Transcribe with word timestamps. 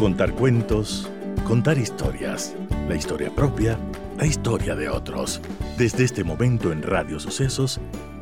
Contar 0.00 0.34
cuentos, 0.34 1.06
contar 1.44 1.76
historias, 1.76 2.56
la 2.88 2.96
historia 2.96 3.30
propia, 3.34 3.78
la 4.16 4.24
historia 4.24 4.74
de 4.74 4.88
otros. 4.88 5.42
Desde 5.76 6.04
este 6.04 6.24
momento 6.24 6.72
en 6.72 6.82
Radio 6.82 7.20
Sucesos, 7.20 7.78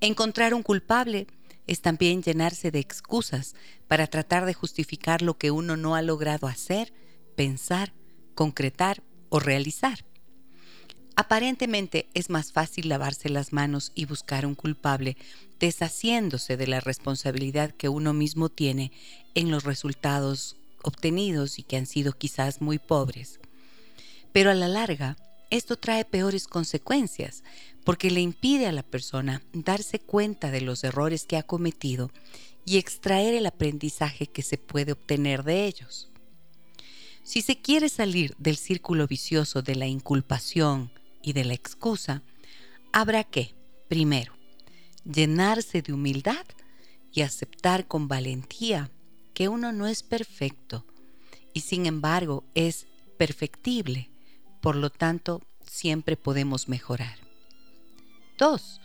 Encontrar 0.00 0.54
un 0.54 0.62
culpable 0.62 1.26
es 1.66 1.80
también 1.80 2.22
llenarse 2.22 2.70
de 2.70 2.78
excusas 2.78 3.54
para 3.88 4.06
tratar 4.06 4.46
de 4.46 4.54
justificar 4.54 5.22
lo 5.22 5.36
que 5.38 5.50
uno 5.50 5.76
no 5.76 5.94
ha 5.94 6.02
logrado 6.02 6.46
hacer, 6.46 6.92
pensar, 7.34 7.92
concretar 8.34 9.02
o 9.28 9.40
realizar. 9.40 10.04
Aparentemente 11.16 12.08
es 12.12 12.28
más 12.28 12.52
fácil 12.52 12.90
lavarse 12.90 13.30
las 13.30 13.52
manos 13.52 13.90
y 13.94 14.04
buscar 14.04 14.44
un 14.44 14.54
culpable 14.54 15.16
deshaciéndose 15.58 16.58
de 16.58 16.66
la 16.66 16.80
responsabilidad 16.80 17.70
que 17.70 17.88
uno 17.88 18.12
mismo 18.12 18.50
tiene 18.50 18.92
en 19.34 19.50
los 19.50 19.64
resultados 19.64 20.56
obtenidos 20.82 21.58
y 21.58 21.62
que 21.62 21.78
han 21.78 21.86
sido 21.86 22.12
quizás 22.12 22.60
muy 22.60 22.78
pobres. 22.78 23.40
Pero 24.32 24.50
a 24.50 24.54
la 24.54 24.68
larga, 24.68 25.16
esto 25.50 25.76
trae 25.76 26.04
peores 26.04 26.46
consecuencias 26.46 27.44
porque 27.84 28.10
le 28.10 28.20
impide 28.20 28.66
a 28.66 28.72
la 28.72 28.82
persona 28.82 29.42
darse 29.52 30.00
cuenta 30.00 30.50
de 30.50 30.60
los 30.60 30.82
errores 30.84 31.24
que 31.26 31.36
ha 31.36 31.42
cometido 31.42 32.10
y 32.64 32.78
extraer 32.78 33.34
el 33.34 33.46
aprendizaje 33.46 34.26
que 34.26 34.42
se 34.42 34.58
puede 34.58 34.92
obtener 34.92 35.44
de 35.44 35.66
ellos. 35.66 36.10
Si 37.22 37.42
se 37.42 37.60
quiere 37.60 37.88
salir 37.88 38.34
del 38.38 38.56
círculo 38.56 39.06
vicioso 39.06 39.62
de 39.62 39.76
la 39.76 39.86
inculpación 39.86 40.92
y 41.22 41.32
de 41.32 41.44
la 41.44 41.54
excusa, 41.54 42.22
habrá 42.92 43.24
que, 43.24 43.54
primero, 43.88 44.32
llenarse 45.04 45.82
de 45.82 45.92
humildad 45.92 46.44
y 47.12 47.22
aceptar 47.22 47.86
con 47.86 48.08
valentía 48.08 48.90
que 49.32 49.48
uno 49.48 49.72
no 49.72 49.86
es 49.86 50.02
perfecto 50.02 50.84
y 51.52 51.60
sin 51.60 51.86
embargo 51.86 52.44
es 52.54 52.86
perfectible, 53.16 54.10
por 54.66 54.74
lo 54.74 54.90
tanto 54.90 55.42
siempre 55.64 56.16
podemos 56.16 56.68
mejorar. 56.68 57.18
2. 58.36 58.80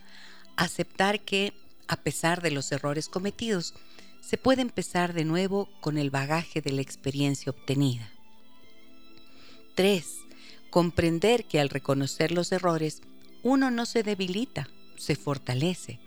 Aceptar 0.56 1.22
que, 1.22 1.53
a 1.88 1.96
pesar 1.96 2.44
de 2.44 2.52
los 2.52 2.72
errores 2.72 3.09
cometidos, 3.09 3.74
se 4.22 4.38
puede 4.38 4.62
empezar 4.62 5.14
de 5.14 5.25
nuevo 5.25 5.69
con 5.81 5.97
el 5.97 6.12
bagaje 6.12 6.62
de 6.62 6.72
la 6.72 6.81
experiencia 6.81 7.50
obtenida. 7.50 8.08
3. 9.74 10.06
Comprender 10.69 11.46
que 11.46 11.59
al 11.59 11.69
reconocer 11.69 12.31
los 12.31 12.52
errores, 12.52 13.02
uno 13.42 13.72
no 13.72 13.88
se 13.88 14.03
debilita, 14.03 14.69
se 14.98 15.16
fortalece. 15.16 16.00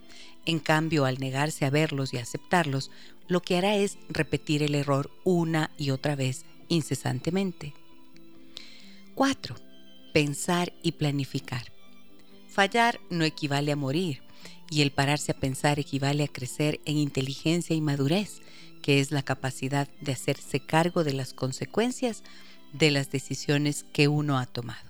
En 0.46 0.60
cambio, 0.60 1.04
al 1.04 1.18
negarse 1.18 1.64
a 1.64 1.70
verlos 1.70 2.14
y 2.14 2.18
aceptarlos, 2.18 2.92
lo 3.26 3.42
que 3.42 3.56
hará 3.56 3.74
es 3.74 3.98
repetir 4.08 4.62
el 4.62 4.76
error 4.76 5.10
una 5.24 5.72
y 5.76 5.90
otra 5.90 6.14
vez 6.14 6.44
incesantemente. 6.68 7.74
4. 9.16 9.63
Pensar 10.14 10.72
y 10.80 10.92
planificar. 10.92 11.72
Fallar 12.46 13.00
no 13.10 13.24
equivale 13.24 13.72
a 13.72 13.76
morir 13.76 14.22
y 14.70 14.82
el 14.82 14.92
pararse 14.92 15.32
a 15.32 15.40
pensar 15.40 15.80
equivale 15.80 16.22
a 16.22 16.28
crecer 16.28 16.80
en 16.84 16.98
inteligencia 16.98 17.74
y 17.74 17.80
madurez, 17.80 18.40
que 18.80 19.00
es 19.00 19.10
la 19.10 19.24
capacidad 19.24 19.88
de 20.00 20.12
hacerse 20.12 20.60
cargo 20.60 21.02
de 21.02 21.14
las 21.14 21.34
consecuencias 21.34 22.22
de 22.72 22.92
las 22.92 23.10
decisiones 23.10 23.86
que 23.92 24.06
uno 24.06 24.38
ha 24.38 24.46
tomado. 24.46 24.88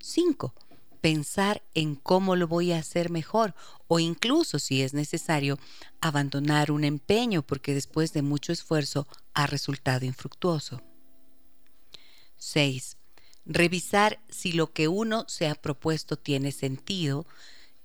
5. 0.00 0.54
Pensar 1.00 1.62
en 1.74 1.94
cómo 1.94 2.34
lo 2.34 2.48
voy 2.48 2.72
a 2.72 2.78
hacer 2.78 3.10
mejor 3.10 3.54
o 3.86 4.00
incluso, 4.00 4.58
si 4.58 4.82
es 4.82 4.92
necesario, 4.92 5.56
abandonar 6.00 6.72
un 6.72 6.82
empeño 6.82 7.42
porque 7.42 7.74
después 7.74 8.12
de 8.12 8.22
mucho 8.22 8.52
esfuerzo 8.52 9.06
ha 9.34 9.46
resultado 9.46 10.04
infructuoso. 10.04 10.82
6 12.38 12.96
revisar 13.50 14.20
si 14.28 14.52
lo 14.52 14.72
que 14.72 14.86
uno 14.86 15.24
se 15.28 15.48
ha 15.48 15.56
propuesto 15.56 16.16
tiene 16.16 16.52
sentido, 16.52 17.26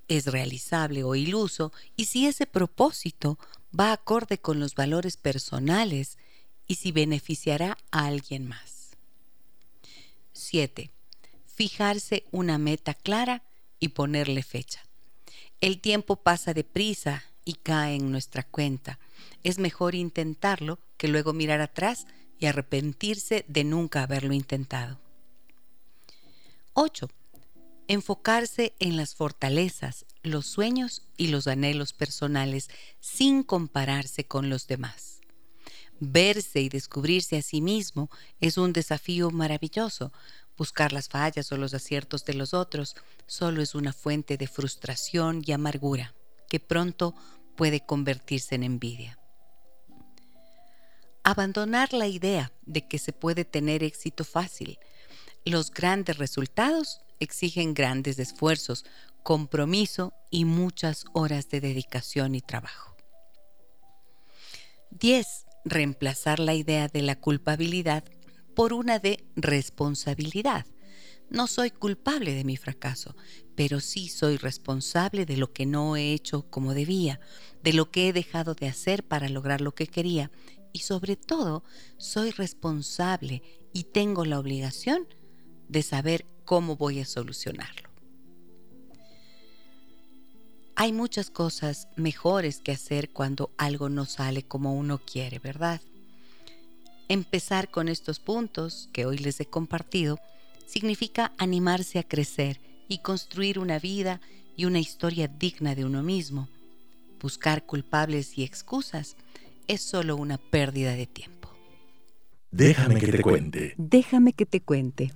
es 0.08 0.28
realizable 0.28 1.04
o 1.04 1.16
iluso 1.16 1.74
y 1.96 2.06
si 2.06 2.28
ese 2.28 2.46
propósito 2.46 3.40
va 3.78 3.92
acorde 3.92 4.38
con 4.38 4.60
los 4.60 4.76
valores 4.76 5.18
personales 5.18 6.20
y 6.68 6.76
si 6.76 6.92
beneficiará 6.92 7.80
a 7.90 8.06
alguien 8.06 8.48
más. 8.48 8.92
7. 10.34 10.92
Fijarse 11.46 12.26
una 12.32 12.60
meta 12.60 12.94
clara 12.94 13.42
y 13.80 13.90
ponerle 13.90 14.44
fecha. 14.44 14.84
El 15.62 15.82
tiempo 15.82 16.18
pasa 16.18 16.54
deprisa 16.54 17.24
y 17.44 17.54
cae 17.54 17.96
en 17.96 18.12
nuestra 18.12 18.44
cuenta. 18.44 19.00
Es 19.44 19.58
mejor 19.58 19.96
intentarlo 19.96 20.78
que 20.98 21.08
luego 21.08 21.34
mirar 21.34 21.62
atrás 21.62 22.06
y 22.38 22.46
arrepentirse 22.46 23.46
de 23.48 23.64
nunca 23.64 24.04
haberlo 24.04 24.34
intentado. 24.34 25.05
8. 26.78 27.08
Enfocarse 27.88 28.76
en 28.80 28.98
las 28.98 29.16
fortalezas, 29.16 30.06
los 30.24 30.46
sueños 30.46 31.04
y 31.16 31.28
los 31.28 31.48
anhelos 31.48 31.94
personales 31.94 32.70
sin 33.00 33.44
compararse 33.44 34.28
con 34.28 34.50
los 34.50 34.68
demás. 34.68 35.22
Verse 36.02 36.60
y 36.60 36.68
descubrirse 36.68 37.38
a 37.38 37.42
sí 37.42 37.62
mismo 37.62 38.10
es 38.42 38.58
un 38.58 38.74
desafío 38.74 39.32
maravilloso. 39.32 40.12
Buscar 40.58 40.92
las 40.92 41.08
fallas 41.08 41.50
o 41.54 41.56
los 41.56 41.74
aciertos 41.74 42.26
de 42.26 42.34
los 42.34 42.54
otros 42.54 42.98
solo 43.26 43.62
es 43.62 43.74
una 43.74 43.94
fuente 43.94 44.36
de 44.36 44.48
frustración 44.48 45.44
y 45.46 45.54
amargura 45.54 46.14
que 46.50 46.60
pronto 46.60 47.16
puede 47.56 47.86
convertirse 47.86 48.56
en 48.56 48.64
envidia. 48.64 49.18
Abandonar 51.24 51.94
la 51.94 52.08
idea 52.08 52.52
de 52.66 52.86
que 52.86 53.00
se 53.00 53.14
puede 53.14 53.46
tener 53.46 53.82
éxito 53.82 54.26
fácil, 54.26 54.78
los 55.46 55.72
grandes 55.72 56.18
resultados 56.18 57.02
exigen 57.20 57.74
grandes 57.74 58.20
esfuerzos, 58.20 58.86
compromiso 59.24 60.14
y 60.30 60.46
muchas 60.46 61.06
horas 61.14 61.50
de 61.50 61.62
dedicación 61.62 62.36
y 62.36 62.42
trabajo. 62.42 62.96
10. 64.92 65.46
Reemplazar 65.66 66.40
la 66.40 66.54
idea 66.54 66.88
de 66.88 67.02
la 67.02 67.20
culpabilidad 67.20 68.04
por 68.56 68.74
una 68.74 69.00
de 69.00 69.26
responsabilidad. 69.36 70.66
No 71.30 71.48
soy 71.48 71.72
culpable 71.72 72.34
de 72.34 72.44
mi 72.44 72.56
fracaso, 72.56 73.16
pero 73.56 73.80
sí 73.80 74.10
soy 74.10 74.38
responsable 74.38 75.26
de 75.26 75.38
lo 75.38 75.52
que 75.54 75.66
no 75.66 75.96
he 75.96 76.14
hecho 76.14 76.50
como 76.50 76.74
debía, 76.74 77.20
de 77.64 77.74
lo 77.74 77.90
que 77.90 78.08
he 78.08 78.14
dejado 78.14 78.54
de 78.54 78.68
hacer 78.68 79.04
para 79.08 79.28
lograr 79.28 79.62
lo 79.62 79.74
que 79.74 79.88
quería 79.88 80.32
y 80.72 80.80
sobre 80.80 81.16
todo 81.16 81.64
soy 81.98 82.32
responsable 82.32 83.42
y 83.74 83.86
tengo 83.86 84.24
la 84.24 84.40
obligación 84.40 85.08
de 85.68 85.82
saber 85.82 86.26
cómo 86.46 86.76
voy 86.76 87.00
a 87.00 87.06
solucionarlo. 87.06 87.86
hay 90.76 90.92
muchas 90.92 91.30
cosas 91.30 91.88
mejores 91.96 92.60
que 92.60 92.74
hacer 92.74 93.10
cuando 93.10 93.50
algo 93.58 93.90
no 93.90 94.06
sale 94.06 94.44
como 94.44 94.76
uno 94.76 95.00
quiere, 95.00 95.40
¿verdad? 95.40 95.82
Empezar 97.08 97.72
con 97.72 97.88
estos 97.88 98.20
puntos 98.20 98.90
que 98.92 99.06
hoy 99.06 99.18
les 99.18 99.40
he 99.40 99.46
compartido 99.46 100.20
significa 100.66 101.32
animarse 101.38 102.00
a 102.00 102.04
crecer 102.04 102.60
y 102.88 103.00
construir 103.00 103.58
una 103.58 103.80
vida 103.80 104.20
y 104.58 104.66
una 104.66 104.80
historia 104.80 105.28
digna 105.28 105.76
de 105.76 105.86
uno 105.86 106.04
mismo. 106.04 106.50
Buscar 107.22 107.66
culpables 107.66 108.38
y 108.38 108.44
excusas 108.44 109.16
es 109.68 109.82
solo 109.82 110.18
una 110.18 110.38
pérdida 110.38 110.96
de 110.96 111.08
tiempo. 111.08 111.50
Déjame 112.52 113.00
que 113.00 113.12
te 113.12 113.22
cuente. 113.22 113.74
Déjame 113.78 114.34
que 114.34 114.46
te 114.46 114.62
cuente. 114.62 115.14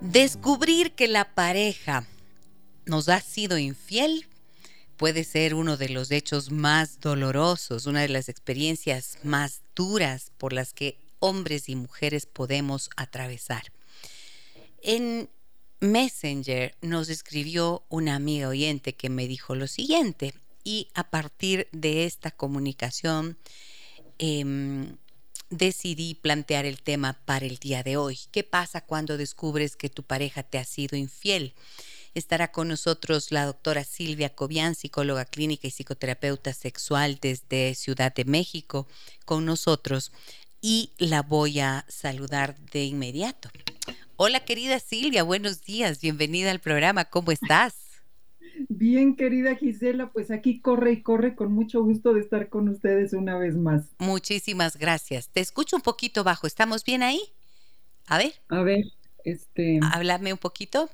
Descubrir 0.00 0.92
que 0.92 1.08
la 1.08 1.34
pareja 1.34 2.06
nos 2.86 3.08
ha 3.08 3.20
sido 3.20 3.58
infiel 3.58 4.26
puede 4.96 5.24
ser 5.24 5.54
uno 5.54 5.76
de 5.76 5.88
los 5.88 6.10
hechos 6.10 6.50
más 6.50 7.00
dolorosos, 7.00 7.86
una 7.86 8.02
de 8.02 8.08
las 8.08 8.28
experiencias 8.28 9.18
más 9.22 9.62
duras 9.74 10.32
por 10.36 10.52
las 10.52 10.74
que 10.74 10.98
hombres 11.20 11.68
y 11.68 11.76
mujeres 11.76 12.26
podemos 12.26 12.90
atravesar. 12.96 13.62
En 14.82 15.30
Messenger 15.80 16.74
nos 16.82 17.08
escribió 17.08 17.84
una 17.88 18.14
amiga 18.14 18.48
oyente 18.48 18.94
que 18.94 19.08
me 19.08 19.26
dijo 19.26 19.54
lo 19.54 19.66
siguiente 19.66 20.34
y 20.64 20.88
a 20.94 21.08
partir 21.08 21.68
de 21.72 22.04
esta 22.04 22.30
comunicación 22.30 23.38
em, 24.18 24.96
decidí 25.50 26.14
plantear 26.14 26.64
el 26.64 26.80
tema 26.80 27.20
para 27.24 27.44
el 27.44 27.58
día 27.58 27.82
de 27.82 27.96
hoy. 27.96 28.18
¿Qué 28.30 28.44
pasa 28.44 28.80
cuando 28.80 29.16
descubres 29.16 29.76
que 29.76 29.90
tu 29.90 30.02
pareja 30.02 30.42
te 30.42 30.58
ha 30.58 30.64
sido 30.64 30.96
infiel? 30.96 31.54
Estará 32.14 32.50
con 32.50 32.68
nosotros 32.68 33.30
la 33.30 33.44
doctora 33.44 33.84
Silvia 33.84 34.34
Cobian, 34.34 34.74
psicóloga 34.74 35.24
clínica 35.24 35.68
y 35.68 35.70
psicoterapeuta 35.70 36.52
sexual 36.52 37.18
desde 37.20 37.74
Ciudad 37.74 38.12
de 38.14 38.24
México, 38.24 38.88
con 39.24 39.44
nosotros 39.44 40.12
y 40.60 40.90
la 40.98 41.22
voy 41.22 41.60
a 41.60 41.84
saludar 41.88 42.58
de 42.72 42.84
inmediato. 42.84 43.50
Hola 44.16 44.40
querida 44.40 44.80
Silvia, 44.80 45.22
buenos 45.22 45.62
días, 45.62 46.00
bienvenida 46.00 46.50
al 46.50 46.60
programa, 46.60 47.06
¿cómo 47.06 47.32
estás? 47.32 47.79
Bien, 48.68 49.16
querida 49.16 49.56
Gisela, 49.56 50.10
pues 50.10 50.30
aquí 50.30 50.60
corre 50.60 50.92
y 50.92 51.02
corre 51.02 51.34
con 51.34 51.52
mucho 51.52 51.82
gusto 51.82 52.12
de 52.12 52.20
estar 52.20 52.48
con 52.48 52.68
ustedes 52.68 53.12
una 53.12 53.38
vez 53.38 53.56
más. 53.56 53.84
Muchísimas 53.98 54.76
gracias. 54.76 55.28
Te 55.28 55.40
escucho 55.40 55.76
un 55.76 55.82
poquito 55.82 56.24
bajo, 56.24 56.46
¿estamos 56.46 56.84
bien 56.84 57.02
ahí? 57.02 57.20
A 58.06 58.18
ver. 58.18 58.34
A 58.48 58.62
ver, 58.62 58.84
este. 59.24 59.80
Háblame 59.82 60.32
un 60.32 60.38
poquito. 60.38 60.90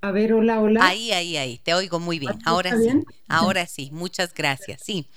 A 0.00 0.12
ver, 0.12 0.32
hola, 0.32 0.60
hola. 0.60 0.86
Ahí, 0.86 1.10
ahí, 1.12 1.36
ahí, 1.36 1.58
te 1.58 1.74
oigo 1.74 1.98
muy 1.98 2.18
bien. 2.18 2.38
Ahora 2.44 2.76
sí, 2.76 2.88
ahora 3.26 3.66
sí, 3.66 3.90
muchas 3.92 4.32
gracias. 4.32 4.82
Sí. 4.84 5.08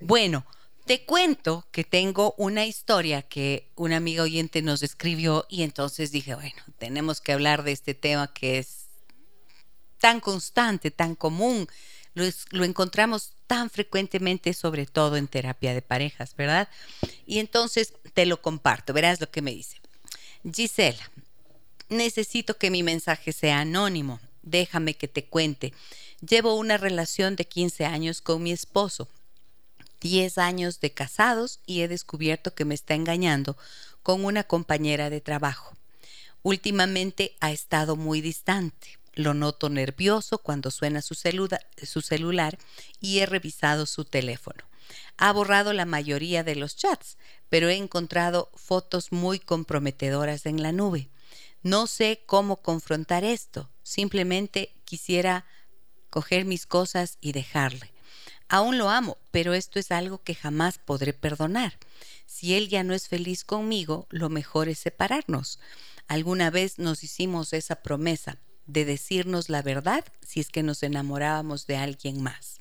Bueno, 0.00 0.46
te 0.86 1.04
cuento 1.04 1.66
que 1.70 1.84
tengo 1.84 2.34
una 2.38 2.64
historia 2.64 3.22
que 3.22 3.68
una 3.74 3.96
amiga 3.96 4.22
oyente 4.22 4.62
nos 4.62 4.82
escribió 4.82 5.44
y 5.50 5.62
entonces 5.62 6.12
dije, 6.12 6.34
bueno, 6.34 6.62
tenemos 6.78 7.20
que 7.20 7.32
hablar 7.32 7.62
de 7.62 7.72
este 7.72 7.94
tema 7.94 8.32
que 8.32 8.58
es 8.58 8.85
tan 9.98 10.20
constante, 10.20 10.90
tan 10.90 11.14
común. 11.14 11.68
Lo, 12.14 12.64
encontramos 12.64 13.32
tan 13.46 13.68
frecuentemente, 13.68 14.54
sobre 14.54 14.86
todo 14.86 15.16
en 15.16 15.28
terapia 15.28 15.74
de 15.74 15.82
parejas, 15.82 16.34
¿verdad? 16.34 16.68
Y 17.26 17.38
entonces 17.40 17.92
te 18.14 18.24
lo 18.24 18.40
comparto, 18.40 18.92
verás 18.92 19.20
lo 19.20 19.30
que 19.30 19.42
me 19.42 19.52
dice. 19.52 19.80
Gisela, 20.50 21.10
necesito 21.88 22.56
que 22.56 22.70
mi 22.70 22.82
mensaje 22.82 23.32
sea 23.32 23.60
anónimo. 23.60 24.20
Déjame 24.42 24.94
que 24.94 25.08
te 25.08 25.24
cuente. 25.24 25.74
Llevo 26.26 26.54
una 26.54 26.78
relación 26.78 27.36
de 27.36 27.46
15 27.46 27.84
años 27.84 28.22
con 28.22 28.42
mi 28.42 28.52
esposo. 28.52 29.08
10 30.00 30.38
años 30.38 30.80
de 30.80 30.92
casados 30.92 31.60
y 31.66 31.82
he 31.82 31.88
descubierto 31.88 32.54
que 32.54 32.64
me 32.64 32.74
está 32.74 32.94
engañando 32.94 33.56
con 34.02 34.24
una 34.24 34.44
compañera 34.44 35.10
de 35.10 35.20
trabajo. 35.20 35.76
Últimamente 36.42 37.34
ha 37.40 37.50
estado 37.50 37.96
muy 37.96 38.20
distante. 38.20 38.98
Lo 39.16 39.32
noto 39.32 39.70
nervioso 39.70 40.36
cuando 40.36 40.70
suena 40.70 41.00
su, 41.00 41.14
celular 41.14 42.58
y 43.00 43.18
he 43.18 43.26
revisado 43.26 43.86
su 43.86 44.04
teléfono. 44.04 44.62
Ha 45.16 45.32
borrado 45.32 45.72
la 45.72 45.86
mayoría 45.86 46.44
de 46.44 46.54
los 46.54 46.76
chats, 46.76 47.16
pero 47.48 47.70
he 47.70 47.76
encontrado 47.76 48.50
fotos 48.54 49.12
muy 49.12 49.38
comprometedoras 49.40 50.44
en 50.44 50.62
la 50.62 50.70
nube. 50.70 51.08
No 51.62 51.86
sé 51.86 52.24
cómo 52.26 52.60
confrontar 52.60 53.24
esto. 53.24 53.70
Simplemente 53.82 54.74
quisiera 54.84 55.46
coger 56.10 56.44
mis 56.44 56.66
cosas 56.66 57.16
y 57.22 57.32
dejarle. 57.32 57.94
Aún 58.50 58.76
lo 58.76 58.90
amo, 58.90 59.16
pero 59.30 59.54
esto 59.54 59.78
es 59.78 59.92
algo 59.92 60.22
que 60.22 60.34
jamás 60.34 60.76
podré 60.76 61.14
perdonar. 61.14 61.78
Si 62.26 62.54
él 62.54 62.68
ya 62.68 62.84
no 62.84 62.92
es 62.92 63.08
feliz 63.08 63.44
conmigo, 63.44 64.08
lo 64.10 64.28
mejor 64.28 64.68
es 64.68 64.78
separarnos. 64.78 65.58
Alguna 66.06 66.50
vez 66.50 66.78
nos 66.78 67.02
hicimos 67.02 67.54
esa 67.54 67.76
promesa 67.76 68.38
de 68.66 68.84
decirnos 68.84 69.48
la 69.48 69.62
verdad 69.62 70.04
si 70.26 70.40
es 70.40 70.48
que 70.48 70.62
nos 70.62 70.82
enamorábamos 70.82 71.66
de 71.66 71.76
alguien 71.76 72.22
más. 72.22 72.60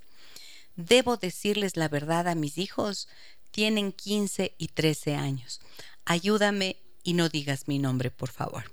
¿Debo 0.75 1.17
decirles 1.17 1.77
la 1.77 1.87
verdad 1.87 2.27
a 2.27 2.35
mis 2.35 2.57
hijos? 2.57 3.07
Tienen 3.51 3.91
15 3.91 4.53
y 4.57 4.67
13 4.69 5.15
años. 5.15 5.61
Ayúdame 6.03 6.77
y 7.03 7.13
no 7.13 7.29
digas 7.29 7.67
mi 7.67 7.79
nombre, 7.79 8.11
por 8.11 8.29
favor. 8.29 8.71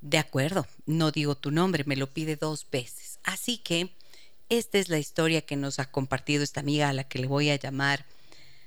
De 0.00 0.18
acuerdo, 0.18 0.66
no 0.84 1.10
digo 1.10 1.36
tu 1.36 1.50
nombre, 1.50 1.84
me 1.84 1.96
lo 1.96 2.12
pide 2.12 2.36
dos 2.36 2.66
veces. 2.70 3.18
Así 3.22 3.58
que 3.58 3.90
esta 4.48 4.78
es 4.78 4.88
la 4.88 4.98
historia 4.98 5.42
que 5.42 5.56
nos 5.56 5.78
ha 5.78 5.90
compartido 5.90 6.42
esta 6.42 6.60
amiga 6.60 6.88
a 6.88 6.92
la 6.92 7.04
que 7.04 7.18
le 7.18 7.26
voy 7.26 7.50
a 7.50 7.56
llamar 7.56 8.04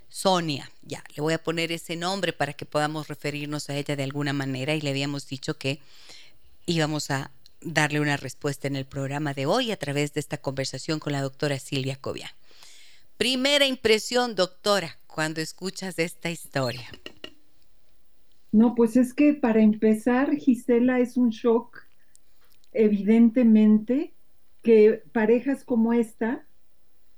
Sonia. 0.09 0.69
Ya, 0.81 1.03
le 1.15 1.21
voy 1.21 1.33
a 1.33 1.43
poner 1.43 1.71
ese 1.71 1.95
nombre 1.95 2.33
para 2.33 2.53
que 2.53 2.65
podamos 2.65 3.07
referirnos 3.07 3.69
a 3.69 3.75
ella 3.75 3.95
de 3.95 4.03
alguna 4.03 4.33
manera 4.33 4.75
y 4.75 4.81
le 4.81 4.89
habíamos 4.89 5.27
dicho 5.27 5.57
que 5.57 5.79
íbamos 6.65 7.11
a 7.11 7.31
darle 7.61 7.99
una 7.99 8.17
respuesta 8.17 8.67
en 8.67 8.75
el 8.75 8.85
programa 8.85 9.33
de 9.33 9.45
hoy 9.45 9.71
a 9.71 9.77
través 9.77 10.13
de 10.13 10.19
esta 10.19 10.37
conversación 10.37 10.99
con 10.99 11.13
la 11.13 11.21
doctora 11.21 11.59
Silvia 11.59 11.95
Covia. 11.95 12.35
Primera 13.17 13.65
impresión, 13.65 14.35
doctora, 14.35 14.97
cuando 15.07 15.41
escuchas 15.41 15.99
esta 15.99 16.29
historia. 16.29 16.87
No, 18.51 18.75
pues 18.75 18.95
es 18.95 19.13
que 19.13 19.33
para 19.33 19.61
empezar, 19.61 20.35
Gisela, 20.35 20.99
es 20.99 21.17
un 21.17 21.29
shock, 21.29 21.83
evidentemente, 22.71 24.13
que 24.63 25.03
parejas 25.11 25.63
como 25.63 25.93
esta 25.93 26.45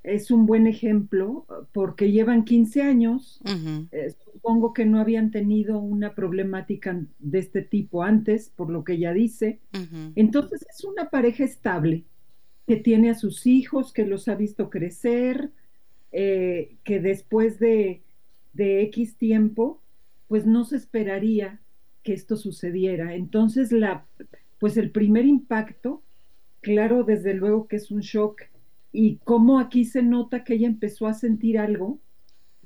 es 0.02 0.30
un 0.30 0.46
buen 0.46 0.66
ejemplo 0.66 1.46
porque 1.72 2.10
llevan 2.10 2.44
15 2.44 2.82
años, 2.82 3.40
eh, 3.92 4.14
supongo 4.32 4.72
que 4.72 4.84
no 4.84 4.98
habían 4.98 5.30
tenido 5.30 5.78
una 5.78 6.14
problemática 6.14 7.00
de 7.18 7.38
este 7.38 7.62
tipo 7.62 8.02
antes, 8.02 8.50
por 8.50 8.70
lo 8.70 8.84
que 8.84 8.94
ella 8.94 9.12
dice. 9.12 9.60
Entonces 10.16 10.66
es 10.68 10.84
una 10.84 11.10
pareja 11.10 11.44
estable, 11.44 12.04
que 12.66 12.76
tiene 12.76 13.10
a 13.10 13.14
sus 13.14 13.46
hijos, 13.46 13.92
que 13.92 14.06
los 14.06 14.28
ha 14.28 14.34
visto 14.34 14.70
crecer, 14.70 15.50
eh, 16.10 16.76
que 16.84 17.00
después 17.00 17.58
de, 17.58 18.02
de 18.52 18.82
X 18.82 19.16
tiempo 19.16 19.80
pues 20.28 20.46
no 20.46 20.64
se 20.64 20.76
esperaría 20.76 21.60
que 22.02 22.14
esto 22.14 22.36
sucediera. 22.36 23.14
Entonces, 23.14 23.70
la, 23.70 24.06
pues 24.58 24.76
el 24.76 24.90
primer 24.90 25.26
impacto, 25.26 26.02
claro, 26.60 27.04
desde 27.04 27.34
luego 27.34 27.68
que 27.68 27.76
es 27.76 27.90
un 27.90 28.00
shock, 28.00 28.42
y 28.92 29.16
cómo 29.24 29.58
aquí 29.58 29.84
se 29.84 30.02
nota 30.02 30.44
que 30.44 30.54
ella 30.54 30.66
empezó 30.66 31.06
a 31.06 31.14
sentir 31.14 31.58
algo 31.58 31.98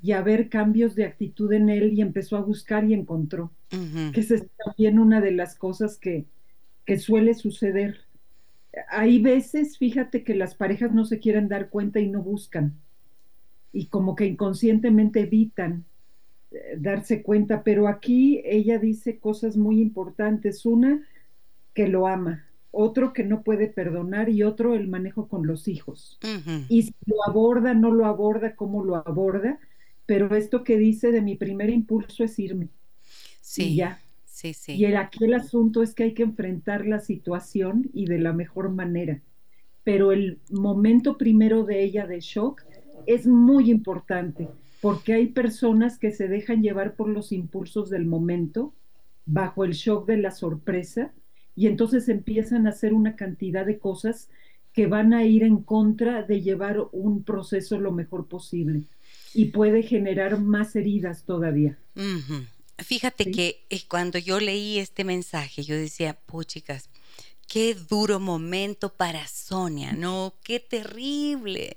y 0.01 0.11
a 0.11 0.21
ver 0.21 0.49
cambios 0.49 0.95
de 0.95 1.05
actitud 1.05 1.51
en 1.53 1.69
él 1.69 1.93
y 1.93 2.01
empezó 2.01 2.37
a 2.37 2.41
buscar 2.41 2.83
y 2.85 2.93
encontró, 2.93 3.51
que 3.69 4.19
es 4.19 4.45
también 4.63 4.99
una 4.99 5.21
de 5.21 5.31
las 5.31 5.55
cosas 5.55 5.97
que, 5.97 6.25
que 6.85 6.99
suele 6.99 7.33
suceder. 7.33 7.97
Hay 8.89 9.19
veces, 9.19 9.77
fíjate 9.77 10.23
que 10.23 10.35
las 10.35 10.53
parejas 10.53 10.93
no 10.93 11.05
se 11.05 11.19
quieren 11.19 11.47
dar 11.47 11.69
cuenta 11.69 11.99
y 11.99 12.09
no 12.09 12.21
buscan, 12.21 12.73
y 13.73 13.87
como 13.87 14.15
que 14.15 14.25
inconscientemente 14.25 15.21
evitan 15.21 15.85
darse 16.77 17.21
cuenta, 17.21 17.63
pero 17.63 17.87
aquí 17.87 18.41
ella 18.45 18.79
dice 18.79 19.19
cosas 19.19 19.57
muy 19.57 19.81
importantes. 19.81 20.65
Una, 20.65 21.03
que 21.73 21.87
lo 21.87 22.07
ama, 22.07 22.46
otro 22.71 23.13
que 23.13 23.23
no 23.23 23.43
puede 23.43 23.67
perdonar 23.67 24.29
y 24.29 24.43
otro 24.43 24.75
el 24.75 24.87
manejo 24.87 25.27
con 25.27 25.47
los 25.47 25.67
hijos. 25.67 26.19
Y 26.69 26.83
si 26.83 26.93
lo 27.05 27.27
aborda, 27.27 27.73
no 27.73 27.91
lo 27.91 28.05
aborda, 28.05 28.55
cómo 28.55 28.83
lo 28.83 28.95
aborda, 28.95 29.59
pero 30.05 30.35
esto 30.35 30.63
que 30.63 30.77
dice 30.77 31.11
de 31.11 31.21
mi 31.21 31.35
primer 31.35 31.69
impulso 31.69 32.23
es 32.23 32.37
irme. 32.39 32.69
Sí. 33.41 33.75
ya. 33.75 33.99
Sí, 34.25 34.53
sí. 34.53 34.73
Y 34.73 34.85
el, 34.85 34.97
aquí 34.97 35.25
el 35.25 35.33
asunto 35.33 35.81
es 35.81 35.95
que 35.95 36.03
hay 36.03 36.13
que 36.13 36.21
enfrentar 36.23 36.85
la 36.85 36.99
situación 36.99 37.89
y 37.93 38.05
de 38.05 38.19
la 38.19 38.33
mejor 38.33 38.69
manera. 38.69 39.21
Pero 39.83 40.11
el 40.11 40.39
momento 40.51 41.17
primero 41.17 41.63
de 41.63 41.83
ella 41.83 42.05
de 42.05 42.19
shock 42.19 42.63
es 43.07 43.25
muy 43.25 43.71
importante 43.71 44.47
porque 44.81 45.13
hay 45.13 45.27
personas 45.27 45.97
que 45.97 46.11
se 46.11 46.27
dejan 46.27 46.61
llevar 46.61 46.95
por 46.95 47.09
los 47.09 47.31
impulsos 47.31 47.89
del 47.89 48.05
momento, 48.05 48.73
bajo 49.25 49.63
el 49.63 49.71
shock 49.71 50.07
de 50.07 50.17
la 50.17 50.31
sorpresa, 50.31 51.11
y 51.57 51.65
entonces 51.65 52.07
empiezan 52.07 52.67
a 52.67 52.69
hacer 52.69 52.93
una 52.93 53.15
cantidad 53.15 53.65
de 53.65 53.79
cosas 53.79 54.29
que 54.73 54.85
van 54.85 55.11
a 55.11 55.25
ir 55.25 55.41
en 55.41 55.63
contra 55.63 56.21
de 56.21 56.41
llevar 56.41 56.77
un 56.91 57.23
proceso 57.23 57.79
lo 57.79 57.91
mejor 57.91 58.27
posible 58.27 58.83
y 59.33 59.45
puede 59.45 59.81
generar 59.81 60.39
más 60.39 60.75
heridas 60.75 61.23
todavía. 61.25 61.79
Fíjate 62.77 63.31
que 63.31 63.65
eh, 63.71 63.81
cuando 63.87 64.19
yo 64.19 64.39
leí 64.39 64.77
este 64.77 65.03
mensaje, 65.03 65.63
yo 65.63 65.75
decía, 65.75 66.13
puchicas, 66.13 66.91
qué 67.47 67.73
duro 67.73 68.19
momento 68.19 68.93
para 68.93 69.27
Sonia, 69.27 69.93
¿no? 69.93 70.35
Qué 70.43 70.59
terrible. 70.59 71.75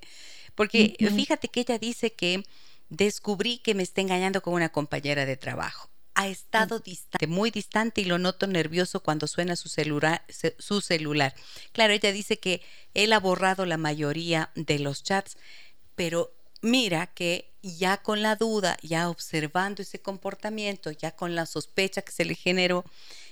Porque 0.55 0.95
fíjate 1.17 1.49
que 1.49 1.61
ella 1.61 1.79
dice 1.79 2.13
que 2.13 2.45
descubrí 2.91 3.59
que 3.59 3.75
me 3.75 3.83
está 3.83 4.03
engañando 4.03 4.43
con 4.43 4.53
una 4.53 4.69
compañera 4.69 5.25
de 5.25 5.39
trabajo. 5.39 5.90
Ha 6.15 6.29
estado 6.29 6.81
distante, 6.81 7.27
muy 7.27 7.51
distante 7.51 8.01
y 8.01 8.05
lo 8.05 8.19
noto 8.19 8.47
nervioso 8.47 9.01
cuando 9.01 9.27
suena 9.27 9.57
su 9.57 9.69
celular, 9.69 10.25
su 10.59 10.81
celular. 10.81 11.35
Claro, 11.73 11.93
ella 11.93 12.13
dice 12.13 12.39
que 12.39 12.63
él 12.95 13.13
ha 13.13 13.21
borrado 13.21 13.65
la 13.65 13.77
mayoría 13.77 14.51
de 14.55 14.81
los 14.81 15.03
chats, 15.03 15.37
pero 15.95 16.33
mira 16.63 17.07
que 17.07 17.51
ya 17.63 17.99
con 17.99 18.23
la 18.23 18.37
duda, 18.37 18.77
ya 18.83 19.09
observando 19.09 19.83
ese 19.83 20.01
comportamiento, 20.01 20.91
ya 20.91 21.13
con 21.13 21.35
la 21.35 21.47
sospecha 21.47 22.03
que 22.03 22.13
se 22.13 22.25
le 22.25 22.35
generó, 22.35 22.85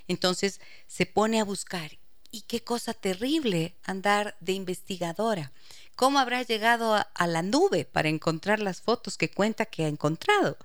entonces 0.07 0.61
se 0.87 1.07
pone 1.07 1.41
a 1.41 1.45
buscar. 1.45 1.99
Y 2.31 2.43
qué 2.43 2.63
cosa 2.63 2.93
terrible 2.93 3.75
andar 3.85 4.37
de 4.41 4.53
investigadora. 4.53 5.51
¿Cómo 5.97 6.19
habrá 6.19 6.43
llegado 6.43 6.95
a, 6.95 7.27
la 7.27 7.43
nube 7.43 7.85
para 7.87 8.09
encontrar 8.09 8.61
las 8.61 8.83
fotos 8.83 9.17
que 9.17 9.31
cuenta 9.31 9.65
que 9.65 9.85
ha 9.85 9.89
encontrado? 9.89 10.59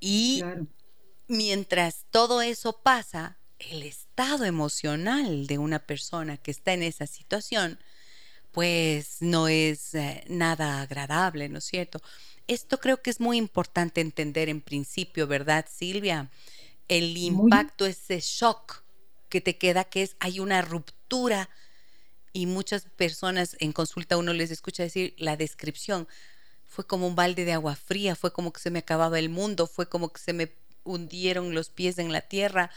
Y 0.00 0.42
mientras 1.28 2.04
todo 2.10 2.42
eso 2.42 2.80
pasa, 2.82 3.38
el 3.58 3.82
estado 3.82 4.44
emocional 4.44 5.46
de 5.46 5.58
una 5.58 5.78
persona 5.78 6.36
que 6.36 6.50
está 6.50 6.72
en 6.72 6.82
esa 6.82 7.06
situación, 7.06 7.78
pues 8.52 9.16
no 9.20 9.48
es 9.48 9.94
eh, 9.94 10.24
nada 10.28 10.80
agradable, 10.80 11.48
¿no 11.48 11.58
es 11.58 11.64
cierto? 11.64 12.00
Esto 12.46 12.78
creo 12.78 13.02
que 13.02 13.10
es 13.10 13.20
muy 13.20 13.36
importante 13.36 14.00
entender 14.00 14.48
en 14.48 14.60
principio, 14.60 15.26
¿verdad, 15.26 15.66
Silvia? 15.68 16.30
El 16.88 17.16
impacto, 17.16 17.86
ese 17.86 18.20
shock 18.20 18.84
que 19.28 19.40
te 19.40 19.56
queda, 19.56 19.84
que 19.84 20.02
es, 20.02 20.16
hay 20.20 20.40
una 20.40 20.62
ruptura 20.62 21.48
y 22.32 22.46
muchas 22.46 22.84
personas 22.84 23.56
en 23.60 23.72
consulta 23.72 24.16
uno 24.16 24.32
les 24.32 24.50
escucha 24.50 24.82
decir 24.82 25.14
la 25.16 25.36
descripción, 25.36 26.06
fue 26.66 26.86
como 26.86 27.06
un 27.06 27.14
balde 27.14 27.44
de 27.44 27.52
agua 27.52 27.76
fría, 27.76 28.16
fue 28.16 28.32
como 28.32 28.52
que 28.52 28.60
se 28.60 28.70
me 28.70 28.80
acababa 28.80 29.18
el 29.18 29.30
mundo, 29.30 29.66
fue 29.66 29.88
como 29.88 30.12
que 30.12 30.20
se 30.20 30.32
me 30.32 30.52
hundieron 30.84 31.54
los 31.54 31.70
pies 31.70 31.98
en 31.98 32.12
la 32.12 32.20
tierra. 32.20 32.70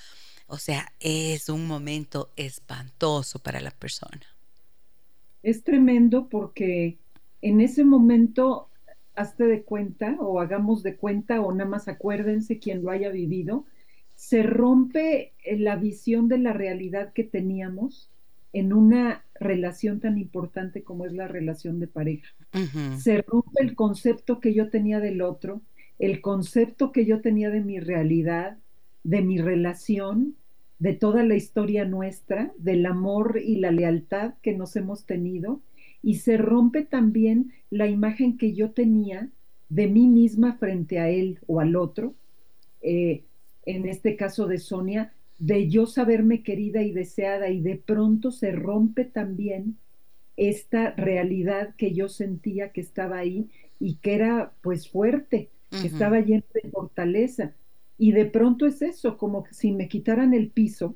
O 0.47 0.57
sea, 0.57 0.91
es 0.99 1.49
un 1.49 1.67
momento 1.67 2.31
espantoso 2.35 3.39
para 3.39 3.59
la 3.59 3.71
persona 3.71 4.25
es 5.47 5.63
tremendo 5.63 6.27
porque 6.27 6.97
en 7.41 7.61
ese 7.61 7.85
momento, 7.85 8.67
hazte 9.15 9.45
de 9.45 9.63
cuenta 9.63 10.17
o 10.19 10.41
hagamos 10.41 10.83
de 10.83 10.97
cuenta 10.97 11.39
o 11.39 11.53
nada 11.53 11.69
más 11.69 11.87
acuérdense 11.87 12.59
quien 12.59 12.83
lo 12.83 12.91
haya 12.91 13.09
vivido, 13.11 13.65
se 14.15 14.43
rompe 14.43 15.31
la 15.57 15.77
visión 15.77 16.27
de 16.27 16.39
la 16.39 16.51
realidad 16.51 17.13
que 17.13 17.23
teníamos 17.23 18.09
en 18.51 18.73
una 18.73 19.23
relación 19.39 20.01
tan 20.01 20.17
importante 20.17 20.83
como 20.83 21.05
es 21.05 21.13
la 21.13 21.29
relación 21.29 21.79
de 21.79 21.87
pareja. 21.87 22.27
Se 22.97 23.21
rompe 23.21 23.61
el 23.63 23.73
concepto 23.75 24.41
que 24.41 24.53
yo 24.53 24.69
tenía 24.69 24.99
del 24.99 25.21
otro, 25.21 25.61
el 25.99 26.21
concepto 26.21 26.91
que 26.91 27.05
yo 27.05 27.21
tenía 27.21 27.49
de 27.49 27.61
mi 27.61 27.79
realidad, 27.79 28.57
de 29.03 29.21
mi 29.21 29.39
relación, 29.39 30.35
de 30.79 30.93
toda 30.93 31.23
la 31.23 31.35
historia 31.35 31.85
nuestra, 31.85 32.53
del 32.57 32.85
amor 32.85 33.41
y 33.43 33.55
la 33.55 33.71
lealtad 33.71 34.35
que 34.41 34.53
nos 34.53 34.75
hemos 34.75 35.05
tenido, 35.05 35.61
y 36.03 36.15
se 36.15 36.37
rompe 36.37 36.83
también 36.83 37.51
la 37.69 37.87
imagen 37.87 38.37
que 38.37 38.53
yo 38.53 38.71
tenía 38.71 39.29
de 39.69 39.87
mí 39.87 40.07
misma 40.07 40.57
frente 40.57 40.99
a 40.99 41.09
él 41.09 41.39
o 41.47 41.59
al 41.59 41.75
otro, 41.75 42.13
eh, 42.81 43.23
en 43.65 43.87
este 43.87 44.15
caso 44.15 44.47
de 44.47 44.59
Sonia, 44.59 45.13
de 45.39 45.67
yo 45.67 45.85
saberme 45.85 46.43
querida 46.43 46.83
y 46.83 46.91
deseada, 46.91 47.49
y 47.49 47.61
de 47.61 47.75
pronto 47.75 48.31
se 48.31 48.51
rompe 48.51 49.03
también 49.03 49.77
esta 50.37 50.91
realidad 50.91 51.75
que 51.75 51.93
yo 51.93 52.07
sentía 52.07 52.71
que 52.71 52.81
estaba 52.81 53.17
ahí 53.17 53.49
y 53.79 53.95
que 53.95 54.13
era 54.13 54.53
pues 54.61 54.89
fuerte, 54.89 55.49
estaba 55.71 56.19
llena 56.19 56.43
de 56.53 56.69
fortaleza 56.69 57.53
y 57.97 58.11
de 58.11 58.25
pronto 58.25 58.65
es 58.65 58.81
eso, 58.81 59.17
como 59.17 59.45
si 59.51 59.71
me 59.71 59.87
quitaran 59.87 60.33
el 60.33 60.49
piso. 60.49 60.95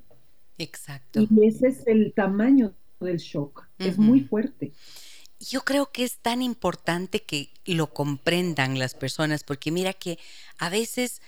Exacto. 0.58 1.22
Y 1.22 1.48
ese 1.48 1.68
es 1.68 1.88
el 1.88 2.14
tamaño 2.14 2.74
del 3.00 3.18
shock. 3.18 3.68
Es 3.80 3.98
muy 3.98 4.22
fuerte. 4.22 4.72
Yo 5.40 5.62
creo 5.62 5.92
que 5.92 6.04
es 6.04 6.18
tan 6.18 6.44
importante 6.44 7.24
que 7.24 7.50
lo 7.66 7.92
comprendan 7.94 8.78
las 8.78 8.94
personas, 8.94 9.44
porque 9.44 9.72
mira 9.72 9.94
que 9.94 10.20
a 10.60 10.70
veces 10.70 11.22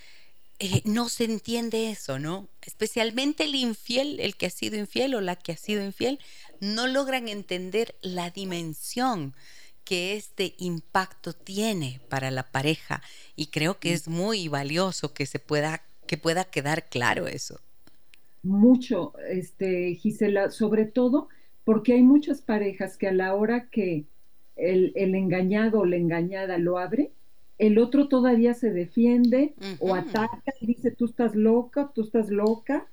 eh, 0.60 0.82
no 0.84 1.08
se 1.08 1.24
entiende 1.24 1.90
eso, 1.90 2.20
¿no? 2.20 2.48
Especialmente 2.62 3.42
el 3.42 3.56
infiel, 3.56 4.20
el 4.20 4.36
que 4.36 4.46
ha 4.46 4.50
sido 4.50 4.76
infiel 4.76 5.16
o 5.16 5.20
la 5.20 5.34
que 5.34 5.50
ha 5.50 5.56
sido 5.56 5.84
infiel, 5.84 6.20
no 6.60 6.86
logran 6.86 7.26
entender 7.26 7.96
la 8.02 8.30
dimensión 8.30 9.34
que 9.84 10.16
este 10.16 10.54
impacto 10.58 11.32
tiene 11.32 12.00
para 12.08 12.30
la 12.30 12.44
pareja. 12.44 13.02
Y 13.36 13.46
creo 13.46 13.78
que 13.78 13.92
es 13.92 14.08
muy 14.08 14.48
valioso 14.48 15.12
que 15.12 15.26
se 15.26 15.38
pueda 15.38 15.82
que 16.06 16.18
pueda 16.18 16.44
quedar 16.44 16.84
claro 16.88 17.26
eso. 17.26 17.60
Mucho, 18.42 19.14
este 19.28 19.94
Gisela, 19.94 20.50
sobre 20.50 20.84
todo 20.84 21.28
porque 21.64 21.94
hay 21.94 22.02
muchas 22.02 22.42
parejas 22.42 22.96
que 22.96 23.08
a 23.08 23.12
la 23.12 23.34
hora 23.34 23.68
que 23.70 24.04
el, 24.56 24.92
engañado 24.96 25.80
o 25.80 25.84
la 25.86 25.96
engañada 25.96 26.58
lo 26.58 26.78
abre, 26.78 27.10
el 27.58 27.78
otro 27.78 28.08
todavía 28.08 28.52
se 28.52 28.70
defiende 28.70 29.54
o 29.78 29.94
ataca 29.94 30.52
y 30.60 30.66
dice 30.66 30.90
tú 30.90 31.06
estás 31.06 31.34
loca, 31.34 31.90
tú 31.94 32.02
estás 32.02 32.28
loca, 32.28 32.86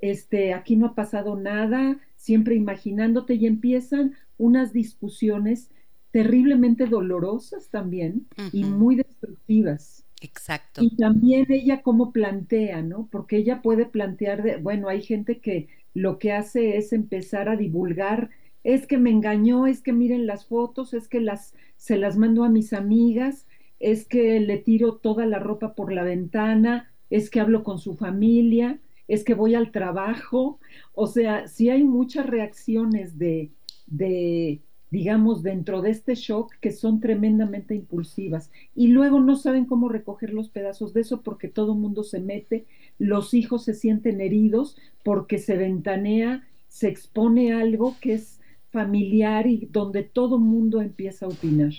este, 0.00 0.52
aquí 0.52 0.76
no 0.76 0.86
ha 0.86 0.94
pasado 0.94 1.36
nada, 1.36 1.98
siempre 2.16 2.54
imaginándote 2.54 3.34
y 3.34 3.46
empiezan 3.46 4.14
unas 4.36 4.72
discusiones 4.72 5.70
terriblemente 6.10 6.86
dolorosas 6.86 7.68
también 7.70 8.26
y 8.52 8.64
muy 8.64 8.96
destructivas. 8.96 10.04
Exacto. 10.20 10.82
Y 10.82 10.96
también 10.96 11.46
ella 11.48 11.82
cómo 11.82 12.12
plantea, 12.12 12.82
¿no? 12.82 13.08
Porque 13.10 13.36
ella 13.36 13.62
puede 13.62 13.86
plantear, 13.86 14.42
de, 14.42 14.56
bueno, 14.56 14.88
hay 14.88 15.02
gente 15.02 15.38
que 15.38 15.68
lo 15.94 16.18
que 16.18 16.32
hace 16.32 16.76
es 16.76 16.92
empezar 16.92 17.48
a 17.48 17.56
divulgar, 17.56 18.30
es 18.64 18.86
que 18.86 18.98
me 18.98 19.10
engañó, 19.10 19.66
es 19.66 19.80
que 19.80 19.92
miren 19.92 20.26
las 20.26 20.46
fotos, 20.46 20.92
es 20.94 21.08
que 21.08 21.20
las 21.20 21.54
se 21.76 21.96
las 21.96 22.16
mando 22.16 22.44
a 22.44 22.48
mis 22.48 22.72
amigas, 22.72 23.46
es 23.78 24.06
que 24.06 24.40
le 24.40 24.58
tiro 24.58 24.96
toda 24.96 25.26
la 25.26 25.38
ropa 25.38 25.74
por 25.74 25.92
la 25.92 26.02
ventana, 26.02 26.92
es 27.10 27.30
que 27.30 27.40
hablo 27.40 27.62
con 27.62 27.78
su 27.78 27.94
familia, 27.94 28.80
es 29.06 29.24
que 29.24 29.34
voy 29.34 29.54
al 29.54 29.70
trabajo, 29.70 30.58
o 30.92 31.06
sea, 31.06 31.46
sí 31.48 31.70
hay 31.70 31.84
muchas 31.84 32.26
reacciones 32.26 33.18
de, 33.18 33.52
de 33.86 34.60
digamos, 34.90 35.42
dentro 35.42 35.82
de 35.82 35.90
este 35.90 36.14
shock 36.14 36.54
que 36.60 36.72
son 36.72 37.00
tremendamente 37.00 37.74
impulsivas 37.74 38.50
y 38.74 38.88
luego 38.88 39.20
no 39.20 39.36
saben 39.36 39.66
cómo 39.66 39.88
recoger 39.88 40.32
los 40.32 40.48
pedazos 40.48 40.94
de 40.94 41.02
eso 41.02 41.20
porque 41.22 41.48
todo 41.48 41.72
el 41.72 41.78
mundo 41.78 42.04
se 42.04 42.20
mete, 42.20 42.66
los 42.98 43.34
hijos 43.34 43.64
se 43.64 43.74
sienten 43.74 44.20
heridos 44.20 44.76
porque 45.02 45.38
se 45.38 45.56
ventanea, 45.56 46.46
se 46.68 46.88
expone 46.88 47.52
algo 47.52 47.96
que 48.00 48.14
es 48.14 48.40
familiar 48.70 49.46
y 49.46 49.68
donde 49.70 50.02
todo 50.02 50.38
mundo 50.38 50.80
empieza 50.80 51.26
a 51.26 51.28
opinar. 51.28 51.72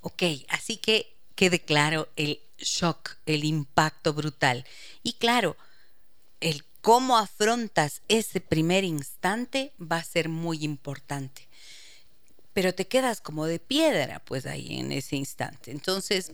Ok, 0.00 0.22
así 0.48 0.76
que 0.76 1.06
quede 1.34 1.60
claro 1.60 2.08
el 2.16 2.38
shock, 2.58 3.16
el 3.26 3.44
impacto 3.44 4.14
brutal. 4.14 4.64
Y 5.02 5.14
claro, 5.14 5.56
el 6.40 6.64
cómo 6.80 7.16
afrontas 7.16 8.02
ese 8.08 8.40
primer 8.40 8.84
instante 8.84 9.72
va 9.80 9.96
a 9.96 10.04
ser 10.04 10.28
muy 10.28 10.64
importante 10.64 11.48
pero 12.52 12.74
te 12.74 12.86
quedas 12.86 13.20
como 13.20 13.46
de 13.46 13.58
piedra, 13.58 14.22
pues 14.24 14.46
ahí 14.46 14.78
en 14.78 14.92
ese 14.92 15.16
instante. 15.16 15.70
Entonces, 15.70 16.32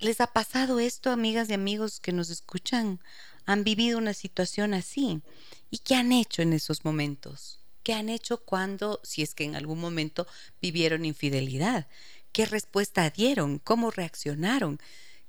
¿les 0.00 0.20
ha 0.20 0.28
pasado 0.28 0.80
esto, 0.80 1.10
amigas 1.10 1.48
y 1.50 1.54
amigos 1.54 2.00
que 2.00 2.12
nos 2.12 2.30
escuchan? 2.30 3.00
¿Han 3.46 3.64
vivido 3.64 3.98
una 3.98 4.14
situación 4.14 4.74
así? 4.74 5.22
¿Y 5.70 5.78
qué 5.78 5.94
han 5.94 6.12
hecho 6.12 6.42
en 6.42 6.52
esos 6.52 6.84
momentos? 6.84 7.60
¿Qué 7.82 7.94
han 7.94 8.08
hecho 8.08 8.38
cuando, 8.44 9.00
si 9.02 9.22
es 9.22 9.34
que 9.34 9.44
en 9.44 9.56
algún 9.56 9.80
momento 9.80 10.26
vivieron 10.60 11.04
infidelidad? 11.04 11.86
¿Qué 12.32 12.46
respuesta 12.46 13.08
dieron? 13.10 13.58
¿Cómo 13.58 13.90
reaccionaron? 13.90 14.80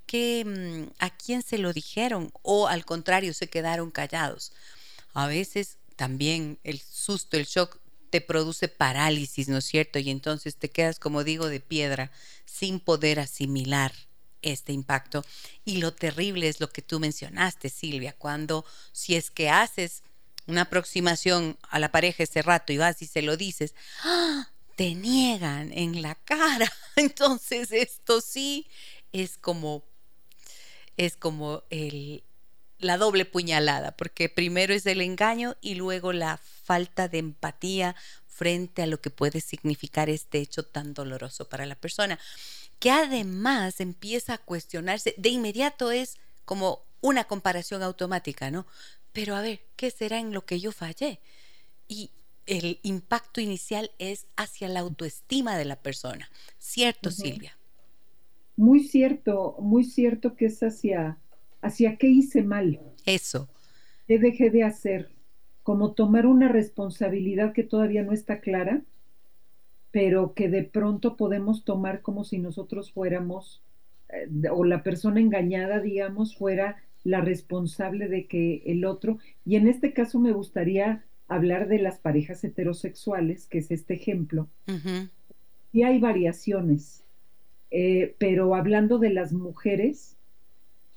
¿Qué, 0.06 0.44
mm, 0.44 0.92
¿A 0.98 1.10
quién 1.10 1.42
se 1.42 1.58
lo 1.58 1.72
dijeron? 1.72 2.32
¿O 2.42 2.68
al 2.68 2.84
contrario, 2.84 3.34
se 3.34 3.48
quedaron 3.48 3.90
callados? 3.90 4.52
A 5.14 5.26
veces 5.26 5.78
también 5.96 6.58
el 6.64 6.80
susto, 6.80 7.36
el 7.36 7.46
shock 7.46 7.81
te 8.12 8.20
produce 8.20 8.68
parálisis, 8.68 9.48
¿no 9.48 9.56
es 9.56 9.64
cierto? 9.64 9.98
Y 9.98 10.10
entonces 10.10 10.56
te 10.56 10.70
quedas, 10.70 10.98
como 10.98 11.24
digo, 11.24 11.48
de 11.48 11.60
piedra, 11.60 12.12
sin 12.44 12.78
poder 12.78 13.18
asimilar 13.18 13.90
este 14.42 14.74
impacto. 14.74 15.24
Y 15.64 15.78
lo 15.78 15.94
terrible 15.94 16.46
es 16.46 16.60
lo 16.60 16.68
que 16.70 16.82
tú 16.82 17.00
mencionaste, 17.00 17.70
Silvia, 17.70 18.12
cuando 18.12 18.66
si 18.92 19.16
es 19.16 19.30
que 19.30 19.48
haces 19.48 20.02
una 20.46 20.62
aproximación 20.62 21.56
a 21.70 21.78
la 21.78 21.90
pareja 21.90 22.24
ese 22.24 22.42
rato 22.42 22.74
y 22.74 22.76
vas 22.76 23.00
y 23.00 23.06
se 23.06 23.22
lo 23.22 23.38
dices, 23.38 23.74
¡ah! 24.04 24.50
te 24.76 24.94
niegan 24.94 25.72
en 25.72 26.02
la 26.02 26.14
cara. 26.14 26.70
Entonces 26.96 27.72
esto 27.72 28.20
sí 28.20 28.66
es 29.12 29.38
como 29.38 29.84
es 30.98 31.16
como 31.16 31.62
el, 31.70 32.24
la 32.82 32.98
doble 32.98 33.24
puñalada, 33.24 33.92
porque 33.92 34.28
primero 34.28 34.74
es 34.74 34.86
el 34.86 35.00
engaño 35.00 35.56
y 35.60 35.74
luego 35.76 36.12
la 36.12 36.38
falta 36.64 37.08
de 37.08 37.18
empatía 37.18 37.96
frente 38.26 38.82
a 38.82 38.86
lo 38.86 39.00
que 39.00 39.10
puede 39.10 39.40
significar 39.40 40.10
este 40.10 40.38
hecho 40.38 40.64
tan 40.64 40.94
doloroso 40.94 41.48
para 41.48 41.64
la 41.64 41.76
persona, 41.76 42.18
que 42.78 42.90
además 42.90 43.80
empieza 43.80 44.34
a 44.34 44.38
cuestionarse, 44.38 45.14
de 45.16 45.28
inmediato 45.28 45.90
es 45.92 46.18
como 46.44 46.82
una 47.00 47.24
comparación 47.24 47.82
automática, 47.82 48.50
¿no? 48.50 48.66
Pero 49.12 49.36
a 49.36 49.42
ver, 49.42 49.60
¿qué 49.76 49.90
será 49.90 50.18
en 50.18 50.32
lo 50.32 50.44
que 50.44 50.58
yo 50.58 50.72
fallé? 50.72 51.20
Y 51.86 52.10
el 52.46 52.80
impacto 52.82 53.40
inicial 53.40 53.90
es 53.98 54.26
hacia 54.36 54.68
la 54.68 54.80
autoestima 54.80 55.56
de 55.56 55.64
la 55.64 55.76
persona, 55.76 56.28
¿cierto, 56.58 57.10
Silvia? 57.10 57.56
Muy 58.56 58.84
cierto, 58.84 59.56
muy 59.60 59.84
cierto 59.84 60.34
que 60.34 60.46
es 60.46 60.62
hacia, 60.62 61.18
hacia 61.62 61.96
qué 61.96 62.08
hice 62.08 62.42
mal. 62.42 62.80
Eso. 63.06 63.48
¿Qué 64.06 64.18
dejé 64.18 64.50
de 64.50 64.64
hacer? 64.64 65.10
Como 65.62 65.92
tomar 65.92 66.26
una 66.26 66.48
responsabilidad 66.48 67.52
que 67.52 67.62
todavía 67.62 68.02
no 68.02 68.12
está 68.12 68.40
clara, 68.40 68.82
pero 69.92 70.34
que 70.34 70.48
de 70.48 70.64
pronto 70.64 71.16
podemos 71.16 71.64
tomar 71.64 72.02
como 72.02 72.24
si 72.24 72.38
nosotros 72.38 72.92
fuéramos, 72.92 73.62
eh, 74.08 74.28
o 74.50 74.64
la 74.64 74.82
persona 74.82 75.20
engañada, 75.20 75.80
digamos, 75.80 76.36
fuera 76.36 76.76
la 77.04 77.20
responsable 77.20 78.08
de 78.08 78.26
que 78.26 78.62
el 78.66 78.84
otro, 78.84 79.18
y 79.44 79.56
en 79.56 79.68
este 79.68 79.92
caso 79.92 80.18
me 80.18 80.32
gustaría 80.32 81.04
hablar 81.28 81.68
de 81.68 81.78
las 81.78 81.98
parejas 81.98 82.44
heterosexuales, 82.44 83.46
que 83.46 83.58
es 83.58 83.70
este 83.70 83.94
ejemplo, 83.94 84.48
y 85.72 85.82
hay 85.82 85.98
variaciones. 85.98 87.04
Eh, 87.70 88.14
pero 88.18 88.54
hablando 88.54 88.98
de 88.98 89.10
las 89.10 89.32
mujeres, 89.32 90.11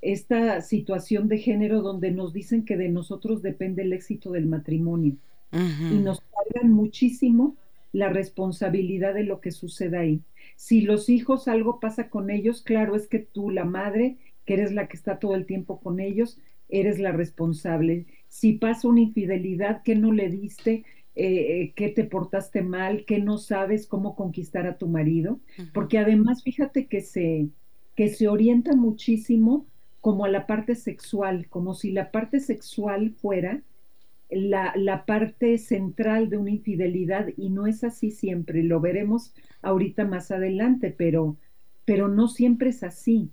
esta 0.01 0.61
situación 0.61 1.27
de 1.27 1.39
género 1.39 1.81
donde 1.81 2.11
nos 2.11 2.33
dicen 2.33 2.65
que 2.65 2.77
de 2.77 2.89
nosotros 2.89 3.41
depende 3.41 3.83
el 3.83 3.93
éxito 3.93 4.31
del 4.31 4.45
matrimonio. 4.45 5.15
Y 5.51 5.99
nos 5.99 6.19
cargan 6.19 6.73
muchísimo 6.73 7.55
la 7.93 8.09
responsabilidad 8.09 9.13
de 9.13 9.23
lo 9.23 9.39
que 9.39 9.51
suceda 9.51 10.01
ahí. 10.01 10.19
Si 10.57 10.81
los 10.81 11.07
hijos 11.07 11.47
algo 11.47 11.79
pasa 11.79 12.09
con 12.09 12.29
ellos, 12.29 12.61
claro 12.61 12.95
es 12.95 13.07
que 13.07 13.19
tú, 13.19 13.49
la 13.49 13.63
madre, 13.63 14.17
que 14.45 14.55
eres 14.55 14.73
la 14.73 14.87
que 14.87 14.97
está 14.97 15.17
todo 15.17 15.33
el 15.33 15.45
tiempo 15.45 15.79
con 15.79 16.01
ellos, 16.01 16.37
eres 16.67 16.99
la 16.99 17.13
responsable. 17.13 18.05
Si 18.27 18.53
pasa 18.53 18.89
una 18.89 18.99
infidelidad 18.99 19.81
que 19.83 19.95
no 19.95 20.11
le 20.11 20.29
diste, 20.29 20.83
eh, 21.15 21.71
que 21.75 21.87
te 21.87 22.03
portaste 22.03 22.61
mal, 22.61 23.05
que 23.05 23.19
no 23.19 23.37
sabes 23.37 23.87
cómo 23.87 24.15
conquistar 24.15 24.67
a 24.67 24.77
tu 24.77 24.89
marido, 24.89 25.39
porque 25.73 25.97
además 25.97 26.43
fíjate 26.43 26.87
que 26.87 26.99
se, 26.99 27.47
que 27.95 28.09
se 28.09 28.27
orienta 28.27 28.75
muchísimo 28.75 29.65
como 30.05 30.25
a 30.25 30.29
la 30.29 30.45
parte 30.45 30.75
sexual, 30.75 31.47
como 31.50 31.74
si 31.74 31.91
la 31.91 32.12
parte 32.12 32.39
sexual 32.39 33.09
fuera 33.09 33.63
la, 34.29 34.71
la, 34.75 35.03
parte 35.03 35.57
central 35.57 36.29
de 36.29 36.38
una 36.38 36.51
infidelidad 36.51 37.29
y 37.35 37.50
no 37.50 37.65
es 37.65 37.83
así 37.83 38.12
siempre, 38.12 38.62
lo 38.62 38.79
veremos 38.79 39.33
ahorita 39.63 40.05
más 40.05 40.29
adelante, 40.29 40.93
pero, 40.95 41.38
pero 41.85 42.07
no 42.07 42.27
siempre 42.27 42.69
es 42.69 42.83
así. 42.83 43.31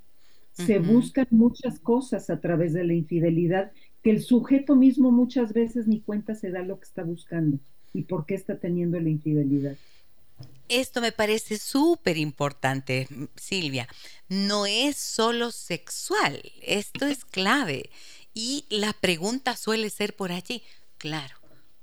Se 0.53 0.79
buscan 0.79 1.27
muchas 1.29 1.79
cosas 1.79 2.31
a 2.31 2.41
través 2.41 2.73
de 2.73 2.85
la 2.85 2.95
infidelidad 2.95 3.73
que 4.03 4.09
el 4.09 4.23
sujeto 4.23 4.75
mismo 4.75 5.11
muchas 5.11 5.53
veces 5.53 5.87
ni 5.87 6.01
cuenta 6.01 6.35
se 6.35 6.51
da 6.51 6.63
lo 6.63 6.79
que 6.79 6.85
está 6.85 7.05
buscando 7.05 7.59
y 7.93 8.05
por 8.05 8.25
qué 8.25 8.35
está 8.35 8.57
teniendo 8.57 8.99
la 8.99 9.11
infidelidad. 9.11 9.77
Esto 10.75 11.03
me 11.03 11.13
parece 11.13 11.59
súper 11.59 12.17
importante, 12.17 13.07
Silvia. 13.37 13.87
No 14.31 14.65
es 14.65 14.97
solo 14.97 15.51
sexual, 15.51 16.41
esto 16.63 17.05
es 17.05 17.27
clave. 17.27 17.91
Y 18.33 18.65
la 18.71 18.95
pregunta 18.95 19.55
suele 19.55 19.91
ser 19.91 20.17
por 20.17 20.33
allí, 20.33 20.63
claro, 20.97 21.37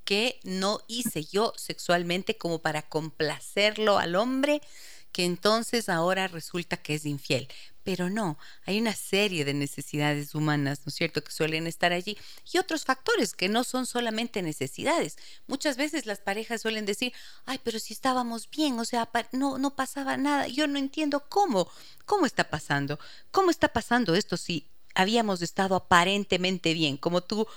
¿qué 0.05 0.39
no 0.43 0.81
hice 0.87 1.23
yo 1.23 1.53
sexualmente 1.55 2.35
como 2.39 2.63
para 2.63 2.81
complacerlo 2.81 3.99
al 3.99 4.15
hombre? 4.15 4.59
Entonces 5.25 5.89
ahora 5.89 6.27
resulta 6.27 6.77
que 6.77 6.95
es 6.95 7.05
infiel. 7.05 7.47
Pero 7.83 8.09
no, 8.09 8.37
hay 8.65 8.79
una 8.79 8.93
serie 8.93 9.45
de 9.45 9.53
necesidades 9.53 10.35
humanas, 10.35 10.81
¿no 10.85 10.89
es 10.89 10.95
cierto?, 10.95 11.23
que 11.23 11.31
suelen 11.31 11.65
estar 11.65 11.91
allí 11.91 12.17
y 12.51 12.57
otros 12.57 12.85
factores 12.85 13.33
que 13.33 13.49
no 13.49 13.63
son 13.63 13.85
solamente 13.85 14.41
necesidades. 14.41 15.17
Muchas 15.47 15.77
veces 15.77 16.05
las 16.05 16.19
parejas 16.19 16.61
suelen 16.61 16.85
decir, 16.85 17.13
ay, 17.45 17.59
pero 17.63 17.79
si 17.79 17.93
estábamos 17.93 18.49
bien, 18.49 18.77
o 18.79 18.85
sea, 18.85 19.09
no, 19.31 19.57
no 19.57 19.75
pasaba 19.75 20.17
nada, 20.17 20.47
yo 20.47 20.67
no 20.67 20.77
entiendo 20.77 21.25
cómo, 21.29 21.71
cómo 22.05 22.25
está 22.25 22.49
pasando, 22.49 22.99
cómo 23.31 23.49
está 23.49 23.69
pasando 23.69 24.13
esto 24.13 24.37
si 24.37 24.67
habíamos 24.93 25.41
estado 25.41 25.75
aparentemente 25.75 26.73
bien, 26.73 26.97
como 26.97 27.21
tú 27.21 27.47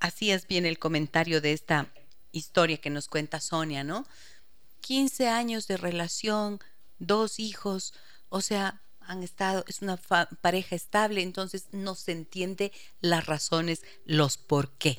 hacías 0.00 0.46
bien 0.46 0.66
el 0.66 0.78
comentario 0.78 1.40
de 1.40 1.52
esta 1.52 1.88
historia 2.32 2.78
que 2.78 2.90
nos 2.90 3.08
cuenta 3.08 3.40
Sonia, 3.40 3.84
¿no? 3.84 4.06
15 4.80 5.28
años 5.28 5.66
de 5.66 5.76
relación, 5.76 6.60
dos 7.00 7.40
hijos, 7.40 7.94
o 8.28 8.40
sea, 8.40 8.80
han 9.00 9.24
estado, 9.24 9.64
es 9.66 9.82
una 9.82 9.96
pareja 9.96 10.76
estable, 10.76 11.22
entonces 11.22 11.66
no 11.72 11.96
se 11.96 12.12
entiende 12.12 12.70
las 13.00 13.26
razones, 13.26 13.82
los 14.04 14.38
por 14.38 14.70
qué. 14.78 14.98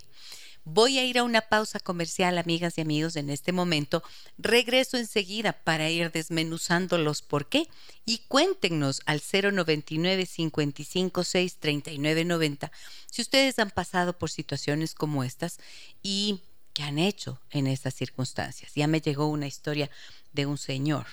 Voy 0.64 1.00
a 1.00 1.06
ir 1.06 1.18
a 1.18 1.24
una 1.24 1.42
pausa 1.42 1.80
comercial, 1.80 2.38
amigas 2.38 2.78
y 2.78 2.82
amigos, 2.82 3.16
en 3.16 3.32
este 3.32 3.52
momento. 3.52 4.04
Regreso 4.38 4.98
enseguida 4.98 5.54
para 5.54 5.90
ir 5.90 6.12
desmenuzando 6.12 7.00
los 7.00 7.24
por 7.24 7.50
qué 7.50 7.68
y 8.06 8.20
cuéntenos 8.28 9.02
al 9.06 9.22
099 9.22 10.28
556 10.28 11.58
3990 11.58 12.72
si 13.10 13.22
ustedes 13.24 13.58
han 13.58 13.72
pasado 13.72 14.18
por 14.20 14.30
situaciones 14.30 14.94
como 14.94 15.24
estas 15.24 15.58
y 16.04 16.42
qué 16.74 16.84
han 16.84 17.00
hecho 17.00 17.42
en 17.50 17.66
estas 17.66 17.96
circunstancias. 17.96 18.74
Ya 18.76 18.86
me 18.86 19.02
llegó 19.02 19.28
una 19.28 19.48
historia 19.48 19.90
de 20.32 20.46
un 20.46 20.60
señor 20.60 21.08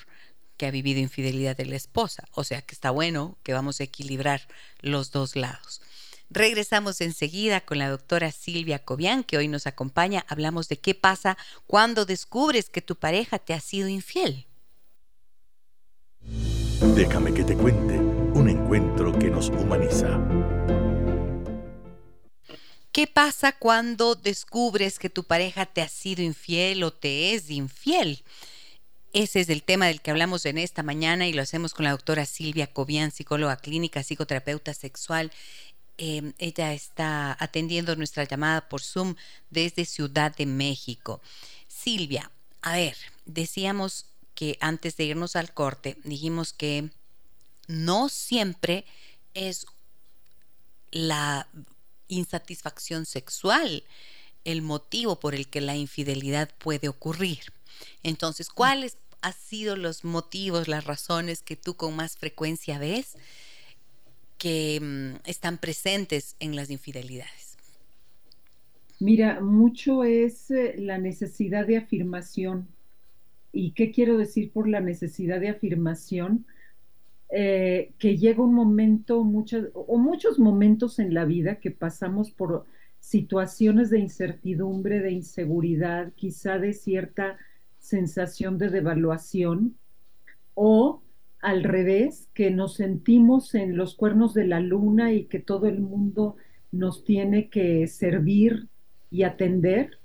que 0.59 0.66
ha 0.66 0.71
vivido 0.71 1.01
infidelidad 1.01 1.57
de 1.57 1.64
la 1.64 1.77
esposa. 1.77 2.29
O 2.33 2.44
sea 2.44 2.61
que 2.61 2.75
está 2.75 2.90
bueno 2.90 3.38
que 3.42 3.55
vamos 3.55 3.81
a 3.81 3.85
equilibrar 3.85 4.42
los 4.81 5.11
dos 5.11 5.37
lados. 5.37 5.81
Regresamos 6.31 7.01
enseguida 7.01 7.62
con 7.62 7.79
la 7.79 7.88
doctora 7.88 8.31
Silvia 8.33 8.81
Cobian, 8.81 9.25
que 9.25 9.38
hoy 9.38 9.49
nos 9.49 9.66
acompaña. 9.66 10.27
Hablamos 10.29 10.68
de 10.68 10.79
qué 10.79 10.94
pasa 10.94 11.38
cuando 11.66 12.05
descubres 12.05 12.68
que 12.68 12.83
tu 12.83 12.97
pareja 12.97 13.38
te 13.38 13.55
ha 13.55 13.61
sido 13.61 13.88
infiel. 13.88 14.47
Déjame 16.94 17.33
que 17.33 17.44
te 17.44 17.57
cuente 17.57 17.97
un 17.97 18.49
encuentro 18.51 19.18
que 19.18 19.31
nos 19.31 19.49
humaniza. 19.49 20.21
¿Qué 22.92 23.07
pasa 23.07 23.53
cuando 23.53 24.14
descubres 24.14 24.99
que 24.99 25.09
tu 25.09 25.25
pareja 25.25 25.66
te 25.66 25.81
ha 25.81 25.88
sido 25.88 26.23
infiel 26.23 26.83
o 26.83 26.92
te 26.92 27.33
es 27.35 27.49
infiel? 27.49 28.23
Ese 29.12 29.40
es 29.40 29.49
el 29.49 29.62
tema 29.62 29.87
del 29.87 30.03
que 30.03 30.11
hablamos 30.11 30.44
en 30.44 30.59
esta 30.59 30.83
mañana 30.83 31.27
y 31.27 31.33
lo 31.33 31.40
hacemos 31.40 31.73
con 31.73 31.85
la 31.85 31.92
doctora 31.92 32.27
Silvia 32.27 32.66
Cobian, 32.66 33.11
psicóloga 33.11 33.57
clínica, 33.57 34.03
psicoterapeuta 34.03 34.75
sexual. 34.75 35.33
Em, 35.97 36.35
ella 36.38 36.75
está 36.75 37.37
atendiendo 37.40 37.97
nuestra 37.97 38.25
llamada 38.25 38.68
por 38.68 38.83
Zoom 38.83 39.14
desde 39.51 39.87
Ciudad 39.87 40.37
de 40.37 40.44
México. 40.44 41.23
Silvia, 41.68 42.31
a 42.61 42.77
ver, 42.77 42.97
decíamos 43.25 44.07
que 44.35 44.59
antes 44.61 44.97
de 44.97 45.05
irnos 45.05 45.37
al 45.37 45.55
corte, 45.55 45.97
dijimos 46.05 46.53
que 46.53 46.90
no 47.66 48.09
siempre 48.11 48.85
es 49.35 49.66
la 50.90 51.49
insatisfacción 52.09 53.07
sexual 53.07 53.85
el 54.44 54.62
motivo 54.62 55.21
por 55.21 55.35
el 55.35 55.49
que 55.49 55.61
la 55.61 55.77
infidelidad 55.77 56.51
puede 56.59 56.88
ocurrir. 56.88 57.53
Entonces, 58.03 58.49
¿cuáles 58.49 58.97
han 59.21 59.33
sido 59.33 59.77
los 59.77 60.05
motivos, 60.05 60.69
las 60.69 60.85
razones 60.85 61.43
que 61.43 61.57
tú 61.57 61.75
con 61.75 61.97
más 61.97 62.17
frecuencia 62.17 62.79
ves 62.79 63.17
que 64.38 64.79
mm, 64.81 65.29
están 65.29 65.59
presentes 65.59 66.37
en 66.41 66.57
las 66.57 66.71
infidelidades? 66.71 67.57
Mira, 69.01 69.41
mucho 69.41 70.05
es 70.05 70.51
eh, 70.51 70.75
la 70.79 70.99
necesidad 70.99 71.67
de 71.67 71.77
afirmación. 71.77 72.69
¿Y 73.53 73.73
qué 73.73 73.91
quiero 73.91 74.19
decir 74.19 74.51
por 74.51 74.69
la 74.69 74.81
necesidad 74.81 75.41
de 75.41 75.49
afirmación? 75.49 76.47
Eh, 77.31 77.93
que 77.99 78.17
llega 78.17 78.43
un 78.43 78.55
momento, 78.55 79.19
o 79.19 79.99
muchos 79.99 80.38
momentos 80.38 80.99
en 80.99 81.12
la 81.12 81.27
vida 81.27 81.57
que 81.57 81.71
pasamos 81.71 82.31
por 82.31 82.64
situaciones 83.01 83.91
de 83.91 83.99
incertidumbre, 83.99 85.01
de 85.01 85.12
inseguridad, 85.12 86.12
quizá 86.14 86.59
de 86.59 86.73
cierta 86.73 87.37
sensación 87.88 88.59
de 88.59 88.68
devaluación 88.68 89.77
o 90.55 91.03
al 91.40 91.62
revés, 91.62 92.29
que 92.35 92.51
nos 92.51 92.74
sentimos 92.74 93.55
en 93.55 93.77
los 93.77 93.94
cuernos 93.94 94.35
de 94.35 94.46
la 94.46 94.61
luna 94.61 95.12
y 95.12 95.24
que 95.27 95.38
todo 95.38 95.66
el 95.66 95.81
mundo 95.81 96.37
nos 96.72 97.05
tiene 97.05 97.48
que 97.48 97.87
servir 97.87 98.68
y 99.11 99.22
atender 99.22 99.98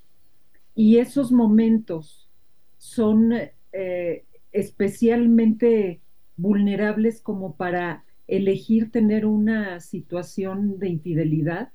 y 0.76 0.98
esos 0.98 1.32
momentos 1.32 2.30
son 2.78 3.34
eh, 3.72 4.26
especialmente 4.52 6.02
vulnerables 6.36 7.22
como 7.22 7.56
para 7.56 8.04
elegir 8.28 8.92
tener 8.92 9.26
una 9.26 9.80
situación 9.80 10.80
de 10.80 10.90
infidelidad 10.90 11.72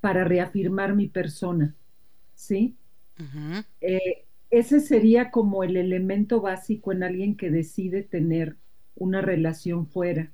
para 0.00 0.24
reafirmar 0.24 0.94
mi 0.94 1.08
persona, 1.08 1.74
¿sí? 2.34 2.76
Eh, 3.80 4.24
ese 4.58 4.80
sería 4.80 5.30
como 5.30 5.64
el 5.64 5.76
elemento 5.76 6.40
básico 6.40 6.92
en 6.92 7.02
alguien 7.02 7.36
que 7.36 7.50
decide 7.50 8.02
tener 8.02 8.56
una 8.94 9.20
relación 9.20 9.86
fuera. 9.86 10.30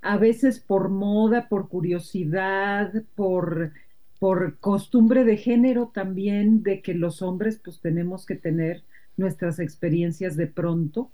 A 0.00 0.16
veces 0.16 0.60
por 0.60 0.88
moda, 0.88 1.48
por 1.48 1.68
curiosidad, 1.68 2.92
por, 3.14 3.72
por 4.18 4.58
costumbre 4.58 5.24
de 5.24 5.36
género 5.36 5.90
también, 5.92 6.62
de 6.62 6.80
que 6.80 6.94
los 6.94 7.20
hombres 7.20 7.60
pues 7.62 7.80
tenemos 7.80 8.24
que 8.24 8.36
tener 8.36 8.84
nuestras 9.16 9.58
experiencias 9.58 10.36
de 10.36 10.46
pronto. 10.46 11.10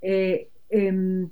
Eh, 0.00 0.48
em, 0.70 1.28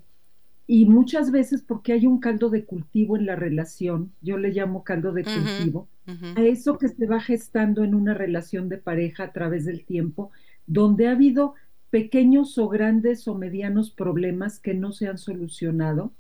y 0.67 0.87
muchas 0.87 1.31
veces 1.31 1.63
porque 1.63 1.93
hay 1.93 2.07
un 2.07 2.21
caldo 2.21 2.49
de 2.49 2.65
cultivo 2.65 3.17
en 3.17 3.27
la 3.27 3.37
relación, 3.37 4.13
yo 4.23 4.39
le 4.39 4.51
llamo 4.51 4.83
caldo 4.83 5.13
de 5.13 5.25
cultivo, 5.25 5.89
a 6.37 6.43
eso 6.43 6.79
que 6.79 6.89
se 6.89 7.07
va 7.07 7.21
gestando 7.21 7.83
en 7.85 7.95
una 7.95 8.15
relación 8.15 8.69
de 8.69 8.79
pareja 8.79 9.25
a 9.25 9.33
través 9.33 9.65
del 9.65 9.85
tiempo, 9.85 10.31
donde 10.67 11.09
ha 11.09 11.13
habido 11.13 11.55
pequeños 11.91 12.59
o 12.59 12.69
grandes 12.69 13.29
o 13.29 13.35
medianos 13.35 13.91
problemas 13.91 14.59
que 14.59 14.75
no 14.75 14.93
se 14.93 15.07
han 15.07 15.19
solucionado 15.19 16.13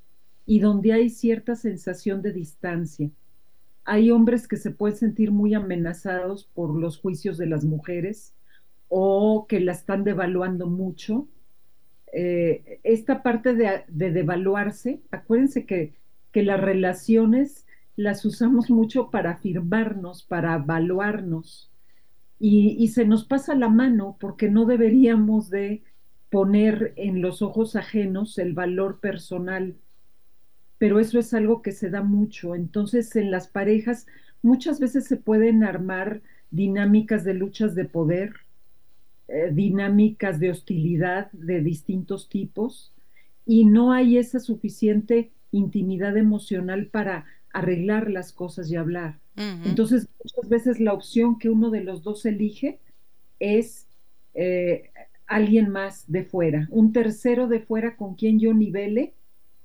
y 0.46 0.60
donde 0.60 0.92
hay 0.92 1.10
cierta 1.10 1.56
sensación 1.56 2.22
de 2.22 2.32
distancia. 2.32 3.10
Hay 3.84 4.10
hombres 4.10 4.46
que 4.46 4.56
se 4.56 4.70
pueden 4.70 4.96
sentir 4.96 5.32
muy 5.32 5.54
amenazados 5.54 6.44
por 6.54 6.74
los 6.74 6.98
juicios 6.98 7.38
de 7.38 7.46
las 7.46 7.64
mujeres 7.64 8.34
o 8.88 9.46
que 9.48 9.60
la 9.60 9.72
están 9.72 10.04
devaluando 10.04 10.66
mucho 10.66 11.28
eh, 12.14 12.80
esta 12.84 13.22
parte 13.22 13.54
de, 13.54 13.84
devaluarse, 13.88 15.00
acuérdense 15.10 15.66
que, 15.66 15.94
que 16.32 16.42
las 16.42 16.60
relaciones 16.60 17.66
las 17.96 18.24
usamos 18.24 18.70
mucho 18.70 19.10
para 19.10 19.32
afirmarnos, 19.32 20.22
para 20.22 20.54
evaluarnos, 20.54 21.70
y, 22.38 22.76
y, 22.78 22.88
se 22.88 23.04
nos 23.04 23.24
pasa 23.24 23.54
la 23.54 23.68
mano 23.68 24.16
porque 24.20 24.50
no 24.50 24.64
deberíamos 24.64 25.50
de 25.50 25.82
poner 26.30 26.92
en 26.96 27.22
los 27.22 27.42
ojos 27.42 27.76
ajenos 27.76 28.38
el 28.38 28.54
valor 28.54 29.00
personal, 29.00 29.76
pero 30.78 31.00
eso 31.00 31.18
es 31.18 31.32
algo 31.32 31.62
que 31.62 31.72
se 31.72 31.90
da 31.90 32.02
mucho. 32.02 32.54
Entonces, 32.54 33.14
en 33.16 33.30
las 33.30 33.48
parejas 33.48 34.06
muchas 34.42 34.78
veces 34.80 35.06
se 35.06 35.16
pueden 35.16 35.64
armar 35.64 36.22
dinámicas 36.50 37.24
de 37.24 37.34
luchas 37.34 37.74
de 37.74 37.86
poder, 37.86 38.34
eh, 39.28 39.50
dinámicas 39.52 40.38
de 40.40 40.50
hostilidad 40.50 41.30
de 41.32 41.60
distintos 41.60 42.28
tipos 42.28 42.92
y 43.46 43.64
no 43.64 43.92
hay 43.92 44.18
esa 44.18 44.40
suficiente 44.40 45.30
intimidad 45.50 46.16
emocional 46.16 46.86
para 46.86 47.26
arreglar 47.52 48.10
las 48.10 48.32
cosas 48.32 48.70
y 48.70 48.76
hablar. 48.76 49.18
Entonces, 49.36 50.08
muchas 50.22 50.48
veces 50.48 50.80
la 50.80 50.92
opción 50.92 51.38
que 51.38 51.48
uno 51.48 51.70
de 51.70 51.82
los 51.82 52.04
dos 52.04 52.24
elige 52.24 52.78
es 53.40 53.88
eh, 54.34 54.90
alguien 55.26 55.70
más 55.70 56.04
de 56.06 56.24
fuera, 56.24 56.68
un 56.70 56.92
tercero 56.92 57.48
de 57.48 57.60
fuera 57.60 57.96
con 57.96 58.14
quien 58.14 58.38
yo 58.38 58.54
nivele 58.54 59.14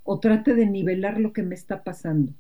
o 0.04 0.19
trate 0.19 0.56
de 0.56 0.65
nivelar 0.65 1.19
lo 1.19 1.34
que 1.34 1.43
me 1.43 1.54
está 1.54 1.84
pasando. 1.84 2.34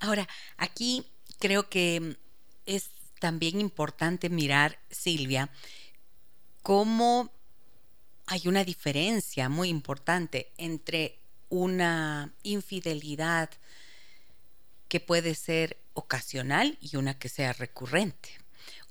Ahora, 0.00 0.28
aquí 0.58 1.04
creo 1.38 1.68
que 1.68 2.16
es 2.66 2.90
también 3.20 3.60
importante 3.60 4.28
mirar, 4.28 4.78
Silvia, 4.90 5.50
cómo 6.62 7.30
hay 8.26 8.46
una 8.46 8.64
diferencia 8.64 9.48
muy 9.48 9.68
importante 9.68 10.50
entre 10.56 11.18
una 11.48 12.32
infidelidad 12.42 13.50
que 14.88 15.00
puede 15.00 15.34
ser 15.34 15.76
ocasional 15.94 16.78
y 16.80 16.96
una 16.96 17.18
que 17.18 17.28
sea 17.28 17.52
recurrente. 17.52 18.30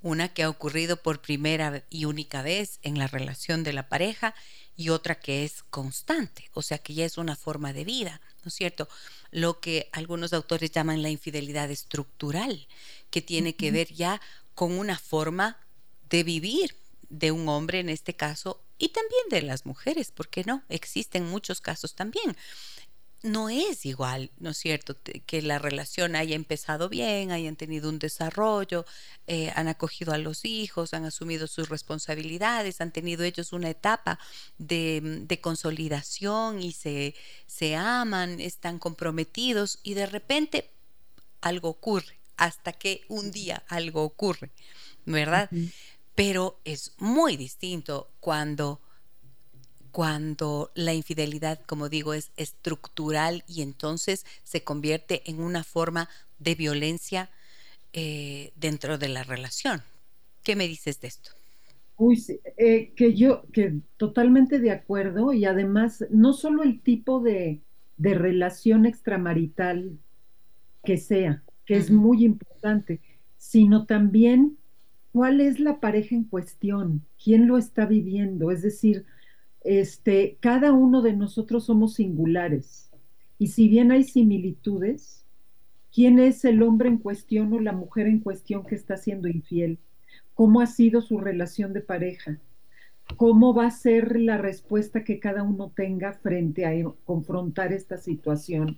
Una 0.01 0.34
que 0.34 0.43
ha 0.43 0.49
ocurrido 0.49 0.97
por 0.97 1.21
primera 1.21 1.84
y 1.89 2.05
única 2.05 2.41
vez 2.41 2.79
en 2.81 2.97
la 2.97 3.07
relación 3.07 3.63
de 3.63 3.73
la 3.73 3.88
pareja 3.88 4.36
y 4.75 4.89
otra 4.89 5.19
que 5.19 5.45
es 5.45 5.63
constante, 5.69 6.49
o 6.53 6.62
sea 6.62 6.79
que 6.79 6.93
ya 6.93 7.05
es 7.05 7.17
una 7.17 7.36
forma 7.36 7.71
de 7.71 7.84
vida, 7.84 8.19
¿no 8.43 8.49
es 8.49 8.55
cierto? 8.55 8.89
Lo 9.29 9.60
que 9.60 9.89
algunos 9.91 10.34
autores 10.34 10.71
llaman 10.71 11.03
la 11.03 11.10
infidelidad 11.10 11.69
estructural, 11.69 12.67
que 13.12 13.21
tiene 13.21 13.55
que 13.55 13.71
ver 13.71 13.93
ya 13.93 14.19
con 14.55 14.71
una 14.71 14.97
forma 14.97 15.57
de 16.10 16.23
vivir 16.23 16.75
de 17.12 17.32
un 17.32 17.47
hombre 17.50 17.80
en 17.80 17.89
este 17.89 18.15
caso 18.15 18.63
y 18.78 18.89
también 18.89 19.21
de 19.30 19.43
las 19.43 19.65
mujeres, 19.65 20.12
porque 20.12 20.43
no? 20.43 20.63
Existen 20.69 21.30
muchos 21.30 21.62
casos 21.62 21.93
también. 21.93 22.36
No 23.21 23.50
es 23.50 23.86
igual, 23.86 24.32
¿no 24.39 24.50
es 24.50 24.58
cierto?, 24.58 24.97
que 25.28 25.43
la 25.43 25.60
relación 25.60 26.15
haya 26.15 26.36
empezado 26.36 26.89
bien, 26.89 27.30
hayan 27.30 27.56
tenido 27.56 27.88
un 27.89 28.00
desarrollo, 28.00 28.84
eh, 29.28 29.52
han 29.56 29.67
acogido 29.67 30.12
a 30.12 30.17
los 30.17 30.43
hijos, 30.43 30.95
han 30.95 31.06
asumido 31.06 31.45
sus 31.45 31.69
responsabilidades, 31.69 32.82
han 32.82 32.91
tenido 32.91 33.24
ellos 33.24 33.54
una 33.54 33.69
etapa 33.69 34.17
de, 34.58 35.02
de 35.04 35.39
consolidación 35.39 36.63
y 36.63 36.71
se, 36.71 37.13
se 37.45 37.76
aman, 37.76 38.39
están 38.39 38.80
comprometidos 38.80 39.78
y 39.84 39.93
de 39.93 40.08
repente 40.08 40.71
algo 41.41 41.69
ocurre, 41.69 42.17
hasta 42.38 42.74
que 42.74 43.02
un 43.08 43.32
día 43.32 43.63
algo 43.67 44.02
ocurre, 44.02 44.50
¿verdad? 45.06 45.52
Pero 46.15 46.60
es 46.65 46.93
muy 46.97 47.38
distinto 47.38 48.10
cuando 48.19 48.82
cuando 49.91 50.71
la 50.74 50.93
infidelidad, 50.93 51.60
como 51.65 51.89
digo, 51.89 52.13
es 52.13 52.32
estructural 52.38 53.43
y 53.45 53.62
entonces 53.62 54.26
se 54.43 54.63
convierte 54.63 55.30
en 55.30 55.41
una 55.41 55.63
forma 55.63 56.10
de 56.39 56.56
violencia 56.56 57.30
eh, 57.93 58.54
dentro 58.56 58.97
de 58.97 59.10
la 59.10 59.24
relación. 59.24 59.84
¿Qué 60.43 60.56
me 60.56 60.67
dices 60.67 61.02
de 61.02 61.10
esto? 61.10 61.32
Uy, 61.97 62.15
sí, 62.15 62.39
eh, 62.58 62.93
que 62.95 63.13
yo, 63.13 63.43
que 63.52 63.82
totalmente 63.97 64.60
de 64.60 64.71
acuerdo 64.71 65.34
y 65.34 65.45
además 65.45 66.06
no 66.10 66.34
solo 66.34 66.63
el 66.63 66.82
tipo 66.82 67.19
de, 67.19 67.62
de 67.97 68.13
relación 68.15 68.86
extramarital 68.86 70.00
que 70.84 70.97
sea, 70.97 71.43
que 71.65 71.76
es 71.76 71.91
muy 71.91 72.26
importante, 72.26 73.02
sino 73.38 73.86
también 73.86 74.58
cuál 75.12 75.41
es 75.41 75.60
la 75.60 75.80
pareja 75.80 76.15
en 76.15 76.24
cuestión, 76.24 77.06
quién 77.24 77.47
lo 77.47 77.58
está 77.58 77.86
viviendo, 77.86 78.52
es 78.52 78.62
decir, 78.62 79.06
este, 79.63 80.38
cada 80.39 80.71
uno 80.71 81.02
de 81.02 81.13
nosotros 81.13 81.65
somos 81.65 81.95
singulares 81.95 82.91
y 83.41 83.47
si 83.47 83.67
bien 83.67 83.91
hay 83.91 84.04
similitudes, 84.04 85.26
¿quién 85.91 86.19
es 86.19 86.45
el 86.45 86.62
hombre 86.62 86.89
en 86.89 87.00
cuestión 87.00 87.52
o 87.54 87.60
la 87.60 87.71
mujer 87.71 88.06
en 88.06 88.19
cuestión 88.19 88.63
que 88.63 88.76
está 88.76 88.97
siendo 88.97 89.28
infiel? 89.28 89.80
¿Cómo 90.36 90.62
ha 90.62 90.67
sido 90.67 91.02
su 91.02 91.19
relación 91.19 91.74
de 91.74 91.82
pareja? 91.82 92.38
¿Cómo 93.17 93.56
va 93.56 93.65
a 93.65 93.71
ser 93.71 94.19
la 94.19 94.38
respuesta 94.38 95.04
que 95.04 95.19
cada 95.19 95.41
uno 95.41 95.71
tenga 95.76 96.13
frente 96.13 96.67
a 96.67 96.71
confrontar 97.04 97.74
esta 97.74 97.97
situación? 97.97 98.78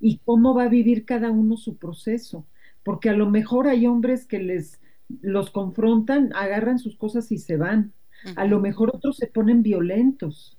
¿Y 0.00 0.18
cómo 0.24 0.54
va 0.54 0.64
a 0.64 0.68
vivir 0.68 1.04
cada 1.04 1.30
uno 1.30 1.56
su 1.56 1.76
proceso? 1.76 2.44
Porque 2.82 3.10
a 3.10 3.14
lo 3.14 3.30
mejor 3.30 3.68
hay 3.68 3.86
hombres 3.86 4.26
que 4.26 4.40
les 4.40 4.79
los 5.20 5.50
confrontan, 5.50 6.30
agarran 6.34 6.78
sus 6.78 6.96
cosas 6.96 7.30
y 7.32 7.38
se 7.38 7.56
van. 7.56 7.92
A 8.36 8.44
lo 8.44 8.60
mejor 8.60 8.90
otros 8.94 9.16
se 9.16 9.26
ponen 9.26 9.62
violentos, 9.62 10.58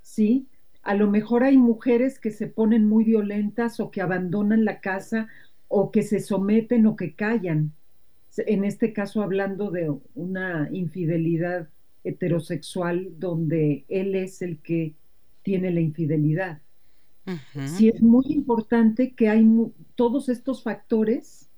¿sí? 0.00 0.46
A 0.82 0.94
lo 0.94 1.10
mejor 1.10 1.42
hay 1.42 1.56
mujeres 1.56 2.18
que 2.18 2.30
se 2.30 2.46
ponen 2.46 2.86
muy 2.86 3.04
violentas 3.04 3.80
o 3.80 3.90
que 3.90 4.00
abandonan 4.00 4.64
la 4.64 4.80
casa 4.80 5.28
o 5.66 5.90
que 5.90 6.02
se 6.02 6.20
someten 6.20 6.86
o 6.86 6.96
que 6.96 7.14
callan. 7.14 7.72
En 8.38 8.64
este 8.64 8.92
caso 8.92 9.22
hablando 9.22 9.70
de 9.70 9.92
una 10.14 10.68
infidelidad 10.72 11.68
heterosexual 12.04 13.08
donde 13.18 13.84
él 13.88 14.14
es 14.14 14.40
el 14.40 14.58
que 14.58 14.94
tiene 15.42 15.70
la 15.70 15.80
infidelidad. 15.80 16.60
Sí 17.66 17.88
es 17.88 18.02
muy 18.02 18.24
importante 18.28 19.12
que 19.12 19.28
hay 19.28 19.46
todos 19.94 20.28
estos 20.28 20.62
factores 20.62 21.49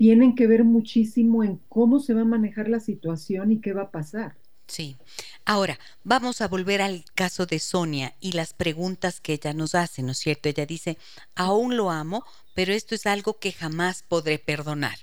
tienen 0.00 0.34
que 0.34 0.46
ver 0.46 0.64
muchísimo 0.64 1.44
en 1.44 1.60
cómo 1.68 2.00
se 2.00 2.14
va 2.14 2.22
a 2.22 2.24
manejar 2.24 2.70
la 2.70 2.80
situación 2.80 3.52
y 3.52 3.60
qué 3.60 3.74
va 3.74 3.82
a 3.82 3.90
pasar. 3.90 4.34
Sí. 4.66 4.96
Ahora, 5.44 5.78
vamos 6.04 6.40
a 6.40 6.48
volver 6.48 6.80
al 6.80 7.04
caso 7.14 7.44
de 7.44 7.58
Sonia 7.58 8.14
y 8.18 8.32
las 8.32 8.54
preguntas 8.54 9.20
que 9.20 9.34
ella 9.34 9.52
nos 9.52 9.74
hace, 9.74 10.02
¿no 10.02 10.12
es 10.12 10.18
cierto? 10.18 10.48
Ella 10.48 10.64
dice, 10.64 10.96
aún 11.34 11.76
lo 11.76 11.90
amo, 11.90 12.24
pero 12.54 12.72
esto 12.72 12.94
es 12.94 13.04
algo 13.04 13.38
que 13.38 13.52
jamás 13.52 14.02
podré 14.02 14.38
perdonar. 14.38 14.96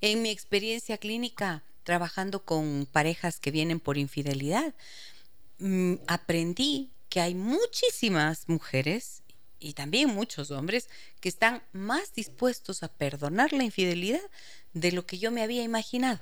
En 0.00 0.22
mi 0.22 0.30
experiencia 0.30 0.98
clínica, 0.98 1.64
trabajando 1.82 2.44
con 2.44 2.86
parejas 2.86 3.40
que 3.40 3.50
vienen 3.50 3.80
por 3.80 3.98
infidelidad, 3.98 4.72
mm, 5.58 5.94
aprendí 6.06 6.92
que 7.08 7.20
hay 7.20 7.34
muchísimas 7.34 8.48
mujeres 8.48 9.23
y 9.58 9.74
también 9.74 10.10
muchos 10.10 10.50
hombres 10.50 10.88
que 11.20 11.28
están 11.28 11.62
más 11.72 12.12
dispuestos 12.14 12.82
a 12.82 12.88
perdonar 12.88 13.52
la 13.52 13.64
infidelidad 13.64 14.22
de 14.72 14.92
lo 14.92 15.06
que 15.06 15.18
yo 15.18 15.30
me 15.30 15.42
había 15.42 15.62
imaginado. 15.62 16.20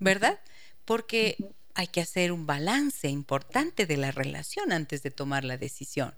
¿verdad? 0.00 0.40
Porque 0.84 1.36
hay 1.74 1.86
que 1.86 2.00
hacer 2.00 2.32
un 2.32 2.46
balance 2.46 3.08
importante 3.08 3.86
de 3.86 3.96
la 3.96 4.10
relación 4.10 4.72
antes 4.72 5.04
de 5.04 5.12
tomar 5.12 5.44
la 5.44 5.56
decisión. 5.56 6.14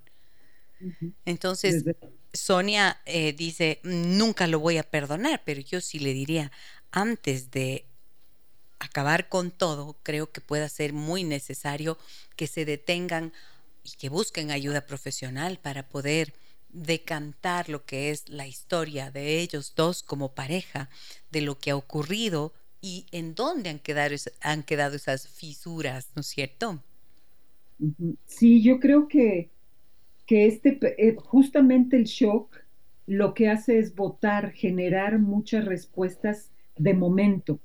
Entonces, 1.24 1.84
Sonia 2.32 3.00
eh, 3.04 3.32
dice, 3.34 3.80
nunca 3.84 4.46
lo 4.48 4.58
voy 4.58 4.78
a 4.78 4.82
perdonar, 4.82 5.42
pero 5.44 5.60
yo 5.60 5.80
sí 5.80 6.00
le 6.00 6.12
diría, 6.12 6.50
antes 6.90 7.50
de 7.52 7.86
acabar 8.80 9.28
con 9.28 9.52
todo, 9.52 9.96
creo 10.02 10.32
que 10.32 10.40
pueda 10.40 10.68
ser 10.68 10.92
muy 10.92 11.22
necesario 11.22 11.98
que 12.34 12.48
se 12.48 12.64
detengan 12.64 13.32
y 13.84 13.90
que 13.98 14.08
busquen 14.08 14.50
ayuda 14.50 14.86
profesional 14.86 15.58
para 15.60 15.88
poder 15.88 16.32
decantar 16.72 17.68
lo 17.68 17.84
que 17.84 18.10
es 18.10 18.28
la 18.28 18.46
historia 18.46 19.10
de 19.10 19.40
ellos 19.40 19.74
dos 19.76 20.02
como 20.02 20.32
pareja, 20.34 20.88
de 21.30 21.42
lo 21.42 21.58
que 21.58 21.70
ha 21.70 21.76
ocurrido 21.76 22.52
y 22.80 23.06
en 23.12 23.34
dónde 23.34 23.70
han 23.70 23.78
quedado, 23.78 24.14
han 24.40 24.62
quedado 24.62 24.96
esas 24.96 25.28
fisuras, 25.28 26.08
¿no 26.14 26.20
es 26.20 26.26
cierto? 26.26 26.82
Sí, 28.26 28.62
yo 28.62 28.80
creo 28.80 29.08
que 29.08 29.50
que 30.26 30.46
este, 30.46 30.78
eh, 30.96 31.14
justamente 31.16 31.96
el 31.96 32.04
shock 32.04 32.56
lo 33.06 33.34
que 33.34 33.48
hace 33.48 33.78
es 33.78 33.94
votar, 33.94 34.52
generar 34.52 35.18
muchas 35.18 35.64
respuestas 35.64 36.50
de 36.78 36.94
momento, 36.94 37.58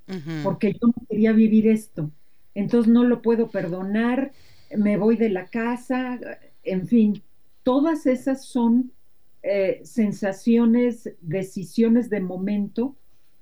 porque 0.44 0.74
yo 0.74 0.88
no 0.88 1.08
quería 1.08 1.32
vivir 1.32 1.68
esto, 1.68 2.12
entonces 2.56 2.92
no 2.92 3.04
lo 3.04 3.22
puedo 3.22 3.50
perdonar, 3.50 4.34
me 4.76 4.98
voy 4.98 5.18
de 5.18 5.30
la 5.30 5.46
casa, 5.46 6.20
en 6.64 6.88
fin, 6.88 7.22
todas 7.64 8.06
esas 8.06 8.46
son 8.46 8.92
eh, 9.44 9.82
sensaciones, 9.84 11.12
decisiones 11.22 12.10
de 12.10 12.20
momento 12.20 12.96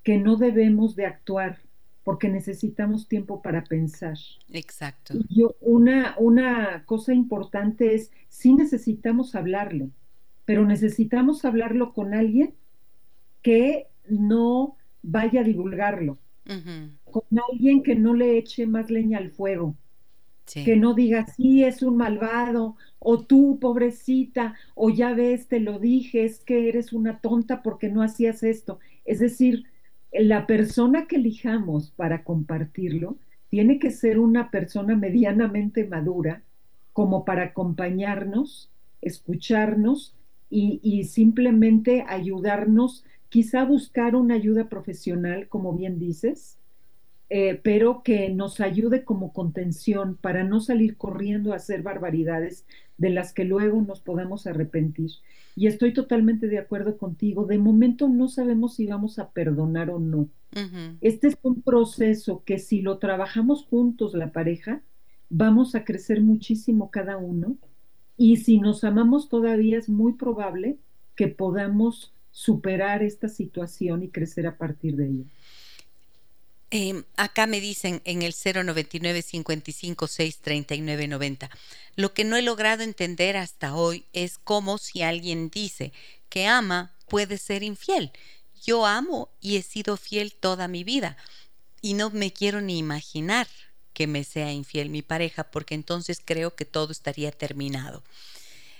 que 0.03 0.17
no 0.17 0.35
debemos 0.35 0.95
de 0.95 1.05
actuar 1.05 1.59
porque 2.03 2.29
necesitamos 2.29 3.07
tiempo 3.07 3.41
para 3.41 3.63
pensar. 3.63 4.17
Exacto. 4.51 5.15
Yo, 5.29 5.55
una, 5.59 6.15
una 6.19 6.85
cosa 6.85 7.15
importante 7.15 7.95
es, 7.95 8.11
sí 8.29 8.53
necesitamos 8.53 9.33
hablarlo, 9.33 9.89
pero 10.45 10.65
necesitamos 10.65 11.43
hablarlo 11.45 11.93
con 11.93 12.13
alguien 12.13 12.53
que 13.41 13.87
no 14.07 14.77
vaya 15.01 15.41
a 15.41 15.43
divulgarlo, 15.43 16.19
con 17.03 17.23
alguien 17.51 17.81
que 17.81 17.95
no 17.95 18.13
le 18.13 18.37
eche 18.37 18.67
más 18.67 18.91
leña 18.91 19.17
al 19.17 19.31
fuego, 19.31 19.75
que 20.53 20.75
no 20.75 20.93
diga, 20.93 21.25
sí, 21.25 21.63
es 21.63 21.81
un 21.81 21.97
malvado, 21.97 22.75
o 22.99 23.23
tú, 23.23 23.57
pobrecita, 23.59 24.55
o 24.75 24.89
ya 24.89 25.13
ves, 25.13 25.47
te 25.47 25.59
lo 25.59 25.79
dije, 25.79 26.25
es 26.25 26.39
que 26.39 26.69
eres 26.69 26.93
una 26.93 27.19
tonta 27.19 27.61
porque 27.63 27.89
no 27.89 28.01
hacías 28.01 28.43
esto. 28.43 28.79
Es 29.05 29.19
decir, 29.19 29.65
la 30.11 30.47
persona 30.47 31.07
que 31.07 31.17
elijamos 31.17 31.91
para 31.91 32.23
compartirlo 32.23 33.17
tiene 33.49 33.79
que 33.79 33.91
ser 33.91 34.19
una 34.19 34.49
persona 34.51 34.95
medianamente 34.95 35.85
madura 35.85 36.43
como 36.93 37.25
para 37.25 37.43
acompañarnos, 37.43 38.69
escucharnos 39.01 40.15
y, 40.49 41.03
simplemente 41.03 42.05
ayudarnos, 42.07 43.03
quizá 43.29 43.65
buscar 43.65 44.15
una 44.15 44.35
ayuda 44.35 44.69
profesional, 44.69 45.49
como 45.49 45.73
bien 45.73 45.99
dices, 45.99 46.57
eh, 47.29 47.59
pero 47.63 48.03
que 48.03 48.29
nos 48.29 48.59
ayude 48.59 49.03
como 49.03 49.33
contención 49.33 50.15
para 50.15 50.43
no 50.43 50.59
salir 50.59 50.95
corriendo 50.95 51.53
a 51.53 51.55
hacer 51.55 51.81
barbaridades 51.81 52.65
de 52.97 53.09
las 53.09 53.33
que 53.33 53.45
luego 53.45 53.81
nos 53.81 53.99
podamos 53.99 54.45
arrepentir. 54.47 55.11
Y 55.55 55.67
estoy 55.67 55.93
totalmente 55.93 56.47
de 56.47 56.59
acuerdo 56.59 56.97
contigo. 56.97 57.45
De 57.45 57.57
momento 57.57 58.09
no 58.09 58.27
sabemos 58.27 58.75
si 58.75 58.85
vamos 58.85 59.19
a 59.19 59.29
perdonar 59.31 59.89
o 59.89 59.99
no. 59.99 60.29
Este 61.01 61.27
es 61.27 61.37
un 61.41 61.61
proceso 61.61 62.43
que 62.45 62.59
si 62.59 62.81
lo 62.81 62.97
trabajamos 62.97 63.65
juntos, 63.65 64.13
la 64.13 64.31
pareja, 64.31 64.81
vamos 65.29 65.75
a 65.75 65.83
crecer 65.83 66.21
muchísimo 66.21 66.91
cada 66.91 67.17
uno. 67.17 67.57
Y 68.17 68.37
si 68.37 68.59
nos 68.59 68.83
amamos 68.83 69.27
todavía 69.27 69.77
es 69.77 69.89
muy 69.89 70.13
probable 70.13 70.77
que 71.15 71.27
podamos 71.27 72.13
superar 72.31 73.01
esta 73.03 73.29
situación 73.29 74.03
y 74.03 74.09
crecer 74.09 74.47
a 74.47 74.57
partir 74.57 74.95
de 74.95 75.07
ella. 75.07 75.23
Em, 76.71 77.03
acá 77.15 77.47
me 77.47 77.61
dicen 77.61 78.01
en 78.05 78.21
el 78.21 78.33
099 78.33 79.21
55 79.21 80.07
6 80.07 80.37
39 80.39 81.07
90. 81.07 81.49
Lo 81.95 82.13
que 82.13 82.23
no 82.23 82.35
he 82.35 82.41
logrado 82.41 82.83
entender 82.83 83.37
hasta 83.37 83.75
hoy 83.75 84.05
es 84.13 84.37
cómo 84.37 84.77
si 84.77 85.01
alguien 85.01 85.49
dice 85.49 85.93
que 86.29 86.47
ama 86.47 86.95
puede 87.07 87.37
ser 87.37 87.63
infiel. 87.63 88.11
Yo 88.65 88.85
amo 88.85 89.29
y 89.41 89.57
he 89.57 89.61
sido 89.61 89.95
fiel 89.95 90.33
toda 90.33 90.67
mi 90.67 90.83
vida 90.83 91.17
y 91.81 91.93
no 91.93 92.09
me 92.09 92.33
quiero 92.33 92.61
ni 92.61 92.79
imaginar 92.79 93.47
que 93.93 94.07
me 94.07 94.23
sea 94.23 94.51
infiel 94.51 94.89
mi 94.89 95.03
pareja 95.03 95.45
porque 95.45 95.75
entonces 95.75 96.19
creo 96.23 96.55
que 96.55 96.65
todo 96.65 96.91
estaría 96.91 97.31
terminado. 97.31 98.03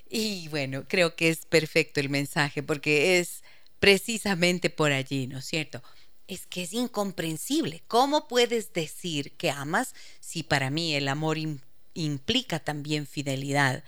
Y 0.10 0.48
bueno, 0.50 0.86
creo 0.88 1.16
que 1.16 1.30
es 1.30 1.46
perfecto 1.46 2.00
el 2.00 2.10
mensaje 2.10 2.64
porque 2.64 3.20
es 3.20 3.44
precisamente 3.80 4.70
por 4.70 4.92
allí, 4.92 5.28
¿no 5.28 5.40
es 5.40 5.46
cierto? 5.46 5.84
Es 6.28 6.46
que 6.48 6.64
es 6.64 6.74
incomprensible. 6.74 7.84
¿Cómo 7.88 8.28
puedes 8.28 8.74
decir 8.74 9.32
que 9.34 9.52
amas 9.52 9.94
si 10.20 10.44
para 10.44 10.70
mí 10.70 10.96
el 10.96 11.08
amor 11.08 11.38
implica 11.94 12.60
también 12.60 13.06
fidelidad? 13.08 13.84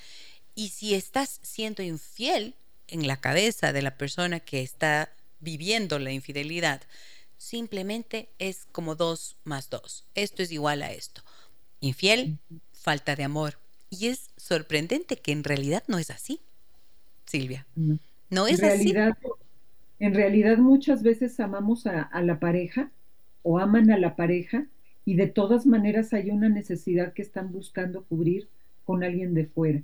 Y 0.55 0.69
si 0.69 0.93
estás 0.93 1.39
siendo 1.43 1.83
infiel 1.83 2.55
en 2.87 3.07
la 3.07 3.17
cabeza 3.17 3.73
de 3.73 3.81
la 3.81 3.97
persona 3.97 4.39
que 4.39 4.61
está 4.61 5.11
viviendo 5.39 5.99
la 5.99 6.11
infidelidad, 6.11 6.81
simplemente 7.37 8.29
es 8.39 8.67
como 8.71 8.95
dos 8.95 9.35
más 9.43 9.69
dos. 9.69 10.03
Esto 10.15 10.43
es 10.43 10.51
igual 10.51 10.81
a 10.83 10.91
esto. 10.91 11.21
Infiel, 11.79 12.37
falta 12.73 13.15
de 13.15 13.23
amor. 13.23 13.59
Y 13.89 14.07
es 14.07 14.29
sorprendente 14.35 15.17
que 15.17 15.31
en 15.31 15.43
realidad 15.43 15.83
no 15.87 15.97
es 15.99 16.09
así, 16.09 16.39
Silvia. 17.25 17.65
No, 18.29 18.47
es 18.47 18.61
así 18.63 18.93
en 19.99 20.13
realidad 20.13 20.57
muchas 20.57 21.03
veces 21.03 21.39
amamos 21.39 21.87
a, 21.87 22.09
la 22.21 22.39
pareja 22.39 22.91
o 23.41 23.59
aman 23.59 23.91
a 23.91 23.97
la 23.97 24.15
pareja 24.15 24.67
y 25.05 25.15
de 25.15 25.27
todas 25.27 25.65
maneras 25.65 26.13
hay 26.13 26.29
una 26.29 26.49
necesidad 26.49 27.13
que 27.13 27.21
están 27.21 27.51
buscando 27.51 28.03
cubrir 28.03 28.47
con 28.85 29.03
alguien 29.03 29.33
de 29.33 29.45
fuera. 29.45 29.81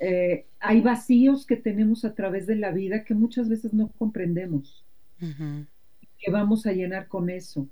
Eh, 0.00 0.46
hay 0.60 0.80
vacíos 0.80 1.46
que 1.46 1.56
tenemos 1.56 2.04
a 2.04 2.14
través 2.14 2.46
de 2.46 2.56
la 2.56 2.70
vida 2.70 3.04
que 3.04 3.14
muchas 3.14 3.48
veces 3.48 3.74
no 3.74 3.88
comprendemos, 3.98 4.84
que 5.18 6.30
vamos 6.30 6.66
a 6.66 6.72
llenar 6.72 7.08
con 7.08 7.30
eso 7.30 7.68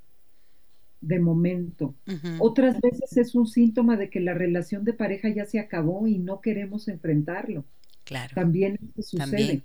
de 1.00 1.20
momento. 1.20 1.94
Otras 2.38 2.80
veces 2.80 3.16
es 3.16 3.34
un 3.34 3.46
síntoma 3.46 3.96
de 3.96 4.10
que 4.10 4.20
la 4.20 4.34
relación 4.34 4.84
de 4.84 4.92
pareja 4.92 5.28
ya 5.28 5.44
se 5.44 5.58
acabó 5.58 6.06
y 6.06 6.18
no 6.18 6.40
queremos 6.40 6.88
enfrentarlo. 6.88 7.64
Claro. 8.04 8.34
También 8.34 8.78
sucede. 8.98 9.62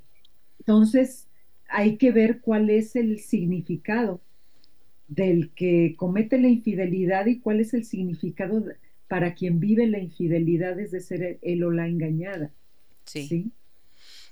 Entonces, 0.60 1.28
hay 1.72 1.98
que 1.98 2.12
ver 2.12 2.42
cuál 2.42 2.70
es 2.70 2.96
el 2.96 3.20
significado 3.20 4.22
del 5.08 5.52
que 5.52 5.96
comete 5.98 6.40
la 6.40 6.48
infidelidad 6.48 7.26
y 7.26 7.40
cuál 7.40 7.60
es 7.60 7.74
el 7.74 7.86
significado 7.86 8.64
para 9.08 9.34
quien 9.34 9.60
vive 9.60 9.88
la 9.88 10.00
infidelidad, 10.00 10.80
es 10.80 10.92
de 10.92 11.02
ser 11.02 11.40
él 11.42 11.64
o 11.64 11.72
la 11.72 11.88
engañada. 11.88 12.52
Sí. 13.06 13.52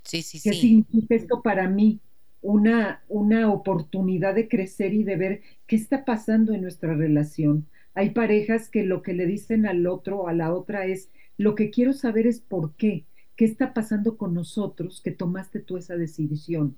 Sí, 0.03 0.21
sí, 0.21 0.39
sí. 0.39 0.49
¿Qué 0.49 0.55
significa 0.55 1.15
esto 1.15 1.41
para 1.41 1.67
mí? 1.67 1.99
Una, 2.41 3.03
una 3.09 3.51
oportunidad 3.51 4.35
de 4.35 4.47
crecer 4.47 4.93
y 4.93 5.03
de 5.03 5.17
ver 5.17 5.41
qué 5.67 5.75
está 5.75 6.05
pasando 6.05 6.53
en 6.53 6.61
nuestra 6.61 6.93
relación. 6.93 7.67
Hay 7.93 8.11
parejas 8.11 8.69
que 8.69 8.83
lo 8.83 9.01
que 9.01 9.13
le 9.13 9.25
dicen 9.25 9.65
al 9.65 9.85
otro 9.85 10.21
o 10.21 10.27
a 10.29 10.33
la 10.33 10.53
otra 10.53 10.85
es, 10.85 11.09
lo 11.37 11.55
que 11.55 11.69
quiero 11.69 11.91
saber 11.91 12.27
es 12.27 12.39
por 12.39 12.73
qué, 12.75 13.05
qué 13.35 13.43
está 13.43 13.73
pasando 13.73 14.15
con 14.15 14.33
nosotros 14.33 15.01
que 15.01 15.11
tomaste 15.11 15.59
tú 15.59 15.75
esa 15.75 15.97
decisión. 15.97 16.77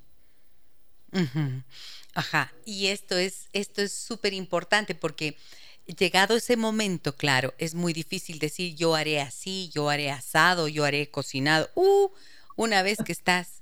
Ajá, 2.13 2.53
y 2.65 2.87
esto 2.87 3.17
es 3.17 3.47
esto 3.53 3.81
es 3.81 3.93
súper 3.93 4.33
importante 4.33 4.95
porque 4.95 5.37
llegado 5.85 6.35
ese 6.35 6.57
momento, 6.57 7.15
claro, 7.15 7.53
es 7.57 7.73
muy 7.73 7.93
difícil 7.93 8.39
decir 8.39 8.75
yo 8.75 8.95
haré 8.95 9.21
así, 9.21 9.69
yo 9.73 9.89
haré 9.89 10.11
asado, 10.11 10.67
yo 10.67 10.83
haré 10.85 11.09
cocinado. 11.09 11.69
Uh, 11.75 12.09
una 12.55 12.83
vez 12.83 13.01
que 13.03 13.11
estás, 13.11 13.61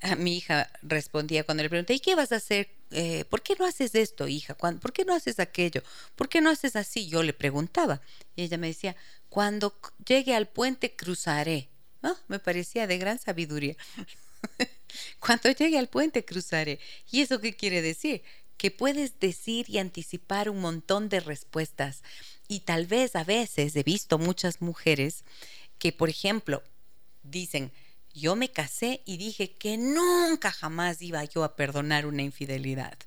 a 0.00 0.14
mi 0.16 0.36
hija 0.36 0.70
respondía 0.82 1.44
cuando 1.44 1.62
le 1.62 1.68
pregunté, 1.68 1.94
¿y 1.94 2.00
qué 2.00 2.14
vas 2.14 2.32
a 2.32 2.36
hacer? 2.36 2.70
Eh, 2.90 3.24
¿Por 3.26 3.42
qué 3.42 3.56
no 3.58 3.66
haces 3.66 3.94
esto, 3.94 4.28
hija? 4.28 4.56
¿Por 4.56 4.92
qué 4.92 5.04
no 5.04 5.14
haces 5.14 5.40
aquello? 5.40 5.82
¿Por 6.16 6.28
qué 6.28 6.40
no 6.40 6.50
haces 6.50 6.76
así? 6.76 7.08
Yo 7.08 7.22
le 7.22 7.32
preguntaba. 7.32 8.00
Y 8.36 8.44
ella 8.44 8.58
me 8.58 8.68
decía, 8.68 8.96
cuando 9.28 9.78
llegue 10.06 10.34
al 10.34 10.48
puente 10.48 10.94
cruzaré. 10.96 11.68
Ah, 12.02 12.14
me 12.28 12.38
parecía 12.38 12.86
de 12.86 12.98
gran 12.98 13.18
sabiduría. 13.18 13.76
Cuando 15.20 15.50
llegue 15.50 15.78
al 15.78 15.88
puente 15.88 16.24
cruzaré. 16.24 16.80
¿Y 17.10 17.20
eso 17.22 17.40
qué 17.40 17.54
quiere 17.54 17.82
decir? 17.82 18.22
Que 18.56 18.70
puedes 18.70 19.18
decir 19.20 19.66
y 19.68 19.78
anticipar 19.78 20.50
un 20.50 20.60
montón 20.60 21.08
de 21.08 21.20
respuestas. 21.20 22.02
Y 22.48 22.60
tal 22.60 22.86
vez 22.86 23.14
a 23.16 23.24
veces 23.24 23.76
he 23.76 23.82
visto 23.82 24.18
muchas 24.18 24.60
mujeres 24.62 25.24
que, 25.78 25.92
por 25.92 26.08
ejemplo, 26.08 26.62
dicen, 27.22 27.72
yo 28.14 28.34
me 28.36 28.50
casé 28.50 29.02
y 29.04 29.16
dije 29.16 29.52
que 29.56 29.76
nunca 29.76 30.50
jamás 30.50 31.02
iba 31.02 31.22
yo 31.24 31.44
a 31.44 31.56
perdonar 31.56 32.06
una 32.06 32.22
infidelidad. 32.22 32.98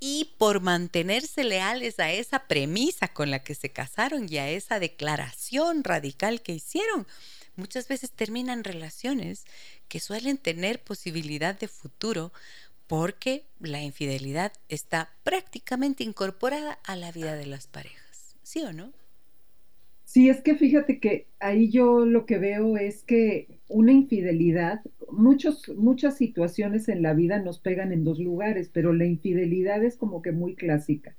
y 0.00 0.34
por 0.38 0.60
mantenerse 0.60 1.42
leales 1.44 1.98
a 2.00 2.12
esa 2.12 2.46
premisa 2.46 3.08
con 3.08 3.30
la 3.30 3.42
que 3.42 3.54
se 3.54 3.70
casaron 3.70 4.26
y 4.30 4.38
a 4.38 4.50
esa 4.50 4.78
declaración 4.78 5.84
radical 5.84 6.42
que 6.42 6.52
hicieron, 6.52 7.06
muchas 7.56 7.88
veces 7.88 8.10
terminan 8.12 8.64
relaciones 8.64 9.44
que 9.88 10.00
suelen 10.00 10.38
tener 10.38 10.82
posibilidad 10.82 11.58
de 11.58 11.68
futuro 11.68 12.32
porque 12.86 13.44
la 13.58 13.82
infidelidad 13.82 14.52
está 14.68 15.10
prácticamente 15.24 16.04
incorporada 16.04 16.78
a 16.84 16.96
la 16.96 17.12
vida 17.12 17.34
de 17.34 17.46
las 17.46 17.66
parejas. 17.66 18.36
¿Sí 18.42 18.62
o 18.62 18.72
no? 18.72 18.92
Sí, 20.04 20.28
es 20.28 20.40
que 20.40 20.54
fíjate 20.54 21.00
que 21.00 21.26
ahí 21.40 21.68
yo 21.68 22.06
lo 22.06 22.26
que 22.26 22.38
veo 22.38 22.76
es 22.76 23.02
que 23.02 23.48
una 23.68 23.92
infidelidad, 23.92 24.80
muchos, 25.10 25.68
muchas 25.76 26.16
situaciones 26.16 26.88
en 26.88 27.02
la 27.02 27.12
vida 27.12 27.40
nos 27.40 27.58
pegan 27.58 27.92
en 27.92 28.04
dos 28.04 28.20
lugares, 28.20 28.70
pero 28.72 28.92
la 28.92 29.04
infidelidad 29.04 29.82
es 29.82 29.96
como 29.96 30.22
que 30.22 30.30
muy 30.30 30.54
clásica. 30.54 31.16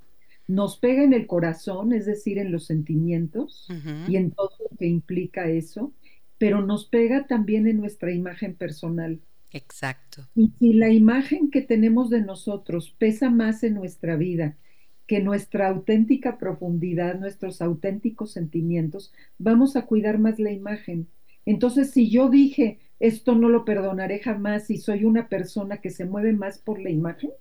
Nos 0.47 0.77
pega 0.77 1.03
en 1.03 1.11
el 1.11 1.27
corazón, 1.27 1.91
es 1.91 2.05
decir, 2.05 2.37
en 2.37 2.53
los 2.53 2.65
sentimientos 2.65 3.67
y 4.07 4.15
en 4.15 4.31
todo 4.31 4.51
lo 4.71 4.77
que 4.77 4.87
implica 4.87 5.49
eso, 5.49 5.91
pero 6.37 6.61
nos 6.61 6.85
pega 6.85 7.27
también 7.27 7.67
en 7.67 7.77
nuestra 7.77 8.11
imagen 8.11 8.55
personal. 8.55 9.19
Exacto. 9.51 10.27
Y 10.35 10.51
si 10.59 10.73
la 10.73 10.89
imagen 10.89 11.49
que 11.49 11.61
tenemos 11.61 12.09
de 12.09 12.21
nosotros 12.21 12.95
pesa 12.97 13.29
más 13.29 13.63
en 13.63 13.75
nuestra 13.75 14.15
vida 14.15 14.57
que 15.07 15.21
nuestra 15.21 15.69
auténtica 15.69 16.37
profundidad, 16.37 17.17
nuestros 17.17 17.61
auténticos 17.61 18.33
sentimientos, 18.33 19.13
vamos 19.37 19.77
a 19.77 19.85
cuidar 19.85 20.19
más 20.19 20.37
la 20.37 20.51
imagen. 20.51 21.07
Entonces, 21.45 21.91
si 21.91 22.09
yo 22.09 22.29
dije, 22.29 22.79
esto 22.99 23.33
no 23.33 23.47
lo 23.47 23.63
perdonaré 23.63 24.19
jamás 24.19 24.69
y 24.69 24.77
soy 24.77 25.05
una 25.05 25.29
persona 25.29 25.77
que 25.77 25.91
se 25.91 26.05
mueve 26.05 26.33
más 26.33 26.59
por 26.59 26.81
la 26.81 26.89
imagen, 26.89 27.31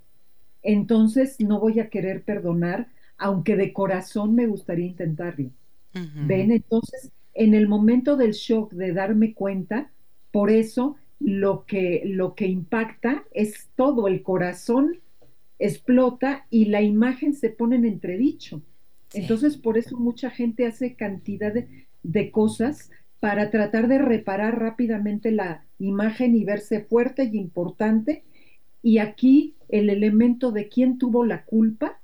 entonces 0.63 1.41
no 1.41 1.59
voy 1.59 1.81
a 1.81 1.91
querer 1.91 2.23
perdonar, 2.23 2.89
aunque 3.19 3.57
de 3.57 3.73
corazón 3.73 4.37
me 4.37 4.47
gustaría 4.47 4.87
intentarlo. 4.87 5.51
¿Ven? 5.93 6.53
Entonces, 6.53 7.11
en 7.37 7.55
el 7.55 7.69
momento 7.69 8.17
del 8.17 8.33
shock 8.33 8.73
de 8.73 8.93
darme 8.93 9.35
cuenta, 9.35 9.91
por 10.33 10.51
eso 10.51 10.97
lo 11.21 11.65
que, 11.67 12.03
lo 12.05 12.35
que 12.35 12.47
impacta 12.47 13.25
es 13.33 13.69
todo 13.77 14.09
el 14.09 14.23
corazón 14.23 15.01
explota 15.59 16.47
y 16.51 16.67
la 16.67 16.83
imagen 16.83 17.35
se 17.35 17.51
pone 17.51 17.77
en 17.77 17.85
entredicho. 17.85 18.63
Entonces, 19.15 19.57
por 19.57 19.79
eso 19.79 19.97
mucha 19.97 20.31
gente 20.31 20.67
hace 20.67 20.95
cantidad 20.95 21.53
de, 22.03 22.31
cosas 22.31 22.91
para 23.21 23.51
tratar 23.51 23.89
de 23.89 23.99
reparar 23.99 24.61
rápidamente 24.61 25.31
la 25.31 25.65
imagen 25.79 26.35
y 26.37 26.45
verse 26.45 26.81
fuerte 26.81 27.25
y 27.25 27.39
importante. 27.39 28.25
Y 28.83 28.99
aquí 28.99 29.55
el 29.69 29.91
elemento 29.91 30.53
de 30.53 30.69
quién 30.69 30.99
tuvo 30.99 31.25
la 31.25 31.45
culpa 31.45 31.99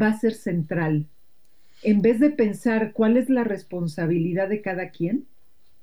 va 0.00 0.08
a 0.08 0.18
ser 0.18 0.34
central. 0.34 1.06
En 1.82 2.02
vez 2.02 2.20
de 2.20 2.30
pensar 2.30 2.92
cuál 2.92 3.16
es 3.16 3.30
la 3.30 3.44
responsabilidad 3.44 4.48
de 4.48 4.60
cada 4.62 4.90
quien, 4.90 5.26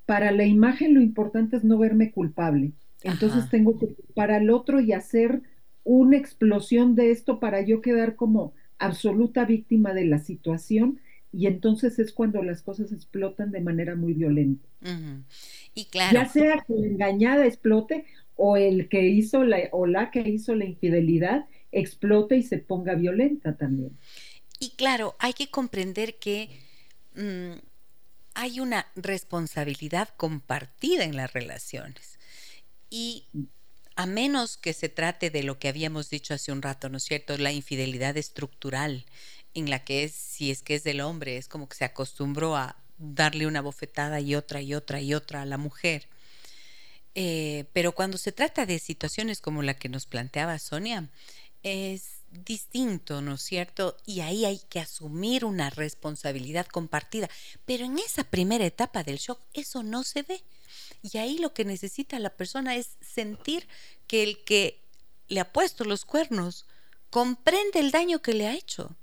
para 0.06 0.32
la 0.32 0.46
imagen 0.46 0.94
lo 0.94 1.02
importante 1.02 1.58
es 1.58 1.64
no 1.64 1.78
verme 1.78 2.12
culpable. 2.12 2.74
Entonces 3.04 3.50
tengo 3.50 3.78
que 3.78 3.88
para 4.16 4.38
el 4.38 4.50
otro 4.50 4.80
y 4.80 4.92
hacer 4.92 5.42
una 5.84 6.18
explosión 6.18 6.96
de 6.96 7.12
esto 7.12 7.40
para 7.40 7.62
yo 7.62 7.82
quedar 7.82 8.16
como 8.16 8.54
absoluta 8.80 9.46
víctima 9.46 9.94
de 9.94 10.06
la 10.06 10.20
situación 10.20 11.00
y 11.32 11.48
entonces 11.48 12.00
es 12.00 12.12
cuando 12.12 12.42
las 12.42 12.62
cosas 12.62 12.92
explotan 12.92 13.52
de 13.52 13.62
manera 13.62 13.96
muy 13.96 14.14
violenta. 14.14 14.68
Y 15.74 15.86
claro. 15.86 16.14
Ya 16.14 16.26
sea 16.26 16.66
que 16.66 16.74
la 16.74 16.88
engañada 16.88 17.46
explote 17.46 18.06
o 18.36 18.58
el 18.58 18.90
que 18.90 19.08
hizo 19.08 19.44
la 19.44 19.60
o 19.72 19.86
la 19.86 20.12
que 20.12 20.22
hizo 20.22 20.56
la 20.56 20.66
infidelidad 20.66 21.46
explote 21.72 22.38
y 22.38 22.44
se 22.44 22.58
ponga 22.58 22.96
violenta 22.96 23.56
también. 23.56 23.92
Y 24.60 24.72
claro, 24.72 25.16
hay 25.20 25.34
que 25.34 25.50
comprender 25.50 26.18
que 26.18 26.50
mm, 27.16 27.54
hay 28.34 28.60
una 28.60 28.88
responsabilidad 28.96 30.10
compartida 30.18 31.04
en 31.04 31.16
las 31.16 31.34
relaciones. 31.34 32.20
Y 32.90 33.28
a 33.96 34.06
menos 34.06 34.58
que 34.58 34.74
se 34.74 34.90
trate 34.90 35.30
de 35.30 35.44
lo 35.44 35.58
que 35.58 35.70
habíamos 35.70 36.10
dicho 36.10 36.34
hace 36.34 36.52
un 36.52 36.62
rato, 36.62 36.90
¿no 36.90 36.98
es 36.98 37.04
cierto? 37.04 37.38
La 37.38 37.52
infidelidad 37.52 38.18
estructural, 38.18 39.06
en 39.54 39.70
la 39.70 39.84
que 39.84 40.04
es, 40.04 40.14
si 40.14 40.52
es 40.52 40.62
que 40.62 40.76
es 40.76 40.84
del 40.84 41.02
hombre, 41.02 41.38
es 41.38 41.48
como 41.48 41.70
que 41.70 41.78
se 41.78 41.86
acostumbró 41.86 42.56
a 42.56 42.76
darle 42.98 43.48
una 43.48 43.62
bofetada 43.62 44.20
y 44.20 44.36
otra 44.36 44.62
y 44.62 44.74
otra 44.74 45.02
y 45.02 45.14
otra 45.14 45.42
a 45.42 45.46
la 45.46 45.58
mujer. 45.58 46.08
Eh, 47.16 47.66
pero 47.72 47.94
cuando 47.94 48.18
se 48.18 48.34
trata 48.34 48.66
de 48.66 48.80
situaciones 48.80 49.40
como 49.40 49.64
la 49.64 49.76
que 49.76 49.88
nos 49.88 50.06
planteaba 50.06 50.60
Sonia, 50.60 51.10
es 51.64 52.15
distinto, 52.44 53.22
¿no 53.22 53.36
es 53.36 53.42
cierto? 53.42 53.98
Y 54.06 54.22
ahí 54.22 54.46
hay 54.46 54.60
que 54.70 54.80
asumir 54.80 55.46
una 55.46 55.70
responsabilidad 55.70 56.68
compartida. 56.68 57.30
Pero 57.66 57.86
en 57.86 57.98
esa 58.00 58.24
primera 58.24 58.66
etapa 58.66 59.04
del 59.04 59.18
shock, 59.18 59.40
eso 59.54 59.84
no 59.84 60.04
se 60.04 60.24
ve. 60.24 60.44
Y 61.02 61.18
ahí 61.18 61.38
lo 61.38 61.54
que 61.54 61.66
necesita 61.66 62.20
la 62.20 62.32
persona 62.32 62.76
es 62.76 62.98
sentir 63.02 63.68
que 64.08 64.24
el 64.24 64.44
que 64.44 64.82
le 65.28 65.40
ha 65.40 65.52
puesto 65.52 65.84
los 65.84 66.06
cuernos 66.06 66.66
comprende 67.10 67.80
el 67.80 67.92
daño 67.92 68.22
que 68.22 68.34
le 68.34 68.48
ha 68.48 68.54
hecho. 68.54 68.96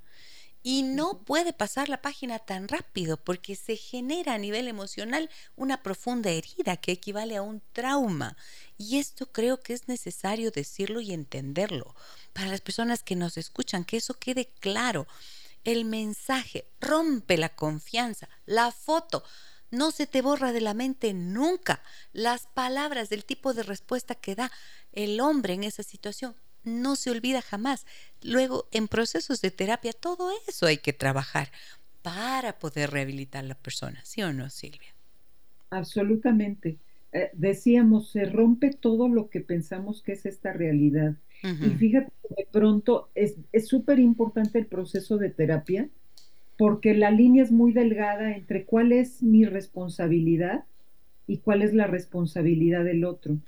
Y 0.62 0.82
no 0.82 1.24
puede 1.24 1.52
pasar 1.52 1.88
la 1.88 2.02
página 2.02 2.38
tan 2.38 2.68
rápido 2.68 3.16
porque 3.16 3.56
se 3.56 3.76
genera 3.76 4.34
a 4.34 4.38
nivel 4.38 4.68
emocional 4.68 5.28
una 5.56 5.82
profunda 5.82 6.30
herida 6.30 6.76
que 6.76 6.92
equivale 6.92 7.36
a 7.36 7.42
un 7.42 7.62
trauma. 7.72 8.36
Y 8.78 8.98
esto 8.98 9.32
creo 9.32 9.60
que 9.60 9.72
es 9.72 9.88
necesario 9.88 10.50
decirlo 10.50 11.00
y 11.00 11.12
entenderlo 11.12 11.94
para 12.32 12.48
las 12.48 12.60
personas 12.60 13.02
que 13.02 13.16
nos 13.16 13.36
escuchan, 13.36 13.84
que 13.84 13.96
eso 13.96 14.14
quede 14.14 14.46
claro. 14.60 15.06
El 15.64 15.84
mensaje 15.84 16.66
rompe 16.80 17.36
la 17.36 17.54
confianza, 17.54 18.28
la 18.46 18.72
foto 18.72 19.24
no 19.72 19.90
se 19.90 20.06
te 20.06 20.20
borra 20.20 20.52
de 20.52 20.60
la 20.60 20.74
mente 20.74 21.14
nunca. 21.14 21.82
Las 22.12 22.46
palabras 22.46 23.08
del 23.08 23.24
tipo 23.24 23.54
de 23.54 23.62
respuesta 23.62 24.14
que 24.14 24.34
da 24.36 24.52
el 24.92 25.18
hombre 25.18 25.54
en 25.54 25.64
esa 25.64 25.82
situación 25.82 26.36
no 26.64 26.96
se 26.96 27.10
olvida 27.10 27.42
jamás. 27.42 27.86
Luego, 28.22 28.66
en 28.72 28.88
procesos 28.88 29.40
de 29.40 29.50
terapia, 29.50 29.92
todo 29.92 30.30
eso 30.48 30.66
hay 30.66 30.78
que 30.78 30.92
trabajar 30.92 31.50
para 32.02 32.58
poder 32.58 32.90
rehabilitar 32.90 33.44
a 33.44 33.48
la 33.48 33.54
persona, 33.54 34.00
¿sí 34.04 34.22
o 34.22 34.32
no, 34.32 34.50
Silvia? 34.50 34.94
Absolutamente. 35.70 36.78
Eh, 37.12 37.30
decíamos, 37.34 38.10
se 38.10 38.24
rompe 38.24 38.70
todo 38.70 39.08
lo 39.08 39.28
que 39.28 39.40
pensamos 39.40 40.02
que 40.02 40.12
es 40.12 40.26
esta 40.26 40.52
realidad. 40.52 41.14
Y 41.42 41.70
fíjate, 41.70 42.12
de 42.36 42.46
pronto 42.52 43.08
es 43.16 43.34
súper 43.66 43.98
importante 43.98 44.60
el 44.60 44.66
proceso 44.66 45.18
de 45.18 45.28
terapia 45.28 45.88
porque 46.56 46.94
la 46.94 47.10
línea 47.10 47.42
es 47.42 47.50
muy 47.50 47.72
delgada 47.72 48.36
entre 48.36 48.64
cuál 48.64 48.92
es 48.92 49.24
mi 49.24 49.44
responsabilidad 49.44 50.64
y 51.26 51.38
cuál 51.38 51.62
es 51.62 51.74
la 51.74 51.88
responsabilidad 51.88 52.84
del 52.84 53.04
otro. 53.04 53.38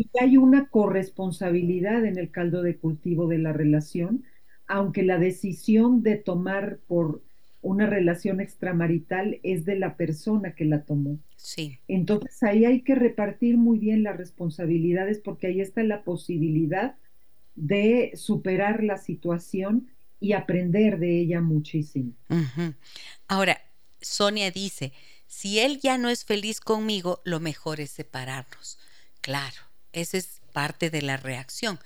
Y 0.00 0.08
hay 0.18 0.38
una 0.38 0.70
corresponsabilidad 0.70 2.06
en 2.06 2.16
el 2.16 2.30
caldo 2.30 2.62
de 2.62 2.78
cultivo 2.78 3.26
de 3.26 3.36
la 3.36 3.52
relación, 3.52 4.24
aunque 4.66 5.02
la 5.02 5.18
decisión 5.18 6.02
de 6.02 6.16
tomar 6.16 6.78
por 6.88 7.20
una 7.60 7.84
relación 7.84 8.40
extramarital 8.40 9.40
es 9.42 9.66
de 9.66 9.78
la 9.78 9.98
persona 9.98 10.54
que 10.54 10.64
la 10.64 10.84
tomó. 10.84 11.18
Sí. 11.36 11.80
Entonces 11.86 12.42
ahí 12.42 12.64
hay 12.64 12.80
que 12.80 12.94
repartir 12.94 13.58
muy 13.58 13.78
bien 13.78 14.02
las 14.02 14.16
responsabilidades 14.16 15.18
porque 15.18 15.48
ahí 15.48 15.60
está 15.60 15.82
la 15.82 16.02
posibilidad 16.02 16.96
de 17.54 18.12
superar 18.14 18.82
la 18.82 18.96
situación 18.96 19.90
y 20.18 20.32
aprender 20.32 20.98
de 20.98 21.20
ella 21.20 21.42
muchísimo. 21.42 22.14
Ahora, 23.28 23.60
Sonia 24.00 24.50
dice, 24.50 24.94
si 25.26 25.58
él 25.58 25.78
ya 25.78 25.98
no 25.98 26.08
es 26.08 26.24
feliz 26.24 26.58
conmigo, 26.58 27.20
lo 27.26 27.38
mejor 27.38 27.80
es 27.80 27.90
separarnos. 27.90 28.78
Claro, 29.20 29.69
esa 29.92 30.18
es 30.18 30.40
parte 30.52 30.90
de 30.90 31.02
la 31.02 31.16
reacción. 31.16 31.80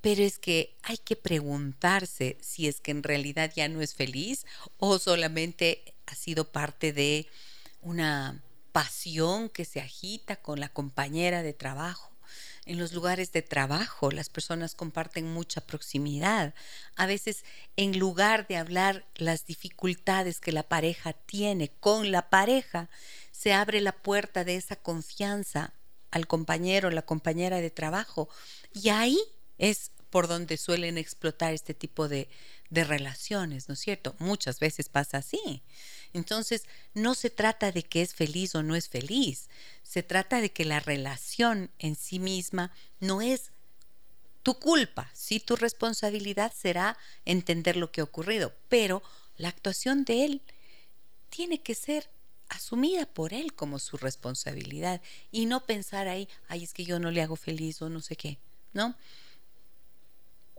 Pero 0.00 0.22
es 0.22 0.38
que 0.38 0.76
hay 0.82 0.98
que 0.98 1.16
preguntarse 1.16 2.36
si 2.40 2.68
es 2.68 2.80
que 2.80 2.90
en 2.90 3.02
realidad 3.02 3.52
ya 3.54 3.68
no 3.68 3.80
es 3.80 3.94
feliz 3.94 4.46
o 4.78 4.98
solamente 4.98 5.94
ha 6.06 6.14
sido 6.14 6.52
parte 6.52 6.92
de 6.92 7.26
una 7.80 8.42
pasión 8.72 9.48
que 9.48 9.64
se 9.64 9.80
agita 9.80 10.36
con 10.36 10.60
la 10.60 10.68
compañera 10.68 11.42
de 11.42 11.52
trabajo 11.52 12.16
en 12.66 12.78
los 12.78 12.92
lugares 12.92 13.32
de 13.32 13.42
trabajo 13.42 14.10
las 14.10 14.28
personas 14.28 14.74
comparten 14.74 15.32
mucha 15.32 15.60
proximidad. 15.60 16.52
A 16.96 17.06
veces 17.06 17.44
en 17.76 17.98
lugar 17.98 18.48
de 18.48 18.56
hablar 18.56 19.06
las 19.14 19.46
dificultades 19.46 20.40
que 20.40 20.50
la 20.50 20.64
pareja 20.64 21.12
tiene 21.12 21.70
con 21.80 22.10
la 22.10 22.28
pareja, 22.28 22.90
se 23.30 23.52
abre 23.52 23.80
la 23.80 23.92
puerta 23.92 24.42
de 24.42 24.56
esa 24.56 24.74
confianza 24.74 25.72
al 26.10 26.26
compañero, 26.26 26.90
la 26.90 27.02
compañera 27.02 27.60
de 27.60 27.70
trabajo. 27.70 28.28
Y 28.72 28.88
ahí 28.90 29.18
es 29.58 29.90
por 30.10 30.28
donde 30.28 30.56
suelen 30.56 30.98
explotar 30.98 31.52
este 31.52 31.74
tipo 31.74 32.08
de, 32.08 32.28
de 32.70 32.84
relaciones, 32.84 33.68
¿no 33.68 33.74
es 33.74 33.80
cierto? 33.80 34.14
Muchas 34.18 34.60
veces 34.60 34.88
pasa 34.88 35.18
así. 35.18 35.62
Entonces, 36.12 36.64
no 36.94 37.14
se 37.14 37.30
trata 37.30 37.72
de 37.72 37.82
que 37.82 38.02
es 38.02 38.14
feliz 38.14 38.54
o 38.54 38.62
no 38.62 38.74
es 38.76 38.88
feliz, 38.88 39.48
se 39.82 40.02
trata 40.02 40.40
de 40.40 40.50
que 40.50 40.64
la 40.64 40.80
relación 40.80 41.70
en 41.78 41.96
sí 41.96 42.18
misma 42.18 42.72
no 43.00 43.20
es 43.20 43.52
tu 44.42 44.58
culpa, 44.58 45.10
sí 45.12 45.40
tu 45.40 45.56
responsabilidad 45.56 46.52
será 46.54 46.96
entender 47.24 47.76
lo 47.76 47.90
que 47.90 48.00
ha 48.00 48.04
ocurrido, 48.04 48.54
pero 48.68 49.02
la 49.36 49.48
actuación 49.48 50.04
de 50.04 50.24
él 50.24 50.42
tiene 51.30 51.60
que 51.60 51.74
ser 51.74 52.08
asumida 52.48 53.06
por 53.06 53.32
él 53.32 53.52
como 53.54 53.78
su 53.78 53.96
responsabilidad 53.96 55.00
y 55.30 55.46
no 55.46 55.60
pensar 55.64 56.08
ahí, 56.08 56.28
ay, 56.48 56.64
es 56.64 56.72
que 56.72 56.84
yo 56.84 56.98
no 56.98 57.10
le 57.10 57.22
hago 57.22 57.36
feliz 57.36 57.82
o 57.82 57.88
no 57.88 58.00
sé 58.00 58.16
qué, 58.16 58.38
¿no? 58.72 58.94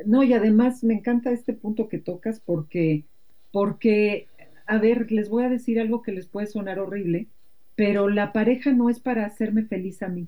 No, 0.05 0.23
y 0.23 0.33
además 0.33 0.83
me 0.83 0.93
encanta 0.93 1.31
este 1.31 1.53
punto 1.53 1.89
que 1.89 1.97
tocas 1.97 2.39
porque, 2.39 3.03
porque, 3.51 4.27
a 4.65 4.77
ver, 4.77 5.11
les 5.11 5.29
voy 5.29 5.43
a 5.43 5.49
decir 5.49 5.79
algo 5.79 6.01
que 6.01 6.11
les 6.11 6.27
puede 6.27 6.47
sonar 6.47 6.79
horrible, 6.79 7.27
pero 7.75 8.09
la 8.09 8.31
pareja 8.31 8.71
no 8.71 8.89
es 8.89 8.99
para 8.99 9.25
hacerme 9.25 9.63
feliz 9.63 10.01
a 10.03 10.07
mí. 10.07 10.27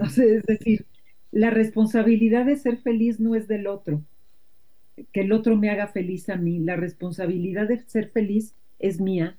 es 0.00 0.42
decir, 0.44 0.86
la 1.30 1.50
responsabilidad 1.50 2.44
de 2.44 2.56
ser 2.56 2.78
feliz 2.78 3.20
no 3.20 3.34
es 3.34 3.48
del 3.48 3.66
otro, 3.66 4.02
que 5.12 5.22
el 5.22 5.32
otro 5.32 5.56
me 5.56 5.70
haga 5.70 5.88
feliz 5.88 6.28
a 6.28 6.36
mí. 6.36 6.58
La 6.58 6.76
responsabilidad 6.76 7.68
de 7.68 7.82
ser 7.86 8.10
feliz 8.10 8.54
es 8.78 9.00
mía 9.00 9.38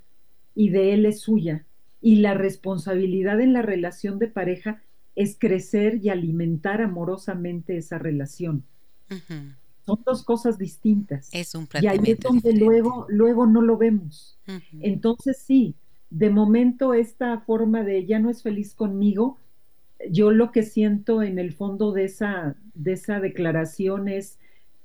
y 0.55 0.69
de 0.69 0.93
él 0.93 1.05
es 1.05 1.19
suya. 1.19 1.65
Y 2.01 2.17
la 2.17 2.33
responsabilidad 2.33 3.41
en 3.41 3.53
la 3.53 3.61
relación 3.61 4.19
de 4.19 4.27
pareja 4.27 4.81
es 5.15 5.37
crecer 5.39 5.99
y 6.03 6.09
alimentar 6.09 6.81
amorosamente 6.81 7.77
esa 7.77 7.97
relación. 7.97 8.63
Son 9.85 9.99
dos 10.05 10.23
cosas 10.23 10.57
distintas. 10.57 11.29
Es 11.31 11.53
un 11.55 11.67
Y 11.79 11.87
ahí 11.87 11.99
es 12.05 12.19
donde 12.19 12.53
luego, 12.53 13.05
luego 13.09 13.45
no 13.45 13.61
lo 13.61 13.77
vemos. 13.77 14.37
Entonces 14.81 15.37
sí, 15.37 15.75
de 16.09 16.29
momento 16.29 16.93
esta 16.93 17.39
forma 17.39 17.83
de 17.83 18.05
ya 18.05 18.19
no 18.19 18.29
es 18.29 18.41
feliz 18.41 18.73
conmigo, 18.73 19.37
yo 20.09 20.31
lo 20.31 20.51
que 20.51 20.63
siento 20.63 21.23
en 21.23 21.39
el 21.39 21.53
fondo 21.53 21.91
de 21.91 22.05
esa, 22.05 22.55
de 22.73 22.93
esa 22.93 23.19
declaración 23.19 24.07
es, 24.07 24.37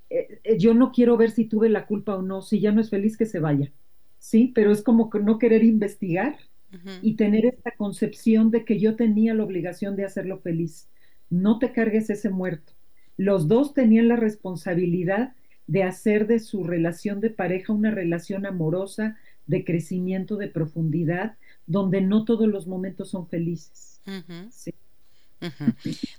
eh, 0.09 0.41
eh, 0.45 0.59
yo 0.59 0.75
no 0.75 0.93
quiero 0.93 1.16
ver 1.16 1.31
si 1.31 1.45
tuve 1.45 1.68
la 1.68 1.87
culpa 1.87 2.16
o 2.16 2.23
no, 2.23 2.43
si 2.43 2.61
ya 2.61 2.73
no 2.73 2.81
es 2.81 2.91
feliz 2.91 3.16
que 3.16 3.27
se 3.27 3.41
vaya, 3.41 3.71
¿sí? 4.21 4.53
Pero 4.55 4.71
es 4.71 4.83
como 4.83 5.11
no 5.21 5.39
querer 5.39 5.64
investigar 5.64 6.39
y 7.03 7.16
tener 7.16 7.47
esta 7.47 7.73
concepción 7.73 8.53
de 8.53 8.64
que 8.64 8.79
yo 8.79 8.95
tenía 8.95 9.35
la 9.35 9.43
obligación 9.43 9.97
de 9.97 10.05
hacerlo 10.05 10.39
feliz. 10.39 10.89
No 11.29 11.59
te 11.59 11.73
cargues 11.73 12.11
ese 12.11 12.31
muerto. 12.31 12.75
Los 13.16 13.49
dos 13.49 13.75
tenían 13.75 14.07
la 14.07 14.14
responsabilidad 14.14 15.35
de 15.66 15.83
hacer 15.83 16.29
de 16.29 16.39
su 16.39 16.62
relación 16.62 17.21
de 17.21 17.31
pareja 17.31 17.73
una 17.73 17.91
relación 17.91 18.47
amorosa, 18.47 19.18
de 19.47 19.64
crecimiento, 19.64 20.37
de 20.37 20.47
profundidad, 20.47 21.37
donde 21.66 22.01
no 22.01 22.25
todos 22.25 22.49
los 22.49 22.68
momentos 22.68 23.11
son 23.11 23.29
felices. 23.29 24.01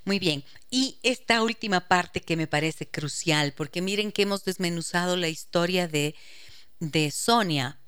Muy 0.04 0.18
bien. 0.18 0.44
Y 0.70 0.98
esta 1.02 1.42
última 1.42 1.88
parte 1.88 2.20
que 2.20 2.36
me 2.36 2.46
parece 2.46 2.86
crucial, 2.86 3.54
porque 3.56 3.80
miren 3.80 4.12
que 4.12 4.22
hemos 4.22 4.44
desmenuzado 4.44 5.16
la 5.16 5.28
historia 5.28 5.88
de, 5.88 6.14
de 6.80 7.10
Sonia, 7.10 7.78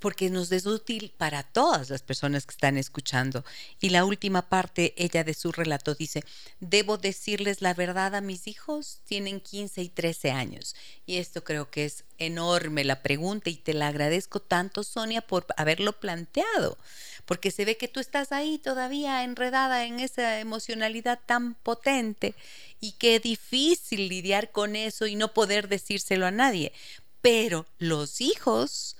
porque 0.00 0.30
nos 0.30 0.50
es 0.50 0.66
útil 0.66 1.12
para 1.16 1.42
todas 1.42 1.90
las 1.90 2.02
personas 2.02 2.46
que 2.46 2.52
están 2.52 2.76
escuchando. 2.76 3.44
Y 3.80 3.90
la 3.90 4.04
última 4.04 4.48
parte, 4.48 4.94
ella 4.96 5.22
de 5.22 5.34
su 5.34 5.52
relato 5.52 5.94
dice, 5.94 6.24
debo 6.58 6.96
decirles 6.96 7.60
la 7.60 7.74
verdad 7.74 8.14
a 8.14 8.20
mis 8.20 8.48
hijos, 8.48 9.00
tienen 9.04 9.40
15 9.40 9.82
y 9.82 9.88
13 9.90 10.30
años. 10.32 10.74
Y 11.06 11.18
esto 11.18 11.44
creo 11.44 11.70
que 11.70 11.84
es 11.84 12.04
enorme 12.18 12.82
la 12.84 13.02
pregunta 13.02 13.50
y 13.50 13.56
te 13.56 13.74
la 13.74 13.88
agradezco 13.88 14.40
tanto, 14.40 14.82
Sonia, 14.84 15.20
por 15.20 15.46
haberlo 15.56 15.98
planteado, 16.00 16.78
porque 17.26 17.50
se 17.50 17.64
ve 17.64 17.76
que 17.76 17.88
tú 17.88 18.00
estás 18.00 18.32
ahí 18.32 18.58
todavía 18.58 19.22
enredada 19.22 19.84
en 19.84 20.00
esa 20.00 20.40
emocionalidad 20.40 21.20
tan 21.26 21.54
potente 21.54 22.34
y 22.80 22.92
qué 22.92 23.20
difícil 23.20 24.08
lidiar 24.08 24.50
con 24.50 24.76
eso 24.76 25.06
y 25.06 25.14
no 25.14 25.34
poder 25.34 25.68
decírselo 25.68 26.26
a 26.26 26.30
nadie. 26.30 26.72
Pero 27.20 27.66
los 27.78 28.22
hijos 28.22 28.96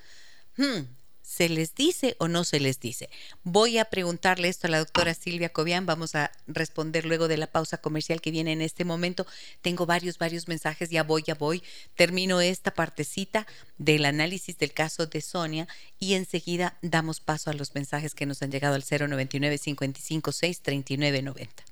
Hmm, 0.57 0.83
¿Se 1.31 1.49
les 1.49 1.77
dice 1.77 2.17
o 2.19 2.27
no 2.27 2.43
se 2.43 2.59
les 2.59 2.81
dice? 2.81 3.09
Voy 3.45 3.79
a 3.79 3.85
preguntarle 3.85 4.49
esto 4.49 4.67
a 4.67 4.71
la 4.71 4.81
doctora 4.81 5.15
Silvia 5.15 5.49
Cobian. 5.49 5.87
Vamos 5.87 6.17
a 6.17 6.33
responder 6.49 7.07
luego 7.07 7.29
de 7.29 7.37
la 7.37 7.47
pausa 7.47 7.77
comercial 7.79 8.21
que 8.21 8.33
viene 8.33 8.53
en 8.53 8.61
este 8.61 8.85
momento. 8.85 9.29
Tengo 9.63 9.87
varios, 9.87 10.19
varios 10.19 10.49
mensajes. 10.49 10.91
Ya 10.91 11.05
voy, 11.05 11.23
ya 11.25 11.37
voy. 11.37 11.63
Termino 11.95 12.41
esta 12.41 12.75
partecita 12.75 13.47
del 13.79 14.07
análisis 14.07 14.59
del 14.59 14.73
caso 14.73 15.07
de 15.07 15.21
Sonia 15.21 15.69
y 16.01 16.15
enseguida 16.15 16.77
damos 16.83 17.21
paso 17.21 17.49
a 17.49 17.55
los 17.55 17.77
mensajes 17.77 18.17
que 18.17 18.27
nos 18.27 18.43
han 18.43 18.51
llegado 18.51 18.75
al 18.75 18.83
099 18.83 19.57
556 19.59 20.63
3990. 20.63 21.65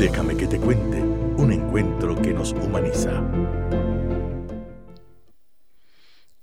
Déjame 0.00 0.36
que 0.36 0.48
te 0.48 0.58
cuente 0.58 1.00
un 1.00 1.52
encuentro 1.52 2.20
que 2.20 2.32
nos 2.32 2.50
humaniza. 2.50 3.22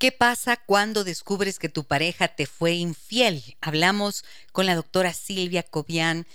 ¿Qué 0.04 0.12
pasa 0.12 0.58
cuando 0.58 1.06
descubres 1.06 1.60
que 1.60 1.70
tu 1.70 1.86
pareja 1.86 2.28
te 2.28 2.45
fue 2.45 2.74
infiel? 2.74 3.56
Hablamos 3.62 4.26
con 4.51 4.66
la 4.66 4.76
doctora 4.76 5.14
Silvia 5.14 5.64
Cobian, 5.64 6.28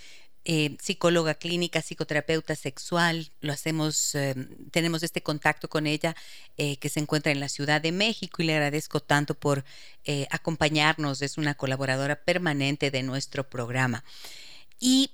eh, 0.47 0.79
psicóloga 0.81 1.35
clínica, 1.35 1.83
psicoterapeuta 1.83 2.57
sexual. 2.57 3.31
Lo 3.43 3.53
hacemos, 3.53 4.15
eh, 4.15 4.35
tenemos 4.71 5.03
este 5.03 5.23
contacto 5.23 5.69
con 5.69 5.87
ella 5.87 6.17
eh, 6.57 6.79
que 6.79 6.89
se 6.89 7.01
encuentra 7.01 7.31
en 7.31 7.41
la 7.41 7.51
Ciudad 7.51 7.83
de 7.83 7.93
México 7.93 8.41
y 8.41 8.47
le 8.47 8.55
agradezco 8.55 9.01
tanto 9.01 9.35
por 9.35 9.67
acompañarnos. 10.31 11.21
Es 11.21 11.37
una 11.37 11.55
colaboradora 11.55 12.17
permanente 12.25 12.91
de 12.91 13.03
nuestro 13.03 13.51
programa. 13.51 14.03
Y 14.81 15.11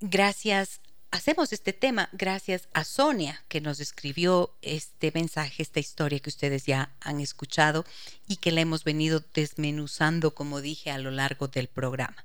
gracias 0.00 0.80
hacemos 1.10 1.52
este 1.52 1.72
tema 1.72 2.08
gracias 2.12 2.68
a 2.72 2.84
Sonia, 2.84 3.42
que 3.48 3.60
nos 3.60 3.80
escribió 3.80 4.54
este 4.62 5.10
mensaje, 5.12 5.62
esta 5.62 5.80
historia 5.80 6.20
que 6.20 6.30
ustedes 6.30 6.66
ya 6.66 6.94
han 7.00 7.20
escuchado 7.20 7.84
y 8.26 8.36
que 8.36 8.52
la 8.52 8.60
hemos 8.60 8.84
venido 8.84 9.24
desmenuzando, 9.34 10.34
como 10.34 10.60
dije, 10.60 10.90
a 10.90 10.98
lo 10.98 11.10
largo 11.10 11.48
del 11.48 11.68
programa. 11.68 12.24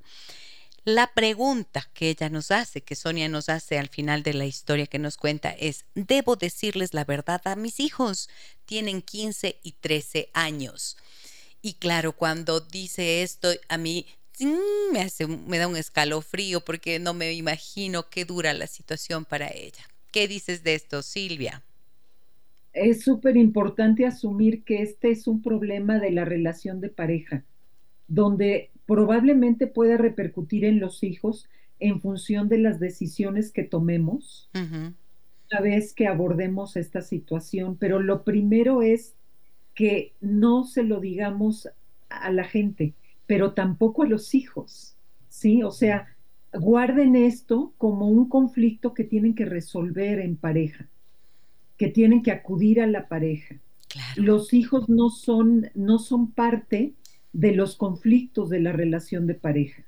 La 0.86 1.14
pregunta 1.14 1.90
que 1.94 2.10
ella 2.10 2.30
nos 2.30 2.52
hace, 2.52 2.82
que 2.82 2.96
Sonia 2.96 3.30
nos 3.30 3.48
hace 3.48 3.80
al 3.80 3.88
final 3.88 4.22
de 4.22 4.34
la 4.34 4.46
historia 4.46 4.86
que 4.86 5.00
nos 5.00 5.16
cuenta, 5.16 5.52
es, 5.52 5.86
¿debo 5.96 6.36
decirles 6.36 6.94
la 6.94 7.06
verdad 7.06 7.42
a 7.46 7.56
mis 7.56 7.80
hijos? 7.80 8.30
Tienen 8.66 9.02
15 9.02 9.60
y 9.64 9.72
13 9.74 10.30
años. 10.34 10.98
Y 11.62 11.76
claro, 11.76 12.12
cuando 12.12 12.60
dice 12.60 13.24
esto, 13.24 13.50
a 13.70 13.78
mí 13.78 14.06
me, 14.92 15.02
hace, 15.02 15.28
me 15.28 15.58
da 15.58 15.68
un 15.68 15.76
escalofrío 15.76 16.62
porque 16.62 17.00
no 17.00 17.14
me 17.14 17.34
imagino 17.34 18.10
qué 18.10 18.26
dura 18.26 18.54
la 18.54 18.68
situación 18.68 19.26
para 19.26 19.50
ella. 19.50 19.84
¿Qué 20.12 20.28
dices 20.28 20.64
de 20.64 20.76
esto, 20.76 21.02
Silvia? 21.02 21.64
Es 22.74 23.04
súper 23.04 23.38
importante 23.38 24.06
asumir 24.06 24.64
que 24.64 24.82
este 24.82 25.12
es 25.12 25.28
un 25.28 25.42
problema 25.42 26.00
de 26.00 26.12
la 26.12 26.26
relación 26.26 26.82
de 26.82 26.90
pareja, 26.90 27.44
donde 28.08 28.72
probablemente 28.86 29.68
pueda 29.68 29.98
repercutir 29.98 30.66
en 30.66 30.80
los 30.80 31.04
hijos 31.04 31.48
en 31.80 32.02
función 32.02 32.50
de 32.50 32.58
las 32.58 32.80
decisiones 32.80 33.52
que 33.52 33.64
tomemos 33.64 34.50
una 34.54 35.62
vez 35.62 35.94
que 35.94 36.08
abordemos 36.08 36.76
esta 36.76 37.02
situación. 37.02 37.78
Pero 37.78 38.00
lo 38.00 38.24
primero 38.24 38.82
es 38.82 39.14
que 39.76 40.14
no 40.22 40.64
se 40.64 40.84
lo 40.84 41.00
digamos 41.00 41.70
a 42.10 42.32
la 42.32 42.44
gente 42.44 42.94
pero 43.26 43.54
tampoco 43.54 44.04
a 44.04 44.08
los 44.08 44.36
hijos, 44.36 44.96
¿sí? 45.30 45.64
O 45.64 45.72
sea, 45.72 46.16
guarden 46.54 47.16
esto 47.16 47.74
como 47.78 48.08
un 48.08 48.30
conflicto 48.30 48.94
que 48.94 49.04
tienen 49.04 49.36
que 49.36 49.46
resolver 49.46 50.20
en 50.20 50.36
pareja, 50.36 50.88
que 51.78 51.88
tienen 51.88 52.22
que 52.22 52.32
acudir 52.32 52.82
a 52.82 52.88
la 52.88 53.08
pareja. 53.08 53.56
Los 54.16 54.54
hijos 54.54 54.90
no 54.90 55.10
son, 55.10 55.70
no 55.76 56.00
son 56.00 56.32
parte 56.32 56.94
de 57.32 57.54
los 57.54 57.76
conflictos 57.76 58.50
de 58.50 58.60
la 58.60 58.72
relación 58.72 59.28
de 59.28 59.36
pareja. 59.36 59.84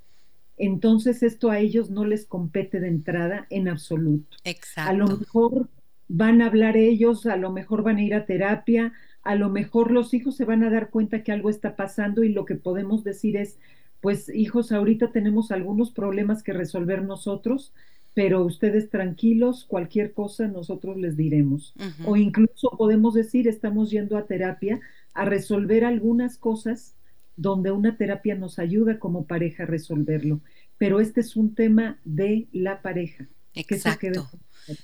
Entonces 0.58 1.22
esto 1.24 1.50
a 1.50 1.60
ellos 1.60 1.90
no 1.90 2.06
les 2.06 2.26
compete 2.26 2.80
de 2.80 2.88
entrada 2.88 3.46
en 3.50 3.68
absoluto. 3.68 4.38
Exacto. 4.44 4.90
A 4.90 4.94
lo 4.94 5.18
mejor 5.18 5.70
van 6.08 6.42
a 6.42 6.48
hablar 6.48 6.78
ellos, 6.78 7.26
a 7.26 7.36
lo 7.36 7.52
mejor 7.52 7.84
van 7.84 7.98
a 7.98 8.04
ir 8.04 8.16
a 8.16 8.26
terapia, 8.26 8.94
a 9.26 9.36
lo 9.36 9.49
mejor 9.49 9.91
los 9.91 10.13
hijos 10.13 10.36
se 10.36 10.45
van 10.45 10.63
a 10.63 10.69
dar 10.69 10.91
cuenta 10.91 11.23
que 11.23 11.32
algo 11.32 11.49
está 11.49 11.76
pasando 11.76 12.23
y 12.23 12.30
lo 12.30 12.45
que 12.45 12.55
podemos 12.55 13.03
decir 13.03 13.36
es, 13.36 13.57
pues 13.99 14.30
hijos, 14.30 14.71
ahorita 14.71 15.11
tenemos 15.11 15.51
algunos 15.51 15.89
problemas 15.91 16.43
que 16.43 16.53
resolver 16.53 17.01
nosotros, 17.01 17.73
pero 18.13 18.45
ustedes 18.45 18.91
tranquilos, 18.91 19.65
cualquier 19.65 20.13
cosa 20.13 20.47
nosotros 20.47 20.97
les 20.97 21.17
diremos. 21.17 21.73
O 22.05 22.15
incluso 22.15 22.69
podemos 22.78 23.15
decir, 23.15 23.47
estamos 23.47 23.89
yendo 23.89 24.15
a 24.15 24.28
terapia 24.28 24.80
a 25.15 25.26
resolver 25.26 25.86
algunas 25.86 26.38
cosas 26.38 26.93
donde 27.36 27.71
una 27.71 27.97
terapia 27.97 28.36
nos 28.36 28.59
ayuda 28.59 28.99
como 28.99 29.26
pareja 29.26 29.63
a 29.63 29.65
resolverlo. 29.65 30.39
Pero 30.78 30.99
este 30.99 31.21
es 31.21 31.36
un 31.36 31.55
tema 31.55 31.99
de 32.05 32.47
la 32.53 32.84
pareja. 32.84 33.28
Exacto. 33.55 34.30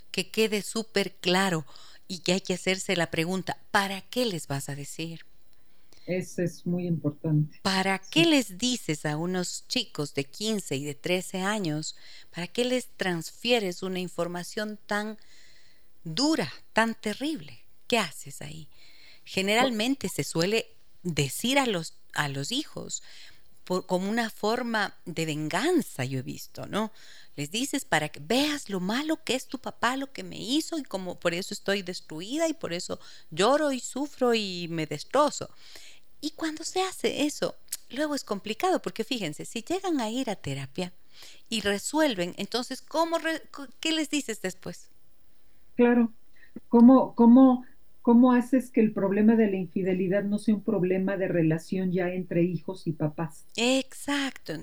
Que 0.10 0.32
quede 0.32 0.64
súper 0.64 1.14
claro 1.22 1.64
y 2.12 2.20
que 2.20 2.34
hay 2.34 2.42
que 2.42 2.56
hacerse 2.56 2.96
la 2.96 3.10
pregunta, 3.10 3.58
¿para 3.72 4.02
qué 4.02 4.26
les 4.26 4.48
vas 4.48 4.68
a 4.68 4.76
decir? 4.76 5.26
Eso 6.06 6.42
es 6.42 6.66
muy 6.66 6.86
importante. 6.86 7.60
¿Para 7.62 8.00
qué 8.00 8.26
les 8.26 8.58
dices 8.58 9.06
a 9.06 9.16
unos 9.16 9.66
chicos 9.70 10.14
de 10.14 10.26
15 10.26 10.76
y 10.76 10.84
de 10.84 10.96
13 10.96 11.42
años? 11.42 11.96
¿Para 12.34 12.48
qué 12.48 12.66
les 12.66 12.88
transfieres 12.98 13.82
una 13.82 14.00
información 14.00 14.78
tan 14.88 15.18
dura, 16.04 16.52
tan 16.74 16.96
terrible. 16.96 17.60
¿Qué 17.88 17.98
haces 17.98 18.42
ahí? 18.42 18.68
Generalmente 19.24 20.10
se 20.14 20.24
suele 20.24 20.68
decir 21.04 21.60
a 21.60 21.66
los, 21.66 21.94
a 22.14 22.28
los 22.28 22.52
hijos 22.52 23.04
como 23.66 24.10
una 24.10 24.30
forma 24.30 24.96
de 25.06 25.26
venganza, 25.26 26.04
yo 26.04 26.20
he 26.20 26.24
visto, 26.24 26.66
¿no? 26.68 26.92
Les 27.36 27.52
dices 27.52 27.86
para 27.86 28.10
que 28.10 28.20
veas 28.20 28.70
lo 28.70 28.80
malo 28.80 29.24
que 29.24 29.36
es 29.36 29.48
tu 29.48 29.60
papá, 29.60 29.96
lo 29.96 30.12
que 30.12 30.24
me 30.24 30.38
hizo 30.38 30.78
y 30.78 30.84
como 30.84 31.20
por 31.20 31.34
eso 31.34 31.54
estoy 31.54 31.82
destruida 31.82 32.48
y 32.48 32.54
por 32.54 32.74
eso 32.74 33.00
lloro 33.30 33.72
y 33.72 33.80
sufro 33.80 34.34
y 34.34 34.68
me 34.70 34.86
destrozo. 34.86 35.50
Y 36.20 36.32
cuando 36.32 36.64
se 36.64 36.82
hace 36.82 37.26
eso, 37.26 37.56
luego 37.90 38.16
es 38.16 38.24
complicado 38.24 38.82
porque 38.82 39.04
fíjense, 39.04 39.46
si 39.46 39.64
llegan 39.64 40.02
a 40.02 40.10
ir 40.10 40.30
a 40.30 40.36
terapia 40.36 40.94
y 41.50 41.62
resuelven, 41.62 42.34
entonces, 42.38 42.82
¿cómo 42.82 43.18
¿qué 43.80 43.92
les 43.92 44.10
dices 44.10 44.42
después? 44.42 44.90
Claro, 45.76 46.12
¿cómo, 46.70 47.16
cómo, 47.16 47.66
cómo 48.02 48.34
haces 48.34 48.70
que 48.72 48.82
el 48.82 48.94
problema 48.94 49.36
de 49.36 49.50
la 49.50 49.58
infidelidad 49.58 50.24
no 50.24 50.38
sea 50.38 50.56
un 50.56 50.64
problema 50.64 51.18
de 51.18 51.28
relación 51.28 51.92
ya 51.92 52.14
entre 52.14 52.44
hijos 52.44 52.88
y 52.88 52.94
papás? 52.94 53.46
Exacto. 53.56 54.54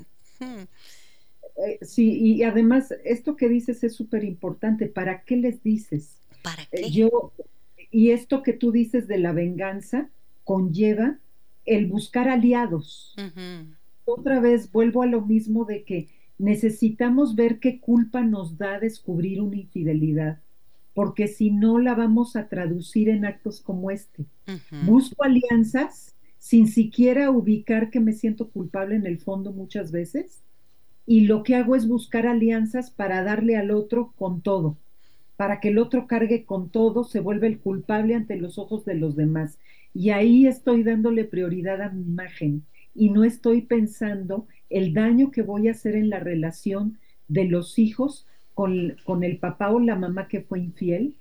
Eh, 0.40 1.78
sí, 1.82 2.18
y 2.20 2.42
además 2.42 2.94
esto 3.04 3.36
que 3.36 3.48
dices 3.48 3.82
es 3.84 3.94
súper 3.94 4.24
importante. 4.24 4.86
¿Para 4.86 5.22
qué 5.22 5.36
les 5.36 5.62
dices? 5.62 6.20
¿Para 6.42 6.62
eh, 6.64 6.82
qué? 6.82 6.90
yo, 6.90 7.32
y 7.90 8.10
esto 8.10 8.42
que 8.42 8.52
tú 8.52 8.72
dices 8.72 9.08
de 9.08 9.18
la 9.18 9.32
venganza 9.32 10.08
conlleva 10.44 11.18
el 11.64 11.86
buscar 11.86 12.28
aliados. 12.28 13.14
Otra 14.04 14.40
vez 14.40 14.72
vuelvo 14.72 15.02
a 15.02 15.06
lo 15.06 15.20
mismo 15.20 15.64
de 15.64 15.84
que 15.84 16.08
necesitamos 16.38 17.34
ver 17.34 17.58
qué 17.58 17.80
culpa 17.80 18.22
nos 18.22 18.56
da 18.56 18.80
descubrir 18.80 19.42
una 19.42 19.56
infidelidad, 19.56 20.40
porque 20.98 21.28
si 21.28 21.52
no 21.52 21.78
la 21.78 21.94
vamos 21.94 22.34
a 22.34 22.48
traducir 22.48 23.08
en 23.08 23.24
actos 23.24 23.60
como 23.60 23.92
este. 23.92 24.24
Busco 24.84 25.22
alianzas 25.22 26.16
sin 26.38 26.66
siquiera 26.66 27.30
ubicar 27.30 27.90
que 27.90 28.00
me 28.00 28.12
siento 28.12 28.48
culpable 28.48 28.96
en 28.96 29.06
el 29.06 29.20
fondo 29.20 29.52
muchas 29.52 29.92
veces 29.92 30.42
y 31.06 31.20
lo 31.20 31.44
que 31.44 31.54
hago 31.54 31.76
es 31.76 31.86
buscar 31.86 32.26
alianzas 32.26 32.90
para 32.90 33.22
darle 33.22 33.56
al 33.56 33.70
otro 33.70 34.12
con 34.18 34.40
todo, 34.40 34.76
para 35.36 35.60
que 35.60 35.68
el 35.68 35.78
otro 35.78 36.08
cargue 36.08 36.44
con 36.44 36.68
todo, 36.68 37.04
se 37.04 37.20
vuelve 37.20 37.46
el 37.46 37.60
culpable 37.60 38.16
ante 38.16 38.34
los 38.34 38.58
ojos 38.58 38.84
de 38.84 38.94
los 38.94 39.14
demás. 39.14 39.60
Y 39.94 40.10
ahí 40.10 40.48
estoy 40.48 40.82
dándole 40.82 41.22
prioridad 41.22 41.80
a 41.80 41.90
mi 41.90 42.02
imagen 42.02 42.64
y 42.92 43.10
no 43.10 43.22
estoy 43.22 43.62
pensando 43.62 44.48
el 44.68 44.94
daño 44.94 45.30
que 45.30 45.42
voy 45.42 45.68
a 45.68 45.70
hacer 45.70 45.94
en 45.94 46.10
la 46.10 46.18
relación 46.18 46.98
de 47.28 47.44
los 47.44 47.78
hijos 47.78 48.26
con, 48.58 48.96
con 49.04 49.22
el 49.22 49.38
papá 49.38 49.70
o 49.70 49.78
la 49.78 49.94
mamá 49.94 50.26
que 50.26 50.40
fue 50.40 50.58
infiel, 50.58 51.14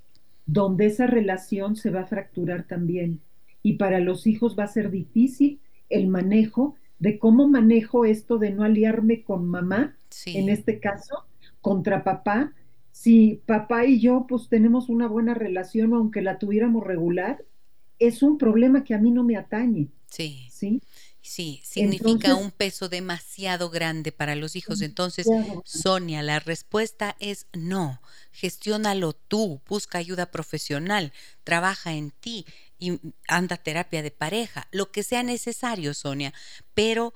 donde 0.47 0.88
esa 0.88 1.05
relación 1.05 1.75
se 1.75 1.91
va 1.91 1.99
a 1.99 2.07
fracturar 2.07 2.63
también. 2.63 3.21
Y 3.61 3.73
para 3.73 3.99
los 3.99 4.25
hijos 4.25 4.57
va 4.57 4.63
a 4.63 4.67
ser 4.67 4.89
difícil 4.89 5.59
el 5.91 6.07
manejo 6.07 6.73
de 6.97 7.19
cómo 7.19 7.47
manejo 7.47 8.05
esto 8.05 8.39
de 8.39 8.49
no 8.49 8.63
aliarme 8.63 9.21
con 9.21 9.45
mamá, 9.45 9.95
en 10.25 10.49
este 10.49 10.79
caso, 10.79 11.25
contra 11.61 12.03
papá. 12.03 12.53
Si 12.91 13.43
papá 13.45 13.85
y 13.85 13.99
yo 13.99 14.25
pues 14.27 14.49
tenemos 14.49 14.89
una 14.89 15.07
buena 15.07 15.35
relación, 15.35 15.93
aunque 15.93 16.23
la 16.23 16.39
tuviéramos 16.39 16.83
regular, 16.83 17.45
es 17.99 18.23
un 18.23 18.39
problema 18.39 18.83
que 18.83 18.95
a 18.95 18.97
mí 18.97 19.11
no 19.11 19.23
me 19.23 19.38
atañe. 19.38 19.89
Sí. 20.07 20.47
Sí. 20.49 20.81
Sí, 21.28 21.61
significa 21.65 22.36
un 22.36 22.51
peso 22.51 22.88
demasiado 22.88 23.69
grande 23.69 24.13
para 24.13 24.34
los 24.36 24.55
hijos. 24.55 24.82
Entonces, 24.82 25.28
Sonia, 25.65 26.23
la 26.23 26.39
respuesta 26.39 27.17
es 27.19 27.47
no. 27.51 28.01
Gestiónalo 28.32 29.11
tú, 29.11 29.61
busca 29.67 29.97
ayuda 29.97 30.32
profesional, 30.32 31.11
trabaja 31.43 31.91
en 31.93 32.11
ti 32.11 32.45
y 32.80 33.01
anda 33.28 33.57
terapia 33.57 34.01
de 34.01 34.11
pareja, 34.11 34.69
lo 34.71 34.89
que 34.91 35.03
sea 35.03 35.21
necesario, 35.21 35.93
Sonia, 35.93 36.34
pero 36.73 37.13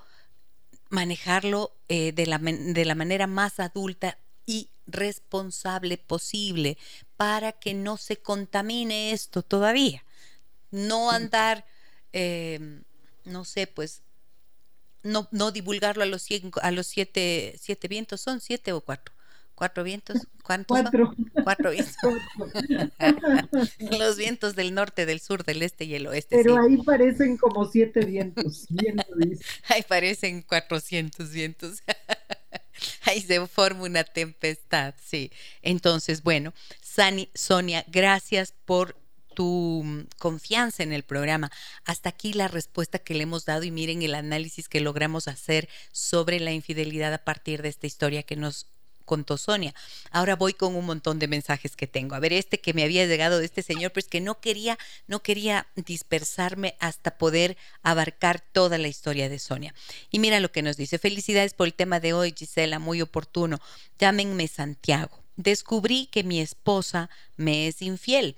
manejarlo 0.89 1.77
eh, 1.87 2.11
de, 2.11 2.25
la, 2.25 2.37
de 2.37 2.83
la 2.83 2.95
manera 2.95 3.27
más 3.27 3.61
adulta 3.61 4.17
y 4.45 4.71
responsable 4.87 5.97
posible 5.97 6.77
para 7.15 7.53
que 7.53 7.73
no 7.73 7.95
se 7.95 8.17
contamine 8.17 9.13
esto 9.13 9.41
todavía. 9.41 10.03
No 10.69 11.11
andar, 11.11 11.65
em, 12.11 12.83
no 13.25 13.45
sé, 13.45 13.67
pues, 13.67 14.03
no, 15.03 15.27
no 15.31 15.51
divulgarlo 15.51 16.03
a 16.03 16.05
los, 16.05 16.27
a 16.61 16.71
los 16.71 16.87
siete, 16.87 17.55
siete 17.59 17.87
vientos, 17.87 18.21
¿son 18.21 18.39
siete 18.39 18.73
o 18.73 18.81
cuatro? 18.81 19.13
¿Cuatro 19.61 19.83
vientos? 19.83 20.27
¿Cuántos? 20.43 20.81
Cuatro. 20.81 21.13
Cuatro 21.43 21.69
vientos. 21.69 21.95
Los 23.99 24.17
vientos 24.17 24.55
del 24.55 24.73
norte, 24.73 25.05
del 25.05 25.19
sur, 25.19 25.43
del 25.43 25.61
este 25.61 25.85
y 25.85 25.93
el 25.93 26.07
oeste. 26.07 26.37
Pero 26.37 26.59
ahí 26.59 26.77
parecen 26.77 27.37
como 27.37 27.69
siete 27.69 28.03
vientos. 28.03 28.65
ahí 29.67 29.83
parecen 29.87 30.41
cuatrocientos 30.41 31.29
vientos. 31.29 31.83
ahí 33.03 33.21
se 33.21 33.45
forma 33.45 33.83
una 33.83 34.03
tempestad, 34.03 34.95
sí. 35.03 35.31
Entonces, 35.61 36.23
bueno, 36.23 36.55
Sani, 36.81 37.29
Sonia, 37.35 37.85
gracias 37.87 38.55
por 38.65 38.95
tu 39.33 40.05
confianza 40.17 40.83
en 40.83 40.93
el 40.93 41.03
programa. 41.03 41.51
Hasta 41.85 42.09
aquí 42.09 42.33
la 42.33 42.47
respuesta 42.47 42.99
que 42.99 43.13
le 43.13 43.23
hemos 43.23 43.45
dado 43.45 43.63
y 43.63 43.71
miren 43.71 44.01
el 44.01 44.15
análisis 44.15 44.69
que 44.69 44.81
logramos 44.81 45.27
hacer 45.27 45.69
sobre 45.91 46.39
la 46.39 46.51
infidelidad 46.51 47.13
a 47.13 47.23
partir 47.23 47.61
de 47.61 47.69
esta 47.69 47.87
historia 47.87 48.23
que 48.23 48.35
nos 48.35 48.67
contó 49.11 49.37
Sonia. 49.37 49.73
Ahora 50.11 50.37
voy 50.37 50.53
con 50.53 50.73
un 50.73 50.85
montón 50.85 51.19
de 51.19 51.27
mensajes 51.27 51.75
que 51.75 51.85
tengo. 51.85 52.15
A 52.15 52.19
ver, 52.19 52.31
este 52.31 52.61
que 52.61 52.73
me 52.73 52.83
había 52.83 53.05
llegado 53.05 53.39
de 53.39 53.45
este 53.45 53.61
señor, 53.61 53.91
pues 53.91 54.07
que 54.07 54.21
no 54.21 54.39
quería, 54.39 54.77
no 55.07 55.21
quería 55.21 55.67
dispersarme 55.75 56.75
hasta 56.79 57.17
poder 57.17 57.57
abarcar 57.83 58.39
toda 58.39 58.77
la 58.77 58.87
historia 58.87 59.27
de 59.27 59.37
Sonia. 59.37 59.73
Y 60.11 60.19
mira 60.19 60.39
lo 60.39 60.53
que 60.53 60.61
nos 60.61 60.77
dice. 60.77 60.97
Felicidades 60.97 61.53
por 61.53 61.67
el 61.67 61.73
tema 61.73 61.99
de 61.99 62.13
hoy, 62.13 62.33
Gisela, 62.37 62.79
muy 62.79 63.01
oportuno. 63.01 63.59
Llámenme 63.99 64.47
Santiago. 64.47 65.21
Descubrí 65.35 66.07
que 66.07 66.23
mi 66.23 66.39
esposa 66.39 67.09
me 67.35 67.67
es 67.67 67.81
infiel. 67.81 68.37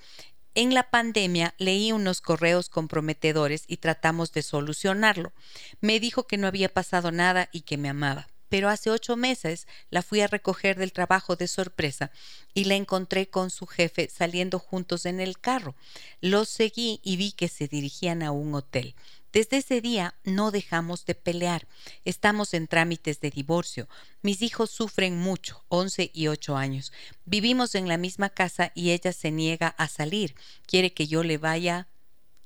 En 0.56 0.74
la 0.74 0.90
pandemia 0.90 1.56
leí 1.58 1.92
unos 1.92 2.22
correos 2.22 2.70
comprometedores 2.70 3.64
y 3.68 3.78
tratamos 3.78 4.32
de 4.34 4.44
solucionarlo. 4.44 5.34
Me 5.82 6.00
dijo 6.00 6.28
que 6.28 6.38
no 6.38 6.48
había 6.48 6.70
pasado 6.70 7.12
nada 7.12 7.50
y 7.52 7.62
que 7.62 7.78
me 7.78 7.90
amaba 7.90 8.28
pero 8.54 8.70
hace 8.70 8.92
ocho 8.92 9.18
meses 9.18 9.66
la 9.90 10.04
fui 10.04 10.22
a 10.22 10.28
recoger 10.28 10.78
del 10.78 10.94
trabajo 10.94 11.36
de 11.36 11.48
sorpresa 11.48 12.12
y 12.54 12.66
la 12.66 12.76
encontré 12.76 13.28
con 13.28 13.50
su 13.50 13.66
jefe 13.66 14.12
saliendo 14.16 14.60
juntos 14.60 15.08
en 15.08 15.20
el 15.20 15.40
carro. 15.40 15.74
Los 16.22 16.50
seguí 16.50 17.00
y 17.02 17.16
vi 17.16 17.32
que 17.32 17.48
se 17.48 17.68
dirigían 17.68 18.22
a 18.22 18.30
un 18.30 18.54
hotel. 18.54 18.94
Desde 19.34 19.58
ese 19.58 19.82
día 19.82 20.14
no 20.24 20.52
dejamos 20.52 21.06
de 21.06 21.16
pelear. 21.16 21.68
Estamos 22.06 22.54
en 22.54 22.68
trámites 22.68 23.20
de 23.20 23.32
divorcio. 23.32 23.90
Mis 24.22 24.44
hijos 24.44 24.70
sufren 24.70 25.18
mucho, 25.18 25.66
11 25.70 26.12
y 26.14 26.28
8 26.28 26.56
años. 26.56 26.94
Vivimos 27.26 27.74
en 27.74 27.88
la 27.88 27.98
misma 27.98 28.30
casa 28.30 28.72
y 28.76 28.92
ella 28.92 29.12
se 29.12 29.32
niega 29.32 29.70
a 29.70 29.88
salir. 29.88 30.36
Quiere 30.68 30.94
que 30.94 31.08
yo 31.08 31.24
le 31.24 31.40
vaya 31.40 31.88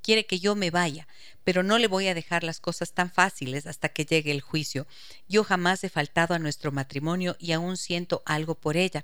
quiere 0.07 0.25
que 0.25 0.39
yo 0.39 0.55
me 0.55 0.71
vaya, 0.71 1.05
pero 1.43 1.63
no 1.63 1.77
le 1.77 1.87
voy 1.87 2.07
a 2.07 2.13
dejar 2.13 2.45
las 2.45 2.61
cosas 2.61 2.93
tan 2.93 3.11
fáciles 3.11 3.67
hasta 3.67 3.89
que 3.89 4.05
llegue 4.05 4.31
el 4.31 4.39
juicio. 4.39 4.87
Yo 5.27 5.43
jamás 5.43 5.83
he 5.83 5.89
faltado 5.89 6.33
a 6.33 6.39
nuestro 6.39 6.71
matrimonio 6.71 7.35
y 7.39 7.51
aún 7.51 7.75
siento 7.75 8.23
algo 8.25 8.55
por 8.55 8.77
ella. 8.77 9.03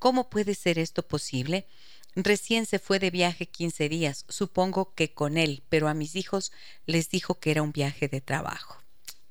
¿Cómo 0.00 0.28
puede 0.28 0.56
ser 0.56 0.80
esto 0.80 1.06
posible? 1.06 1.68
Recién 2.16 2.66
se 2.66 2.78
fue 2.78 2.98
de 2.98 3.10
viaje 3.10 3.46
15 3.46 3.88
días, 3.88 4.24
supongo 4.28 4.94
que 4.94 5.14
con 5.14 5.36
él, 5.36 5.62
pero 5.68 5.88
a 5.88 5.94
mis 5.94 6.16
hijos 6.16 6.52
les 6.86 7.08
dijo 7.08 7.38
que 7.38 7.52
era 7.52 7.62
un 7.62 7.72
viaje 7.72 8.08
de 8.08 8.20
trabajo. 8.20 8.82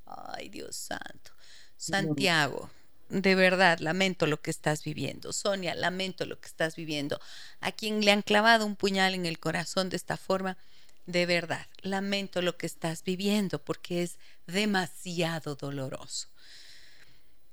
Ay, 0.06 0.50
Dios 0.50 0.76
santo. 0.76 1.32
Santiago, 1.76 2.70
de 3.10 3.36
verdad, 3.36 3.80
lamento 3.80 4.28
lo 4.28 4.42
que 4.42 4.52
estás 4.52 4.84
viviendo. 4.84 5.34
Sonia, 5.34 5.76
lamento 5.76 6.26
lo 6.26 6.40
que 6.40 6.48
estás 6.48 6.76
viviendo. 6.76 7.20
A 7.60 7.72
quien 7.72 8.04
le 8.04 8.12
han 8.12 8.22
clavado 8.22 8.66
un 8.66 8.76
puñal 8.76 9.14
en 9.14 9.26
el 9.26 9.40
corazón 9.40 9.90
de 9.90 9.98
esta 9.98 10.16
forma, 10.16 10.58
de 11.06 11.26
verdad, 11.26 11.66
lamento 11.82 12.42
lo 12.42 12.58
que 12.58 12.68
estás 12.68 13.04
viviendo 13.04 13.64
porque 13.64 14.04
es 14.04 14.18
demasiado 14.46 15.56
doloroso. 15.56 16.28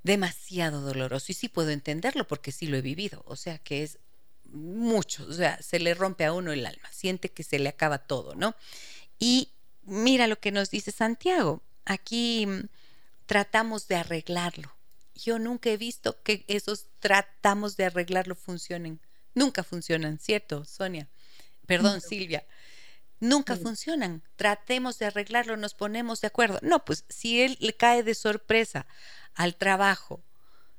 Demasiado 0.03 0.83
doloroso. 0.83 1.27
Y 1.33 1.35
sí 1.35 1.49
puedo 1.49 1.70
entenderlo 1.70 2.29
porque 2.29 2.53
sí 2.53 2.66
lo 2.66 2.77
he 2.77 2.83
vivido. 2.83 3.22
O 3.27 3.35
sea 3.35 3.59
que 3.59 3.83
es 3.83 3.99
mucho. 4.53 5.26
O 5.28 5.32
sea, 5.32 5.61
se 5.62 5.78
le 5.78 5.94
rompe 5.94 6.24
a 6.24 6.32
uno 6.32 6.53
el 6.53 6.66
alma. 6.66 6.88
Siente 6.92 7.30
que 7.30 7.42
se 7.42 7.59
le 7.59 7.68
acaba 7.68 7.99
todo, 7.99 8.34
¿no? 8.34 8.55
Y 9.18 9.53
mira 9.82 10.26
lo 10.26 10.38
que 10.38 10.53
nos 10.53 10.70
dice 10.70 10.92
Santiago. 10.92 11.62
Aquí 11.84 12.47
mm, 12.47 12.68
tratamos 13.26 13.88
de 13.88 13.97
arreglarlo. 13.97 14.74
Yo 15.14 15.38
nunca 15.38 15.70
he 15.70 15.76
visto 15.76 16.22
que 16.22 16.44
esos 16.49 16.86
tratamos 16.99 17.76
de 17.76 17.86
arreglarlo 17.86 18.34
funcionen. 18.34 19.01
Nunca 19.34 19.62
funcionan, 19.64 20.18
¿cierto, 20.18 20.64
Sonia? 20.64 21.09
Perdón, 21.66 22.01
Silvia 22.01 22.47
nunca 23.20 23.57
funcionan. 23.57 24.22
Tratemos 24.36 24.99
de 24.99 25.07
arreglarlo, 25.07 25.57
nos 25.57 25.74
ponemos 25.74 26.20
de 26.20 26.28
acuerdo. 26.28 26.59
No, 26.62 26.84
pues 26.84 27.05
si 27.09 27.42
él 27.42 27.57
le 27.61 27.74
cae 27.74 28.03
de 28.03 28.14
sorpresa 28.14 28.86
al 29.34 29.57
trabajo 29.57 30.22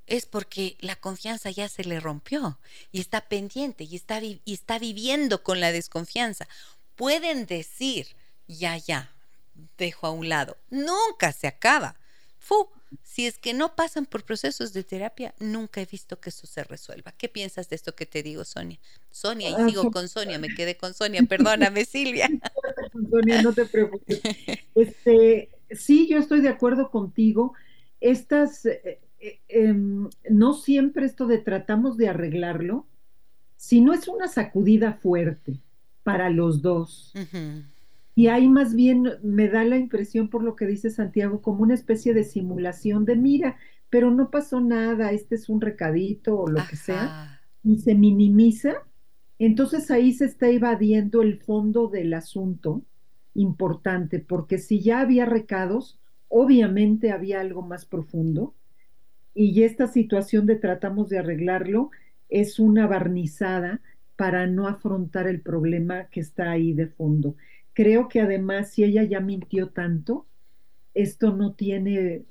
es 0.07 0.25
porque 0.25 0.77
la 0.79 0.95
confianza 0.95 1.51
ya 1.51 1.69
se 1.69 1.83
le 1.83 1.99
rompió 1.99 2.59
y 2.91 2.99
está 2.99 3.27
pendiente 3.27 3.83
y 3.83 3.95
está, 3.95 4.21
y 4.23 4.41
está 4.45 4.79
viviendo 4.79 5.43
con 5.43 5.59
la 5.59 5.71
desconfianza. 5.71 6.47
Pueden 6.95 7.45
decir, 7.45 8.07
ya, 8.47 8.77
ya, 8.77 9.13
dejo 9.77 10.07
a 10.07 10.11
un 10.11 10.29
lado. 10.29 10.57
Nunca 10.69 11.31
se 11.33 11.47
acaba. 11.47 11.95
Fu, 12.39 12.69
si 13.03 13.25
es 13.25 13.37
que 13.37 13.53
no 13.53 13.75
pasan 13.75 14.05
por 14.05 14.23
procesos 14.23 14.73
de 14.73 14.83
terapia, 14.83 15.35
nunca 15.39 15.81
he 15.81 15.85
visto 15.85 16.19
que 16.19 16.29
eso 16.29 16.47
se 16.47 16.63
resuelva. 16.63 17.11
¿Qué 17.11 17.27
piensas 17.27 17.69
de 17.69 17.75
esto 17.75 17.95
que 17.95 18.05
te 18.05 18.23
digo, 18.23 18.45
Sonia? 18.45 18.79
Sonia, 19.11 19.49
y 19.49 19.55
ah, 19.55 19.65
sigo 19.67 19.91
con 19.91 20.07
Sonia, 20.07 20.39
me 20.39 20.49
quedé 20.49 20.77
con 20.77 20.93
Sonia, 20.93 21.21
perdóname, 21.27 21.83
Silvia. 21.85 22.29
Sonia, 23.11 23.41
no 23.41 23.53
te 23.53 23.65
preocupes. 23.65 24.21
Este, 24.75 25.49
sí, 25.71 26.07
yo 26.07 26.19
estoy 26.19 26.41
de 26.41 26.49
acuerdo 26.49 26.89
contigo. 26.89 27.53
Estas, 27.99 28.65
eh, 28.65 28.99
eh, 29.27 29.39
em, 29.49 30.09
no 30.29 30.53
siempre 30.53 31.05
esto 31.05 31.27
de 31.27 31.37
tratamos 31.39 31.97
de 31.97 32.09
arreglarlo, 32.09 32.85
si 33.55 33.81
no 33.81 33.93
es 33.93 34.07
una 34.07 34.27
sacudida 34.27 34.93
fuerte 34.93 35.59
para 36.03 36.29
los 36.29 36.61
dos. 36.61 37.13
Y 38.15 38.27
ahí 38.27 38.47
más 38.47 38.73
bien 38.73 39.09
me 39.23 39.49
da 39.49 39.63
la 39.63 39.77
impresión, 39.77 40.29
por 40.29 40.43
lo 40.43 40.55
que 40.55 40.65
dice 40.65 40.89
Santiago, 40.89 41.41
como 41.41 41.63
una 41.63 41.73
especie 41.73 42.13
de 42.13 42.23
simulación 42.23 43.05
de, 43.05 43.15
mira, 43.15 43.57
pero 43.89 44.11
no 44.11 44.31
pasó 44.31 44.59
nada, 44.59 45.11
este 45.11 45.35
es 45.35 45.49
un 45.49 45.61
recadito 45.61 46.39
o 46.39 46.47
lo 46.47 46.61
que 46.69 46.75
sea, 46.75 47.41
y 47.63 47.77
se 47.79 47.95
minimiza. 47.95 48.83
Entonces 49.39 49.91
ahí 49.91 50.13
se 50.13 50.25
está 50.25 50.49
evadiendo 50.49 51.21
el 51.21 51.39
fondo 51.39 51.87
del 51.87 52.13
asunto 52.13 52.83
importante, 53.35 54.19
porque 54.19 54.57
si 54.57 54.81
ya 54.81 55.01
había 55.01 55.25
recados, 55.25 55.99
obviamente 56.27 57.11
había 57.11 57.39
algo 57.39 57.61
más 57.61 57.85
profundo, 57.85 58.55
y 59.45 59.63
esta 59.63 59.87
situación 59.87 60.45
de 60.47 60.55
tratamos 60.55 61.09
de 61.09 61.19
arreglarlo 61.19 61.91
es 62.29 62.59
una 62.59 62.87
barnizada 62.87 63.81
para 64.15 64.47
no 64.47 64.67
afrontar 64.67 65.27
el 65.27 65.41
problema 65.41 66.05
que 66.05 66.19
está 66.19 66.51
ahí 66.51 66.73
de 66.73 66.87
fondo. 66.87 67.35
Creo 67.73 68.07
que 68.07 68.19
además, 68.19 68.71
si 68.71 68.83
ella 68.83 69.03
ya 69.03 69.19
mintió 69.19 69.69
tanto, 69.69 70.25
esto 70.95 71.35
no 71.35 71.53
tiene 71.53 71.95
eh, 71.95 72.25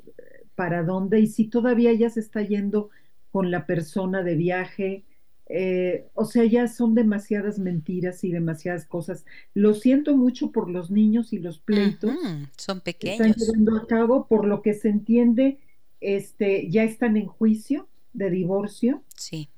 para 0.56 0.82
dónde. 0.82 1.20
Y 1.20 1.28
si 1.28 1.46
todavía 1.46 1.92
ella 1.92 2.10
se 2.10 2.20
está 2.20 2.42
yendo 2.42 2.90
con 3.30 3.52
la 3.52 3.66
persona 3.66 4.24
de 4.24 4.34
viaje, 4.34 5.04
eh, 5.48 6.08
o 6.14 6.24
sea, 6.24 6.44
ya 6.44 6.66
son 6.66 6.96
demasiadas 6.96 7.60
mentiras 7.60 8.24
y 8.24 8.32
demasiadas 8.32 8.84
cosas. 8.86 9.24
Lo 9.54 9.74
siento 9.74 10.16
mucho 10.16 10.50
por 10.50 10.68
los 10.68 10.90
niños 10.90 11.32
y 11.32 11.38
los 11.38 11.60
pleitos. 11.60 12.10
son 12.56 12.80
pequeños. 12.80 13.20
están 13.20 13.34
llevando 13.34 13.76
a 13.76 13.86
cabo, 13.86 14.26
por 14.26 14.44
lo 14.44 14.62
que 14.62 14.74
se 14.74 14.88
entiende, 14.88 15.60
este, 16.06 16.70
ya 16.70 16.84
están 16.84 17.16
en 17.16 17.26
juicio 17.26 17.88
de 18.12 18.30
divorcio. 18.30 19.02
Sí. 19.16 19.48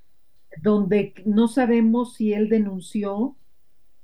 Donde 0.62 1.14
no 1.24 1.48
sabemos 1.48 2.14
si 2.14 2.32
él 2.32 2.48
denunció 2.48 3.36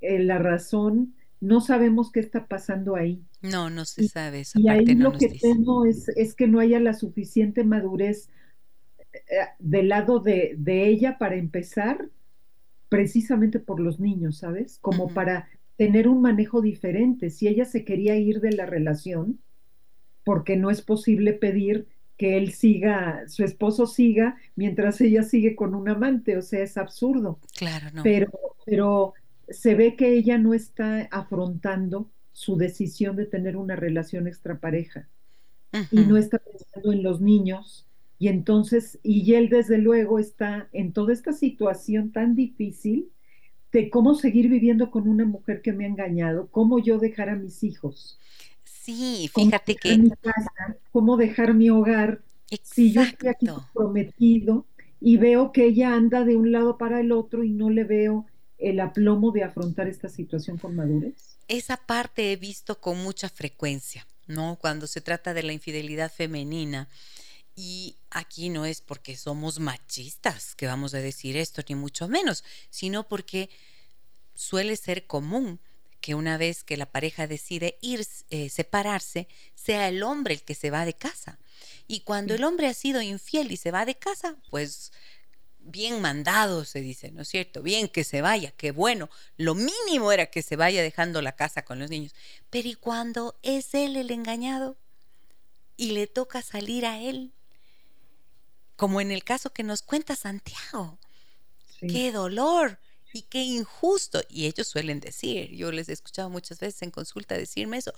eh, 0.01 0.18
la 0.22 0.38
razón 0.38 1.14
no 1.45 1.61
sabemos 1.61 2.11
qué 2.11 2.20
está 2.20 2.47
pasando 2.47 2.97
ahí. 2.97 3.22
No, 3.42 3.68
no 3.68 3.84
se 3.84 4.09
sabe 4.09 4.40
esa 4.40 4.59
y 4.59 4.68
ahí 4.68 4.86
lo 4.95 5.12
que 5.12 5.28
temo 5.28 5.84
es, 5.84 6.09
es, 6.09 6.34
que 6.34 6.49
no 6.49 6.59
haya 6.59 6.80
la 6.80 6.95
suficiente 6.95 7.64
madurez 7.64 8.30
eh, 9.12 9.18
del 9.59 9.90
lado 9.90 10.20
de, 10.20 10.57
ella 10.66 11.18
para 11.18 11.36
empezar, 11.36 12.09
precisamente 12.88 13.59
por 13.59 13.78
los 13.78 14.01
niños, 14.01 14.38
¿sabes? 14.38 14.78
Como 14.80 15.12
para 15.12 15.49
tener 15.76 16.09
un 16.09 16.22
manejo 16.22 16.62
diferente. 16.62 17.28
Si 17.28 17.47
ella 17.47 17.66
se 17.66 17.84
quería 17.84 18.16
ir 18.16 18.40
de 18.40 18.53
la 18.53 18.64
relación, 18.64 19.38
porque 20.24 20.57
no 20.57 20.70
es 20.70 20.80
posible 20.80 21.34
pedir 21.34 21.86
que 22.17 22.37
él 22.37 22.53
siga, 22.53 23.25
su 23.29 23.45
esposo 23.45 23.87
siga, 23.87 24.37
mientras 24.57 25.01
ella 25.01 25.23
sigue 25.23 25.57
con 25.57 25.75
un 25.75 25.89
amante, 25.89 26.37
o 26.37 26.43
sea, 26.43 26.62
es 26.62 26.77
absurdo. 26.77 27.39
Claro, 27.57 27.89
no. 27.93 28.03
Pero, 28.03 28.31
pero 28.65 29.15
se 29.49 29.75
ve 29.75 29.97
que 29.97 30.12
ella 30.12 30.39
no 30.39 30.55
está 30.55 31.09
afrontando 31.11 32.11
su 32.33 32.57
decisión 32.57 33.17
de 33.17 33.27
tener 33.27 33.57
una 33.57 33.77
relación 33.77 34.27
extrapareja 34.27 35.09
y 35.91 36.01
no 36.03 36.17
está 36.17 36.39
pensando 36.39 36.93
en 36.93 37.03
los 37.03 37.21
niños 37.21 37.85
y 38.19 38.29
entonces, 38.29 38.99
y 39.03 39.35
él 39.35 39.49
desde 39.49 39.79
luego 39.79 40.19
está 40.19 40.69
en 40.73 40.93
toda 40.93 41.12
esta 41.12 41.33
situación 41.33 42.12
tan 42.12 42.35
difícil 42.35 43.11
de 43.73 43.91
cómo 43.91 44.15
seguir 44.15 44.49
viviendo 44.49 44.91
con 44.91 45.09
una 45.09 45.25
mujer 45.25 45.62
que 45.62 45.73
me 45.73 45.85
ha 45.85 45.89
engañado, 45.89 46.49
cómo 46.51 46.79
yo 46.79 46.99
dejar 46.99 47.29
a 47.29 47.37
mis 47.37 47.65
hijos. 47.65 48.19
Sí, 48.85 49.30
fíjate 49.35 49.76
que... 49.76 49.97
Mi 49.97 50.11
casa, 50.11 50.76
cómo 50.93 51.16
dejar 51.16 51.55
mi 51.55 51.70
hogar 51.70 52.22
si 52.62 52.93
yo 52.93 53.01
estoy 53.01 53.30
aquí 53.30 53.47
comprometido 53.47 54.66
y 55.01 55.16
veo 55.16 55.53
que 55.53 55.64
ella 55.64 55.95
anda 55.95 56.24
de 56.24 56.37
un 56.37 56.53
lado 56.53 56.76
para 56.76 57.01
el 57.01 57.11
otro 57.11 57.45
y 57.45 57.51
no 57.51 57.70
le 57.70 57.85
veo 57.85 58.26
el 58.59 58.80
aplomo 58.80 59.30
de 59.32 59.43
afrontar 59.43 59.89
esta 59.89 60.11
situación 60.11 60.59
con 60.59 60.76
madurez? 60.76 61.39
Esa 61.49 61.78
parte 61.78 62.30
he 62.30 62.37
visto 62.37 62.78
con 62.78 63.03
mucha 63.03 63.30
frecuencia, 63.30 64.07
¿no? 64.26 64.59
Cuando 64.61 64.87
se 64.87 65.01
trata 65.01 65.32
de 65.32 65.45
la 65.45 65.55
infidelidad 65.55 66.12
femenina. 66.12 66.89
Y 67.57 67.97
aquí 68.11 68.51
no 68.51 68.66
es 68.66 68.82
porque 68.82 69.16
somos 69.16 69.61
machistas 69.61 70.55
que 70.55 70.66
vamos 70.66 70.93
a 70.93 70.99
decir 70.99 71.39
esto, 71.39 71.62
ni 71.66 71.74
mucho 71.74 72.07
menos, 72.07 72.45
sino 72.68 73.09
porque 73.09 73.49
suele 74.35 74.76
ser 74.76 75.07
común 75.07 75.59
que 76.05 76.15
una 76.15 76.37
vez 76.37 76.65
que 76.65 76.77
la 76.77 76.85
pareja 76.85 77.27
decide 77.27 77.79
ir, 77.81 78.07
eh, 78.29 78.51
separarse, 78.51 79.27
sea 79.55 79.89
el 79.89 80.03
hombre 80.03 80.35
el 80.35 80.43
que 80.43 80.55
se 80.55 80.69
va 80.69 80.85
de 80.85 80.93
casa. 80.93 81.39
Y 81.89 82.01
cuando 82.01 82.35
el 82.35 82.45
hombre 82.45 82.67
ha 82.67 82.75
sido 82.75 83.01
infiel 83.01 83.51
y 83.51 83.57
se 83.57 83.71
va 83.71 83.87
de 83.87 83.95
casa, 83.95 84.37
pues 84.51 84.93
bien 85.61 86.03
mandado, 86.03 86.67
se 86.67 86.83
dice, 86.83 87.11
¿no 87.11 87.23
es 87.23 87.29
cierto? 87.29 87.63
Bien 87.63 87.89
que 87.89 88.05
se 88.05 88.21
vaya, 88.21 88.51
qué 88.51 88.71
bueno. 88.71 89.09
Lo 89.39 89.55
mínimo 89.55 90.13
era 90.13 90.27
que 90.27 90.43
se 90.43 90.57
vaya 90.57 90.83
dejando 90.83 91.23
la 91.23 91.37
casa 91.37 91.65
con 91.65 91.79
los 91.79 91.89
niños. 91.89 92.15
Pero 92.51 92.69
¿y 92.69 92.75
cuando 92.75 93.39
es 93.43 93.73
él 93.73 93.97
el 93.97 94.11
engañado? 94.11 94.77
Y 95.79 95.93
le 95.93 96.07
toca 96.07 96.43
salir 96.43 96.85
a 96.85 97.01
él. 97.01 97.33
Como 98.77 99.01
en 99.01 99.11
el 99.11 99.25
caso 99.25 99.55
que 99.55 99.63
nos 99.63 99.81
cuenta 99.81 100.17
Santiago. 100.17 100.99
Qué 101.81 102.13
dolor 102.13 102.79
y 103.15 103.23
qué 103.23 103.43
injusto. 103.43 104.21
Y 104.29 104.47
ellos 104.47 104.67
suelen 104.67 105.01
decir, 105.01 105.51
yo 105.53 105.73
les 105.73 105.89
he 105.89 105.93
escuchado 105.93 106.29
muchas 106.29 106.59
veces 106.61 106.83
en 106.83 106.91
consulta 106.91 107.39
decirme 107.39 107.79
eso. 107.79 107.93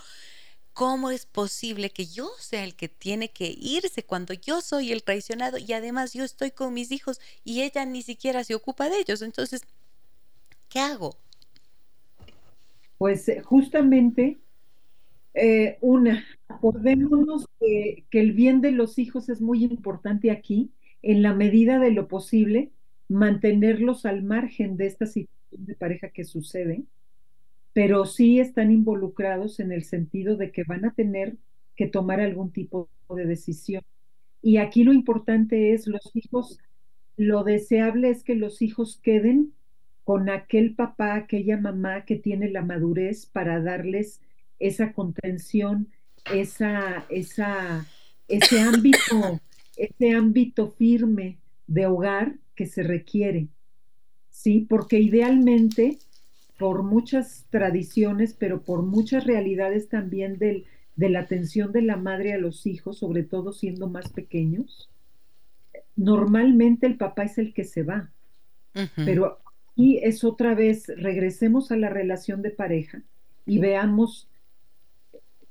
¿Cómo 0.74 1.10
es 1.10 1.24
posible 1.24 1.88
que 1.88 2.04
yo 2.04 2.28
sea 2.38 2.62
el 2.62 2.76
que 2.76 2.88
tiene 2.88 3.30
que 3.30 3.56
irse 3.58 4.04
cuando 4.04 4.34
yo 4.34 4.60
soy 4.60 4.92
el 4.92 5.02
traicionado 5.02 5.56
y 5.56 5.72
además 5.72 6.12
yo 6.12 6.22
estoy 6.22 6.50
con 6.50 6.74
mis 6.74 6.92
hijos 6.92 7.18
y 7.44 7.62
ella 7.62 7.86
ni 7.86 8.02
siquiera 8.02 8.44
se 8.44 8.54
ocupa 8.54 8.90
de 8.90 8.98
ellos? 8.98 9.22
Entonces, 9.22 9.62
¿qué 10.68 10.80
hago? 10.80 11.16
Pues 12.98 13.26
eh, 13.30 13.40
justamente, 13.40 14.38
eh, 15.32 15.78
una, 15.80 16.26
acordémonos 16.48 17.46
que, 17.58 18.04
que 18.10 18.20
el 18.20 18.32
bien 18.32 18.60
de 18.60 18.72
los 18.72 18.98
hijos 18.98 19.30
es 19.30 19.40
muy 19.40 19.64
importante 19.64 20.30
aquí, 20.30 20.70
en 21.00 21.22
la 21.22 21.32
medida 21.32 21.78
de 21.78 21.90
lo 21.90 22.06
posible, 22.06 22.70
mantenerlos 23.08 24.06
al 24.06 24.22
margen 24.22 24.76
de 24.76 24.86
esta 24.86 25.06
situación 25.06 25.66
de 25.66 25.74
pareja 25.74 26.08
que 26.10 26.24
sucede 26.24 26.84
pero 27.76 28.06
sí 28.06 28.40
están 28.40 28.72
involucrados 28.72 29.60
en 29.60 29.70
el 29.70 29.84
sentido 29.84 30.38
de 30.38 30.50
que 30.50 30.64
van 30.64 30.86
a 30.86 30.94
tener 30.94 31.36
que 31.74 31.86
tomar 31.86 32.20
algún 32.20 32.50
tipo 32.50 32.88
de 33.10 33.26
decisión. 33.26 33.82
Y 34.40 34.56
aquí 34.56 34.82
lo 34.82 34.94
importante 34.94 35.74
es 35.74 35.86
los 35.86 36.10
hijos, 36.14 36.58
lo 37.18 37.44
deseable 37.44 38.08
es 38.08 38.24
que 38.24 38.34
los 38.34 38.62
hijos 38.62 38.98
queden 39.02 39.52
con 40.04 40.30
aquel 40.30 40.74
papá, 40.74 41.16
aquella 41.16 41.58
mamá 41.58 42.06
que 42.06 42.16
tiene 42.16 42.48
la 42.48 42.62
madurez 42.62 43.26
para 43.26 43.60
darles 43.60 44.22
esa 44.58 44.94
contención, 44.94 45.88
esa, 46.32 47.04
esa, 47.10 47.84
ese 48.26 48.60
ámbito, 48.60 49.38
ese 49.76 50.12
ámbito 50.12 50.70
firme 50.78 51.36
de 51.66 51.84
hogar 51.84 52.36
que 52.56 52.66
se 52.66 52.82
requiere. 52.82 53.48
Sí, 54.30 54.66
porque 54.68 54.98
idealmente 54.98 55.98
por 56.58 56.82
muchas 56.82 57.46
tradiciones, 57.50 58.34
pero 58.34 58.62
por 58.62 58.82
muchas 58.82 59.24
realidades 59.24 59.88
también 59.88 60.38
del, 60.38 60.64
de 60.96 61.10
la 61.10 61.20
atención 61.20 61.72
de 61.72 61.82
la 61.82 61.96
madre 61.96 62.32
a 62.32 62.38
los 62.38 62.66
hijos, 62.66 62.98
sobre 62.98 63.22
todo 63.22 63.52
siendo 63.52 63.88
más 63.88 64.10
pequeños, 64.10 64.88
normalmente 65.94 66.86
el 66.86 66.96
papá 66.96 67.24
es 67.24 67.38
el 67.38 67.52
que 67.52 67.64
se 67.64 67.82
va. 67.82 68.10
Pero 68.94 69.38
aquí 69.72 69.98
es 70.02 70.22
otra 70.22 70.54
vez, 70.54 70.86
regresemos 70.88 71.70
a 71.72 71.76
la 71.76 71.88
relación 71.88 72.42
de 72.42 72.50
pareja 72.50 73.02
y 73.46 73.58
veamos, 73.58 74.28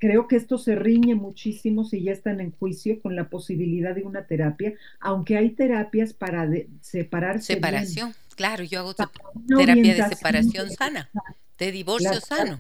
creo 0.06 0.28
que 0.28 0.36
esto 0.36 0.60
se 0.60 0.76
riñe 0.76 1.16
muchísimo 1.16 1.84
si 1.84 2.04
ya 2.04 2.12
están 2.12 2.40
en 2.40 2.52
juicio 2.52 3.02
con 3.02 3.16
la 3.16 3.28
posibilidad 3.28 3.96
de 3.96 4.04
una 4.04 4.28
terapia, 4.28 4.76
aunque 5.00 5.36
hay 5.36 5.50
terapias 5.50 6.14
para 6.14 6.48
separarse. 6.82 7.56
Separación. 7.56 8.14
Claro, 8.36 8.64
yo 8.64 8.82
hago 8.82 8.94
terapia 8.94 9.96
de 9.96 10.16
separación 10.16 10.70
sana, 10.70 11.10
de 11.58 11.72
divorcio 11.72 12.22
sano. 12.22 12.60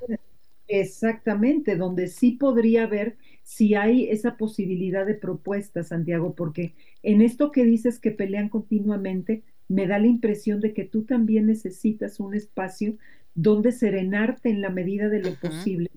Exactamente, 0.67 1.75
donde 1.75 2.07
sí 2.07 2.31
podría 2.31 2.85
haber, 2.85 3.15
si 3.43 3.75
hay 3.75 4.09
esa 4.09 4.37
posibilidad 4.37 5.05
de 5.05 5.13
propuesta, 5.13 5.83
Santiago, 5.83 6.33
porque 6.33 6.73
en 7.03 7.21
esto 7.21 7.51
que 7.51 7.63
dices 7.63 7.99
que 7.99 8.09
pelean 8.09 8.49
continuamente, 8.49 9.43
me 9.67 9.85
da 9.85 9.99
la 9.99 10.07
impresión 10.07 10.61
de 10.61 10.73
que 10.73 10.85
tú 10.85 11.03
también 11.03 11.45
necesitas 11.45 12.19
un 12.19 12.33
espacio 12.33 12.97
donde 13.35 13.71
serenarte 13.71 14.49
en 14.49 14.61
la 14.61 14.71
medida 14.71 15.09
de 15.09 15.19
lo 15.19 15.35
posible 15.35 15.91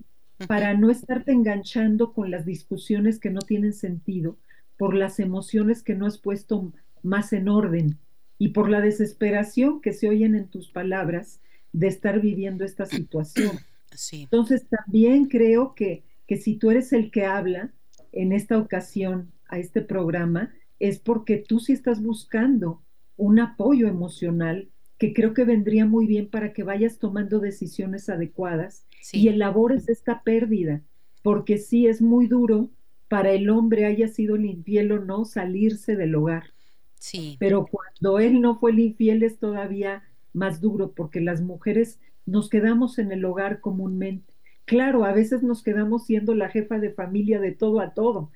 para 0.47 0.73
no 0.73 0.89
estarte 0.89 1.31
enganchando 1.31 2.13
con 2.13 2.31
las 2.31 2.45
discusiones 2.45 3.19
que 3.19 3.29
no 3.29 3.41
tienen 3.41 3.73
sentido, 3.73 4.37
por 4.77 4.93
las 4.95 5.19
emociones 5.19 5.83
que 5.83 5.95
no 5.95 6.05
has 6.05 6.17
puesto 6.17 6.71
más 7.03 7.33
en 7.33 7.49
orden 7.49 7.97
y 8.37 8.49
por 8.49 8.69
la 8.69 8.81
desesperación 8.81 9.81
que 9.81 9.93
se 9.93 10.07
oyen 10.07 10.35
en 10.35 10.47
tus 10.47 10.69
palabras 10.69 11.41
de 11.73 11.87
estar 11.87 12.21
viviendo 12.21 12.63
esta 12.63 12.85
situación. 12.85 13.51
Entonces 14.11 14.65
también 14.67 15.25
creo 15.25 15.75
que, 15.75 16.03
que 16.27 16.37
si 16.37 16.55
tú 16.55 16.71
eres 16.71 16.93
el 16.93 17.11
que 17.11 17.25
habla 17.25 17.71
en 18.11 18.31
esta 18.31 18.57
ocasión 18.57 19.31
a 19.49 19.59
este 19.59 19.81
programa, 19.81 20.53
es 20.79 20.99
porque 20.99 21.37
tú 21.37 21.59
sí 21.59 21.73
estás 21.73 22.01
buscando 22.01 22.81
un 23.17 23.39
apoyo 23.39 23.87
emocional 23.87 24.69
que 24.99 25.13
creo 25.13 25.33
que 25.33 25.45
vendría 25.45 25.85
muy 25.85 26.05
bien 26.05 26.29
para 26.29 26.53
que 26.53 26.63
vayas 26.63 26.99
tomando 26.99 27.39
decisiones 27.39 28.09
adecuadas 28.09 28.85
y 29.13 29.29
elabores 29.29 29.87
esta 29.87 30.21
pérdida, 30.23 30.83
porque 31.23 31.57
sí 31.57 31.87
es 31.87 32.01
muy 32.01 32.27
duro 32.27 32.69
para 33.07 33.31
el 33.31 33.49
hombre, 33.49 33.85
haya 33.85 34.09
sido 34.09 34.35
el 34.35 34.45
infiel 34.45 34.91
o 34.91 34.99
no, 34.99 35.25
salirse 35.25 35.95
del 35.95 36.13
hogar. 36.15 36.53
Sí. 36.95 37.37
Pero 37.39 37.65
cuando 37.65 38.19
él 38.19 38.41
no 38.41 38.59
fue 38.59 38.71
el 38.71 38.79
infiel 38.79 39.23
es 39.23 39.39
todavía 39.39 40.03
más 40.33 40.59
duro, 40.59 40.91
porque 40.91 41.21
las 41.21 41.41
mujeres 41.41 41.99
nos 42.25 42.49
quedamos 42.49 42.99
en 42.99 43.13
el 43.13 43.23
hogar 43.23 43.61
comúnmente. 43.61 44.33
Claro, 44.65 45.05
a 45.05 45.13
veces 45.13 45.41
nos 45.41 45.63
quedamos 45.63 46.05
siendo 46.05 46.35
la 46.35 46.49
jefa 46.49 46.77
de 46.77 46.91
familia 46.91 47.39
de 47.39 47.53
todo 47.53 47.79
a 47.79 47.93
todo. 47.93 48.31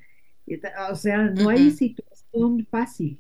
O 0.90 0.96
sea, 0.96 1.24
no 1.30 1.50
hay 1.50 1.72
situación 1.72 2.66
fácil. 2.72 3.20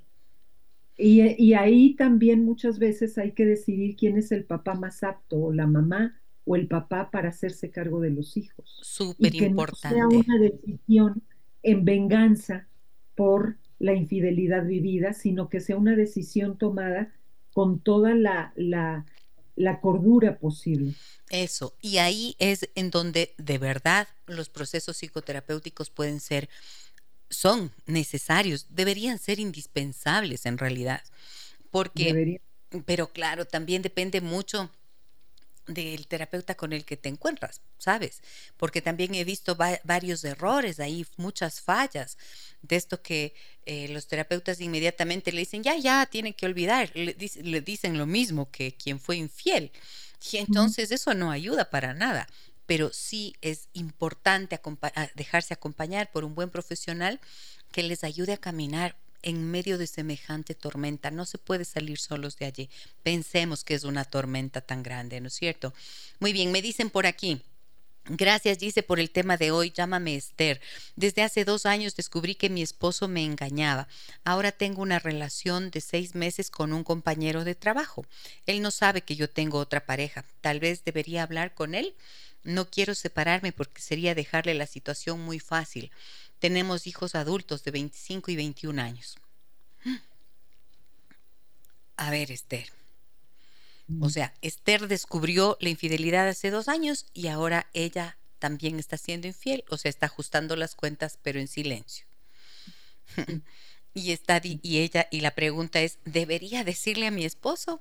Y, 0.98 1.22
y, 1.44 1.54
ahí 1.56 1.96
también 1.96 2.46
muchas 2.46 2.78
veces 2.78 3.18
hay 3.18 3.32
que 3.32 3.46
decidir 3.46 3.96
quién 3.96 4.18
es 4.18 4.32
el 4.32 4.46
papá 4.46 4.76
más 4.76 5.04
apto, 5.04 5.38
o 5.38 5.54
la 5.54 5.66
mamá 5.66 6.20
o 6.46 6.56
el 6.56 6.68
papá 6.68 7.10
para 7.10 7.30
hacerse 7.30 7.72
cargo 7.72 8.00
de 8.00 8.12
los 8.12 8.38
hijos. 8.38 8.80
Súper 8.82 9.34
importante. 9.36 9.98
No 9.98 10.10
sea 10.10 10.20
una 10.20 10.38
decisión 10.40 11.24
en 11.64 11.86
venganza 11.86 12.68
por 13.16 13.58
la 13.80 13.94
infidelidad 13.94 14.66
vivida, 14.66 15.14
sino 15.14 15.50
que 15.50 15.60
sea 15.60 15.78
una 15.78 15.96
decisión 15.96 16.58
tomada 16.58 17.14
con 17.54 17.80
toda 17.80 18.14
la, 18.16 18.54
la, 18.56 19.06
la 19.56 19.80
cordura 19.82 20.38
posible. 20.40 20.94
Eso, 21.30 21.76
y 21.82 21.98
ahí 21.98 22.36
es 22.40 22.70
en 22.76 22.92
donde 22.92 23.34
de 23.38 23.58
verdad 23.58 24.08
los 24.28 24.50
procesos 24.50 24.98
psicoterapéuticos 24.98 25.90
pueden 25.90 26.20
ser, 26.20 26.50
son 27.34 27.72
necesarios, 27.86 28.68
deberían 28.70 29.20
ser 29.20 29.40
indispensables 29.40 30.46
en 30.46 30.58
realidad, 30.58 31.04
porque, 31.72 32.42
pero 32.86 33.12
claro, 33.12 33.46
también 33.46 33.82
depende 33.82 34.22
mucho 34.22 34.72
del 35.68 36.08
terapeuta 36.08 36.56
con 36.56 36.74
el 36.74 36.84
que 36.84 36.98
te 36.98 37.10
encuentras, 37.10 37.62
¿sabes? 37.78 38.22
Porque 38.58 38.82
también 38.82 39.16
he 39.16 39.24
visto 39.24 39.56
varios 39.56 40.24
errores 40.24 40.80
ahí, 40.80 41.06
muchas 41.18 41.62
fallas 41.62 42.18
de 42.62 42.76
esto 42.76 43.02
que 43.02 43.34
eh, 43.66 43.88
los 43.90 44.08
terapeutas 44.08 44.60
inmediatamente 44.60 45.32
le 45.32 45.40
dicen, 45.40 45.64
ya, 45.64 45.78
ya, 45.78 46.06
tienen 46.06 46.34
que 46.34 46.46
olvidar, 46.46 46.92
le, 46.96 47.16
le, 47.16 47.62
dicen 47.62 47.98
lo 47.98 48.06
mismo 48.06 48.52
que 48.52 48.74
quien 48.76 49.00
fue 49.00 49.18
infiel. 49.18 49.72
Y 50.32 50.38
entonces 50.38 50.92
eso 50.92 51.14
no 51.14 51.32
ayuda 51.32 51.70
para 51.70 51.94
nada, 51.94 52.28
pero 52.66 52.92
sí 52.94 53.36
es 53.42 53.68
importante 53.74 54.60
dejarse 55.16 55.54
acompañar 55.54 56.12
por 56.12 56.24
un 56.24 56.36
buen 56.36 56.50
profesional 56.50 57.20
que 57.72 57.84
les 57.84 58.04
ayude 58.04 58.34
a 58.34 58.38
caminar 58.38 58.96
en 59.24 59.50
medio 59.50 59.78
de 59.78 59.88
semejante 59.88 60.54
tormenta. 60.54 61.10
No 61.10 61.26
se 61.26 61.38
puede 61.38 61.66
salir 61.66 61.98
solos 61.98 62.38
de 62.38 62.46
allí. 62.46 62.70
Pensemos 63.02 63.64
que 63.64 63.74
es 63.74 63.84
una 63.84 64.06
tormenta 64.06 64.62
tan 64.62 64.84
grande, 64.84 65.20
¿no 65.22 65.28
es 65.28 65.34
cierto? 65.34 65.74
Muy 66.20 66.34
bien, 66.34 66.52
me 66.52 66.62
dicen 66.62 66.90
por 66.90 67.06
aquí. 67.06 67.42
Gracias, 68.06 68.60
dice, 68.60 68.84
por 68.84 69.00
el 69.00 69.10
tema 69.10 69.38
de 69.38 69.52
hoy. 69.52 69.72
Llámame 69.72 70.16
Esther. 70.16 70.60
Desde 70.98 71.22
hace 71.22 71.46
dos 71.46 71.66
años 71.66 71.96
descubrí 71.96 72.36
que 72.36 72.50
mi 72.50 72.62
esposo 72.62 73.08
me 73.08 73.24
engañaba. 73.24 73.88
Ahora 74.26 74.52
tengo 74.52 74.82
una 74.82 75.00
relación 75.00 75.72
de 75.72 75.80
seis 75.80 76.14
meses 76.14 76.52
con 76.52 76.74
un 76.74 76.84
compañero 76.84 77.46
de 77.46 77.56
trabajo. 77.56 78.06
Él 78.46 78.62
no 78.62 78.72
sabe 78.72 79.04
que 79.04 79.16
yo 79.16 79.30
tengo 79.30 79.58
otra 79.58 79.86
pareja. 79.86 80.26
Tal 80.42 80.60
vez 80.60 80.84
debería 80.84 81.24
hablar 81.24 81.54
con 81.54 81.76
él. 81.76 81.96
No 82.44 82.70
quiero 82.70 82.96
separarme 82.96 83.52
porque 83.52 83.82
sería 83.82 84.16
dejarle 84.16 84.54
la 84.54 84.68
situación 84.68 85.22
muy 85.22 85.40
fácil 85.40 85.92
tenemos 86.44 86.88
hijos 86.88 87.16
adultos 87.16 87.64
de 87.64 87.72
25 87.72 88.30
y 88.30 88.36
21 88.36 88.82
años. 88.82 89.16
A 91.96 92.12
ver, 92.12 92.32
Esther. 92.32 92.68
O 94.02 94.10
sea, 94.10 94.34
Esther 94.42 94.90
descubrió 94.90 95.58
la 95.62 95.70
infidelidad 95.70 96.28
hace 96.28 96.52
dos 96.52 96.68
años 96.68 97.06
y 97.14 97.28
ahora 97.28 97.70
ella 97.72 98.18
también 98.40 98.78
está 98.78 98.98
siendo 98.98 99.26
infiel, 99.26 99.64
o 99.70 99.78
sea, 99.78 99.88
está 99.88 100.08
ajustando 100.08 100.58
las 100.58 100.76
cuentas, 100.76 101.18
pero 101.24 101.40
en 101.40 101.48
silencio. 101.48 102.06
y 103.94 104.12
está 104.12 104.42
y 104.44 104.80
ella 104.80 105.08
y 105.12 105.22
la 105.22 105.32
pregunta 105.32 105.80
es, 105.80 106.00
¿debería 106.04 106.66
decirle 106.66 107.08
a 107.08 107.12
mi 107.12 107.24
esposo? 107.24 107.80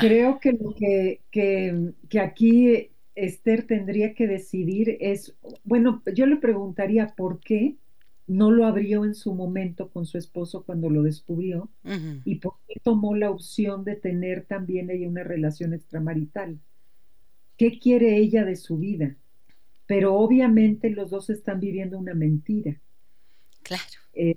Creo 0.00 0.40
que 0.40 0.52
lo 0.52 0.74
que, 0.74 1.20
que, 1.30 1.92
que 2.08 2.20
aquí 2.20 2.90
Esther 3.14 3.66
tendría 3.66 4.14
que 4.14 4.26
decidir 4.26 4.96
es, 5.00 5.34
bueno, 5.62 6.02
yo 6.14 6.26
le 6.26 6.36
preguntaría 6.36 7.14
por 7.16 7.40
qué 7.40 7.76
no 8.26 8.50
lo 8.50 8.66
abrió 8.66 9.04
en 9.04 9.14
su 9.14 9.34
momento 9.34 9.90
con 9.90 10.06
su 10.06 10.18
esposo 10.18 10.64
cuando 10.64 10.88
lo 10.88 11.02
descubrió 11.02 11.68
y 12.24 12.36
por 12.36 12.54
qué 12.66 12.80
tomó 12.82 13.14
la 13.14 13.30
opción 13.30 13.84
de 13.84 13.96
tener 13.96 14.44
también 14.46 14.90
ella 14.90 15.08
una 15.08 15.24
relación 15.24 15.74
extramarital. 15.74 16.58
¿Qué 17.56 17.78
quiere 17.78 18.16
ella 18.16 18.44
de 18.44 18.56
su 18.56 18.78
vida? 18.78 19.16
Pero 19.86 20.14
obviamente 20.14 20.88
los 20.90 21.10
dos 21.10 21.28
están 21.28 21.60
viviendo 21.60 21.98
una 21.98 22.14
mentira. 22.14 22.80
Claro. 23.62 23.82
Eh, 24.14 24.36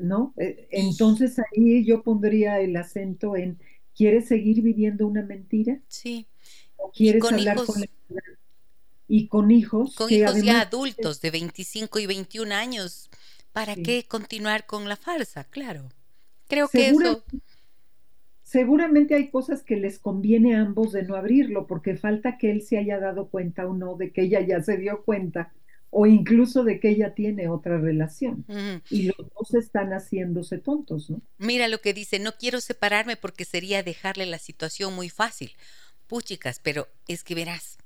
¿No? 0.00 0.32
Eh, 0.36 0.68
entonces 0.70 1.38
ahí 1.38 1.84
yo 1.84 2.02
pondría 2.02 2.60
el 2.60 2.76
acento 2.76 3.36
en, 3.36 3.58
¿quiere 3.96 4.20
seguir 4.20 4.62
viviendo 4.62 5.06
una 5.06 5.22
mentira? 5.22 5.80
Sí 5.88 6.26
quieres 6.92 7.24
hablar 7.24 7.56
con 7.64 7.84
y 9.08 9.28
con 9.28 9.50
hijos. 9.50 9.94
Con 9.94 10.12
hijos 10.12 10.42
ya 10.42 10.62
adultos 10.62 11.20
de 11.20 11.30
25 11.30 11.98
y 12.00 12.06
21 12.06 12.52
años. 12.52 13.08
¿Para 13.52 13.74
qué 13.74 14.04
continuar 14.06 14.66
con 14.66 14.88
la 14.88 14.96
farsa? 14.96 15.44
Claro. 15.44 15.88
Creo 16.48 16.68
que 16.68 16.88
eso. 16.88 17.24
Seguramente 18.42 19.14
hay 19.14 19.28
cosas 19.28 19.62
que 19.62 19.76
les 19.76 19.98
conviene 19.98 20.56
a 20.56 20.60
ambos 20.60 20.92
de 20.92 21.02
no 21.02 21.16
abrirlo, 21.16 21.66
porque 21.66 21.96
falta 21.96 22.38
que 22.38 22.50
él 22.50 22.62
se 22.62 22.78
haya 22.78 22.98
dado 22.98 23.28
cuenta 23.28 23.66
o 23.66 23.74
no 23.74 23.96
de 23.96 24.12
que 24.12 24.22
ella 24.22 24.40
ya 24.40 24.62
se 24.62 24.76
dio 24.76 25.02
cuenta, 25.04 25.52
o 25.98 26.04
incluso 26.04 26.62
de 26.62 26.78
que 26.78 26.90
ella 26.90 27.14
tiene 27.14 27.48
otra 27.48 27.78
relación. 27.78 28.44
Y 28.90 29.04
los 29.04 29.16
dos 29.16 29.54
están 29.54 29.94
haciéndose 29.94 30.58
tontos, 30.58 31.08
¿no? 31.08 31.22
Mira 31.38 31.68
lo 31.68 31.80
que 31.80 31.94
dice, 31.94 32.18
no 32.18 32.32
quiero 32.36 32.60
separarme 32.60 33.16
porque 33.16 33.46
sería 33.46 33.82
dejarle 33.82 34.26
la 34.26 34.38
situación 34.38 34.94
muy 34.94 35.08
fácil 35.08 35.56
puchicas, 36.06 36.60
pero 36.62 36.86
es 37.08 37.24
que 37.24 37.34
verás, 37.34 37.78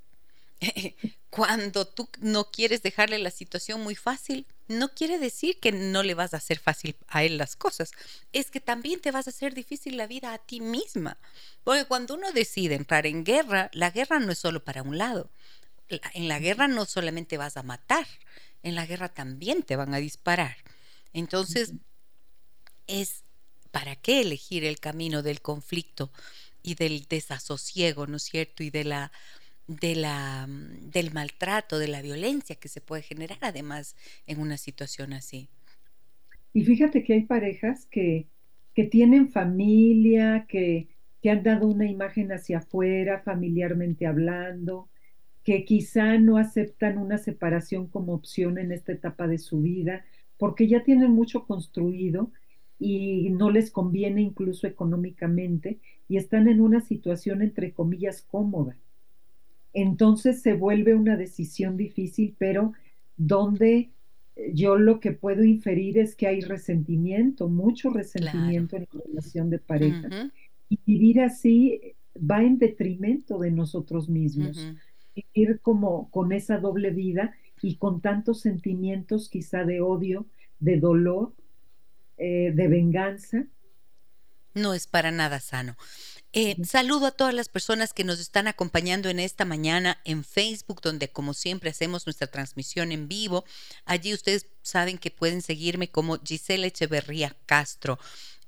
cuando 1.29 1.87
tú 1.87 2.09
no 2.19 2.51
quieres 2.51 2.83
dejarle 2.83 3.17
la 3.17 3.31
situación 3.31 3.81
muy 3.81 3.95
fácil, 3.95 4.45
no 4.67 4.89
quiere 4.89 5.17
decir 5.17 5.61
que 5.61 5.71
no 5.71 6.03
le 6.03 6.13
vas 6.13 6.33
a 6.33 6.37
hacer 6.37 6.59
fácil 6.59 6.97
a 7.07 7.23
él 7.23 7.37
las 7.37 7.55
cosas, 7.55 7.91
es 8.33 8.51
que 8.51 8.59
también 8.59 8.99
te 8.99 9.11
vas 9.11 9.27
a 9.27 9.29
hacer 9.29 9.53
difícil 9.53 9.95
la 9.95 10.07
vida 10.07 10.33
a 10.33 10.37
ti 10.37 10.59
misma. 10.59 11.17
Porque 11.63 11.85
cuando 11.85 12.15
uno 12.15 12.33
decide 12.33 12.75
entrar 12.75 13.05
en 13.05 13.23
guerra, 13.23 13.69
la 13.71 13.89
guerra 13.89 14.19
no 14.19 14.33
es 14.33 14.37
solo 14.37 14.65
para 14.65 14.83
un 14.83 14.97
lado. 14.97 15.29
En 16.13 16.27
la 16.27 16.39
guerra 16.39 16.67
no 16.67 16.85
solamente 16.85 17.37
vas 17.37 17.57
a 17.57 17.63
matar, 17.63 18.05
en 18.63 18.75
la 18.75 18.85
guerra 18.85 19.09
también 19.09 19.63
te 19.63 19.75
van 19.75 19.93
a 19.93 19.97
disparar. 19.97 20.55
Entonces, 21.13 21.73
es 22.87 23.23
¿para 23.71 23.95
qué 23.95 24.21
elegir 24.21 24.63
el 24.65 24.79
camino 24.79 25.23
del 25.23 25.41
conflicto 25.41 26.11
y 26.61 26.75
del 26.75 27.05
desasosiego, 27.09 28.05
¿no 28.05 28.17
es 28.17 28.23
cierto? 28.23 28.63
Y 28.63 28.69
de 28.69 28.83
la, 28.83 29.11
de 29.67 29.95
la, 29.95 30.47
mm, 30.47 30.91
del 30.91 31.13
maltrato, 31.13 31.79
de 31.79 31.87
la 31.87 32.01
violencia 32.01 32.55
que 32.55 32.67
se 32.67 32.81
puede 32.81 33.01
generar 33.01 33.39
además 33.41 33.95
en 34.27 34.39
una 34.39 34.57
situación 34.57 35.13
así. 35.13 35.49
Y 36.53 36.65
fíjate 36.65 37.03
que 37.03 37.13
hay 37.13 37.23
parejas 37.23 37.85
que, 37.85 38.27
que 38.75 38.83
tienen 38.83 39.31
familia, 39.31 40.45
que, 40.49 40.89
que 41.21 41.29
han 41.29 41.43
dado 41.43 41.67
una 41.67 41.89
imagen 41.89 42.31
hacia 42.31 42.59
afuera, 42.59 43.21
familiarmente 43.23 44.05
hablando, 44.05 44.89
que 45.43 45.65
quizá 45.65 46.17
no 46.19 46.37
aceptan 46.37 46.97
una 46.97 47.17
separación 47.17 47.87
como 47.87 48.13
opción 48.13 48.57
en 48.57 48.71
esta 48.71 48.91
etapa 48.91 49.27
de 49.27 49.37
su 49.37 49.61
vida, 49.61 50.05
porque 50.37 50.67
ya 50.67 50.83
tienen 50.83 51.11
mucho 51.11 51.45
construido 51.45 52.31
y 52.79 53.29
no 53.29 53.51
les 53.51 53.69
conviene 53.69 54.21
incluso 54.21 54.65
económicamente 54.65 55.79
y 56.07 56.17
están 56.17 56.47
en 56.47 56.61
una 56.61 56.81
situación 56.81 57.41
entre 57.41 57.73
comillas 57.73 58.23
cómoda. 58.23 58.75
entonces 59.73 60.41
se 60.41 60.53
vuelve 60.53 60.95
una 60.95 61.15
decisión 61.15 61.77
difícil, 61.77 62.35
pero 62.37 62.73
donde 63.17 63.91
yo 64.53 64.77
lo 64.77 64.99
que 64.99 65.11
puedo 65.11 65.43
inferir 65.43 65.97
es 65.97 66.15
que 66.15 66.27
hay 66.27 66.41
resentimiento, 66.41 67.47
mucho 67.47 67.89
resentimiento 67.89 68.77
en 68.77 68.87
la 68.91 69.01
relación 69.05 69.49
de 69.49 69.59
pareja. 69.59 70.31
Y 70.69 70.79
vivir 70.85 71.21
así 71.21 71.79
va 72.17 72.41
en 72.43 72.57
detrimento 72.57 73.39
de 73.39 73.51
nosotros 73.51 74.09
mismos. 74.09 74.57
Vivir 75.15 75.59
como 75.61 76.09
con 76.11 76.31
esa 76.31 76.57
doble 76.57 76.91
vida 76.91 77.35
y 77.61 77.75
con 77.75 78.01
tantos 78.01 78.41
sentimientos 78.41 79.29
quizá 79.29 79.63
de 79.63 79.81
odio, 79.81 80.25
de 80.59 80.79
dolor, 80.79 81.33
eh, 82.17 82.51
de 82.53 82.67
venganza. 82.67 83.45
No 84.53 84.73
es 84.73 84.87
para 84.87 85.11
nada 85.11 85.39
sano. 85.39 85.77
Eh, 86.33 86.55
saludo 86.63 87.07
a 87.07 87.11
todas 87.11 87.33
las 87.33 87.49
personas 87.49 87.91
que 87.91 88.05
nos 88.05 88.19
están 88.19 88.47
acompañando 88.47 89.09
en 89.09 89.19
esta 89.19 89.43
mañana 89.43 89.99
en 90.05 90.23
Facebook, 90.23 90.81
donde 90.81 91.09
como 91.09 91.33
siempre 91.33 91.69
hacemos 91.69 92.05
nuestra 92.05 92.27
transmisión 92.27 92.93
en 92.93 93.09
vivo. 93.09 93.43
Allí 93.85 94.13
ustedes 94.13 94.47
saben 94.61 94.97
que 94.97 95.11
pueden 95.11 95.41
seguirme 95.41 95.89
como 95.89 96.19
Gisela 96.19 96.67
Echeverría 96.67 97.35
Castro. 97.45 97.99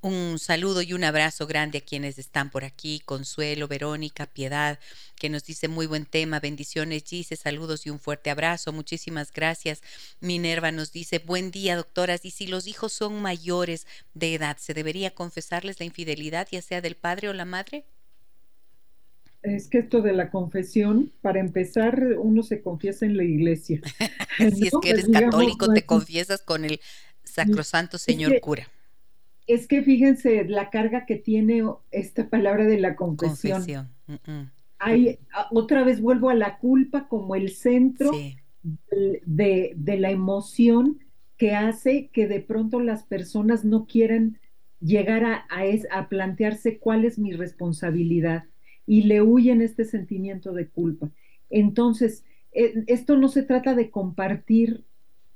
Un 0.04 0.38
saludo 0.38 0.82
y 0.82 0.92
un 0.92 1.06
abrazo 1.06 1.48
grande 1.48 1.78
a 1.78 1.82
quienes 1.82 2.20
están 2.20 2.50
por 2.50 2.66
aquí, 2.66 3.02
Consuelo, 3.06 3.70
Verónica, 3.70 4.26
Piedad, 4.26 4.78
que 5.16 5.30
nos 5.30 5.46
dice 5.46 5.70
muy 5.70 5.86
buen 5.86 6.06
tema, 6.06 6.42
bendiciones 6.42 7.06
Gise, 7.06 7.38
saludos 7.38 7.86
y 7.86 7.90
un 7.90 8.02
fuerte 8.02 8.30
abrazo, 8.30 8.74
muchísimas 8.74 9.32
gracias. 9.32 9.82
Minerva 10.20 10.74
nos 10.74 10.92
dice, 10.92 11.20
buen 11.20 11.52
día 11.52 11.78
doctoras, 11.78 12.26
y 12.26 12.32
si 12.32 12.48
los 12.48 12.68
hijos 12.68 12.92
son 12.92 13.22
mayores 13.22 13.88
de 14.14 14.34
edad, 14.34 14.58
¿se 14.58 14.74
debería 14.74 15.12
confesarles 15.12 15.80
la 15.80 15.86
infidelidad, 15.86 16.50
ya 16.52 16.62
sea 16.62 16.82
del 16.82 16.96
padre 16.96 17.30
o 17.30 17.34
la 17.34 17.46
madre? 17.46 17.86
Es 19.42 19.70
que 19.70 19.78
esto 19.78 20.02
de 20.02 20.12
la 20.12 20.30
confesión, 20.32 21.14
para 21.22 21.40
empezar, 21.40 22.04
uno 22.18 22.44
se 22.44 22.62
confiesa 22.62 23.06
en 23.06 23.16
la 23.16 23.24
iglesia. 23.24 23.80
si 24.54 24.68
es 24.68 24.74
que 24.82 24.90
eres 24.90 25.06
pues, 25.06 25.22
católico, 25.22 25.72
te 25.72 25.86
confiesas 25.86 26.42
con 26.42 26.66
el 26.66 26.82
sacrosanto 27.24 27.98
señor 27.98 28.42
cura. 28.42 28.70
Es 29.48 29.68
que 29.68 29.82
fíjense 29.82 30.46
la 30.46 30.70
carga 30.70 31.06
que 31.06 31.16
tiene 31.16 31.64
esta 31.92 32.30
palabra 32.30 32.66
de 32.66 32.80
la 32.80 32.96
confesión. 32.96 33.64
Hay, 34.80 35.20
otra 35.52 35.84
vez 35.84 36.02
vuelvo 36.02 36.30
a 36.30 36.36
la 36.36 36.58
culpa 36.58 37.08
como 37.08 37.36
el 37.36 37.52
centro 37.52 38.12
de, 39.26 39.76
la 40.00 40.12
emoción 40.12 41.00
que 41.38 41.56
hace 41.56 42.10
que 42.14 42.28
de 42.28 42.40
pronto 42.40 42.80
las 42.80 43.04
personas 43.04 43.66
no 43.66 43.86
quieran 43.86 44.40
llegar 44.80 45.24
a, 45.26 45.46
a, 45.92 46.10
plantearse 46.10 46.78
cuál 46.78 47.06
es 47.06 47.18
mi 47.18 47.32
responsabilidad 47.32 48.44
y 48.86 49.04
le 49.04 49.22
huyen 49.22 49.62
este 49.62 49.86
sentimiento 49.86 50.54
de 50.54 50.68
culpa. 50.68 51.10
Entonces, 51.50 52.26
e, 52.52 52.84
esto 52.88 53.18
no 53.18 53.30
se 53.30 53.44
trata 53.44 53.76
de 53.76 53.90
compartir 53.90 54.84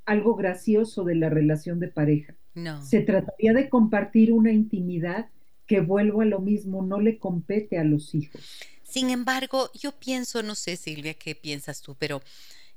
algo 0.07 0.35
gracioso 0.35 1.03
de 1.03 1.15
la 1.15 1.29
relación 1.29 1.79
de 1.79 1.89
pareja. 1.89 2.33
No. 2.55 2.83
Se 2.83 3.01
trataría 3.01 3.53
de 3.53 3.69
compartir 3.69 4.33
una 4.33 4.51
intimidad 4.51 5.29
que 5.67 5.81
vuelvo 5.81 6.21
a 6.21 6.25
lo 6.25 6.39
mismo, 6.39 6.81
no 6.81 6.99
le 6.99 7.19
compete 7.19 7.77
a 7.77 7.83
los 7.83 8.15
hijos. 8.15 8.41
Sin 8.83 9.09
embargo, 9.09 9.69
yo 9.73 9.91
pienso, 9.91 10.41
no 10.41 10.55
sé 10.55 10.77
Silvia, 10.77 11.13
qué 11.13 11.35
piensas 11.35 11.81
tú, 11.81 11.95
pero 11.99 12.21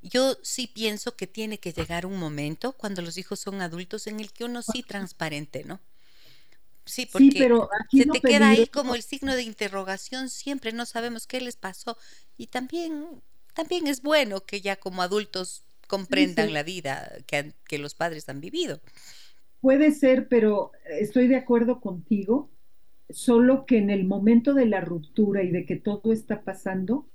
yo 0.02 0.36
sí 0.42 0.66
pienso 0.66 1.16
que 1.16 1.28
tiene 1.28 1.58
que 1.58 1.72
llegar 1.72 2.04
un 2.04 2.18
momento 2.18 2.72
cuando 2.72 3.00
los 3.00 3.16
hijos 3.16 3.38
son 3.38 3.62
adultos 3.62 4.08
en 4.08 4.18
el 4.18 4.32
que 4.32 4.44
uno 4.44 4.60
sí 4.62 4.82
transparente, 4.82 5.64
¿no? 5.64 5.80
Sí, 6.84 7.06
porque 7.06 7.36
pero 7.38 7.68
se 7.92 8.06
te 8.06 8.20
queda 8.20 8.50
ahí 8.50 8.66
como 8.66 8.96
el 8.96 9.02
signo 9.02 9.36
de 9.36 9.44
interrogación 9.44 10.28
siempre, 10.28 10.72
no 10.72 10.84
sabemos 10.84 11.28
qué 11.28 11.40
les 11.40 11.54
pasó 11.54 11.96
y 12.36 12.48
también 12.48 13.22
también 13.54 13.86
es 13.86 14.02
bueno 14.02 14.40
que 14.40 14.60
ya 14.60 14.76
como 14.76 15.02
adultos 15.02 15.64
comprendan 15.90 16.54
la 16.54 16.62
vida 16.62 17.10
que, 17.26 17.52
que 17.66 17.78
los 17.78 17.94
padres 17.94 18.28
han 18.28 18.40
vivido. 18.40 18.80
Puede 19.60 19.90
ser, 19.90 20.28
pero 20.28 20.70
estoy 20.88 21.26
de 21.26 21.34
acuerdo 21.34 21.80
contigo, 21.80 22.48
solo 23.10 23.66
que 23.66 23.78
en 23.78 23.90
el 23.90 24.04
momento 24.04 24.54
de 24.54 24.66
la 24.66 24.80
ruptura 24.80 25.42
y 25.42 25.50
de 25.50 25.66
que 25.66 25.74
todo 25.74 26.12
está 26.12 26.42
pasando, 26.42 27.08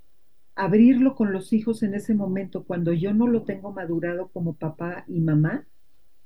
abrirlo 0.56 1.16
con 1.16 1.32
los 1.32 1.54
hijos 1.54 1.84
en 1.84 1.94
ese 1.94 2.14
momento, 2.14 2.66
cuando 2.66 2.92
yo 2.92 3.14
no 3.14 3.28
lo 3.28 3.44
tengo 3.44 3.72
madurado 3.72 4.28
como 4.28 4.56
papá 4.56 5.06
y 5.08 5.22
mamá, 5.22 5.66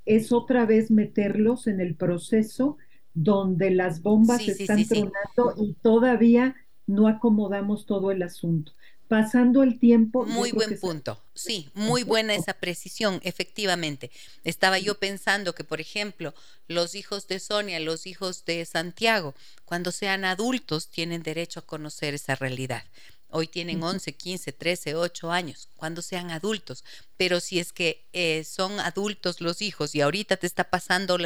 es 0.06 0.32
otra 0.32 0.66
vez 0.66 0.90
meterlos 0.90 1.68
en 1.68 1.80
el 1.80 1.94
proceso 1.94 2.78
donde 3.14 3.70
las 3.70 4.02
bombas 4.02 4.48
están 4.48 4.84
tronando 4.86 5.54
y 5.56 5.74
todavía 5.82 6.56
no 6.88 7.08
acomodamos 7.08 7.86
todo 7.86 8.10
el 8.10 8.24
asunto 8.24 8.72
pasando 9.10 9.64
el 9.64 9.80
tiempo. 9.80 10.26
Muy 10.26 10.52
buen 10.52 10.80
punto. 10.80 11.22
Sí, 11.34 11.70
muy 11.74 12.04
buena 12.04 12.36
esa 12.36 12.54
precisión, 12.54 13.20
efectivamente. 13.24 14.12
Estaba 14.44 14.78
yo 14.80 15.00
pensando 15.00 15.54
que, 15.54 15.64
por 15.66 15.82
ejemplo, 15.82 16.34
los 16.68 16.96
hijos 16.96 17.28
de 17.28 17.40
Sonia, 17.40 17.80
los 17.80 18.06
hijos 18.06 18.46
de 18.46 18.64
Santiago, 18.66 19.34
cuando 19.66 19.92
sean 19.92 20.24
adultos, 20.24 20.90
tienen 20.90 21.24
derecho 21.24 21.60
a 21.60 21.66
conocer 21.66 22.14
esa 22.14 22.36
realidad. 22.36 22.84
Hoy 23.32 23.48
tienen 23.48 23.84
11, 23.84 24.14
15, 24.14 24.54
13, 24.54 24.96
8 24.96 25.32
años, 25.32 25.70
cuando 25.76 26.02
sean 26.02 26.30
adultos. 26.30 26.84
Pero 27.18 27.40
si 27.40 27.60
es 27.60 27.74
que 27.74 28.08
eh, 28.14 28.44
son 28.44 28.80
adultos 28.80 29.42
los 29.42 29.62
hijos 29.62 29.96
y 29.96 30.02
ahorita 30.02 30.38
te 30.38 30.48
está 30.48 30.70
pasando 30.70 31.18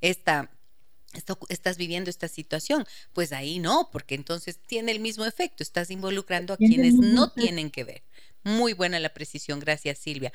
esta 0.00 0.50
estás 1.48 1.76
viviendo 1.76 2.10
esta 2.10 2.28
situación, 2.28 2.86
pues 3.12 3.32
ahí 3.32 3.58
no, 3.58 3.88
porque 3.92 4.14
entonces 4.14 4.58
tiene 4.66 4.92
el 4.92 5.00
mismo 5.00 5.24
efecto, 5.24 5.62
estás 5.62 5.90
involucrando 5.90 6.54
a 6.54 6.56
quienes 6.56 6.94
no 6.94 7.30
tienen 7.30 7.70
que 7.70 7.84
ver. 7.84 8.02
Muy 8.44 8.72
buena 8.72 8.98
la 8.98 9.14
precisión, 9.14 9.60
gracias 9.60 9.98
Silvia. 9.98 10.32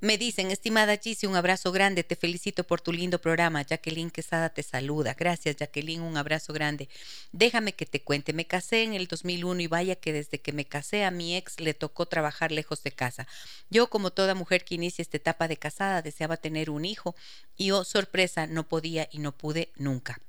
Me 0.00 0.18
dicen, 0.18 0.50
estimada 0.50 0.98
Gise, 0.98 1.26
un 1.26 1.36
abrazo 1.36 1.72
grande, 1.72 2.04
te 2.04 2.16
felicito 2.16 2.64
por 2.64 2.82
tu 2.82 2.92
lindo 2.92 3.18
programa. 3.18 3.62
Jacqueline 3.62 4.10
Quesada 4.10 4.50
te 4.50 4.62
saluda. 4.62 5.14
Gracias, 5.14 5.56
Jacqueline, 5.56 6.02
un 6.02 6.18
abrazo 6.18 6.52
grande. 6.52 6.90
Déjame 7.32 7.72
que 7.72 7.86
te 7.86 8.02
cuente, 8.02 8.34
me 8.34 8.46
casé 8.46 8.82
en 8.82 8.92
el 8.92 9.06
2001 9.06 9.62
y 9.62 9.66
vaya 9.68 9.96
que 9.96 10.12
desde 10.12 10.38
que 10.38 10.52
me 10.52 10.66
casé 10.66 11.04
a 11.04 11.10
mi 11.10 11.34
ex 11.34 11.60
le 11.60 11.72
tocó 11.72 12.04
trabajar 12.04 12.52
lejos 12.52 12.82
de 12.82 12.92
casa. 12.92 13.26
Yo, 13.70 13.88
como 13.88 14.10
toda 14.10 14.34
mujer 14.34 14.66
que 14.66 14.74
inicia 14.74 15.00
esta 15.00 15.16
etapa 15.16 15.48
de 15.48 15.56
casada, 15.56 16.02
deseaba 16.02 16.36
tener 16.36 16.68
un 16.68 16.84
hijo 16.84 17.16
y, 17.56 17.70
oh, 17.70 17.82
sorpresa, 17.82 18.46
no 18.46 18.68
podía 18.68 19.08
y 19.10 19.18
no 19.20 19.32
pude 19.32 19.72
nunca. 19.76 20.20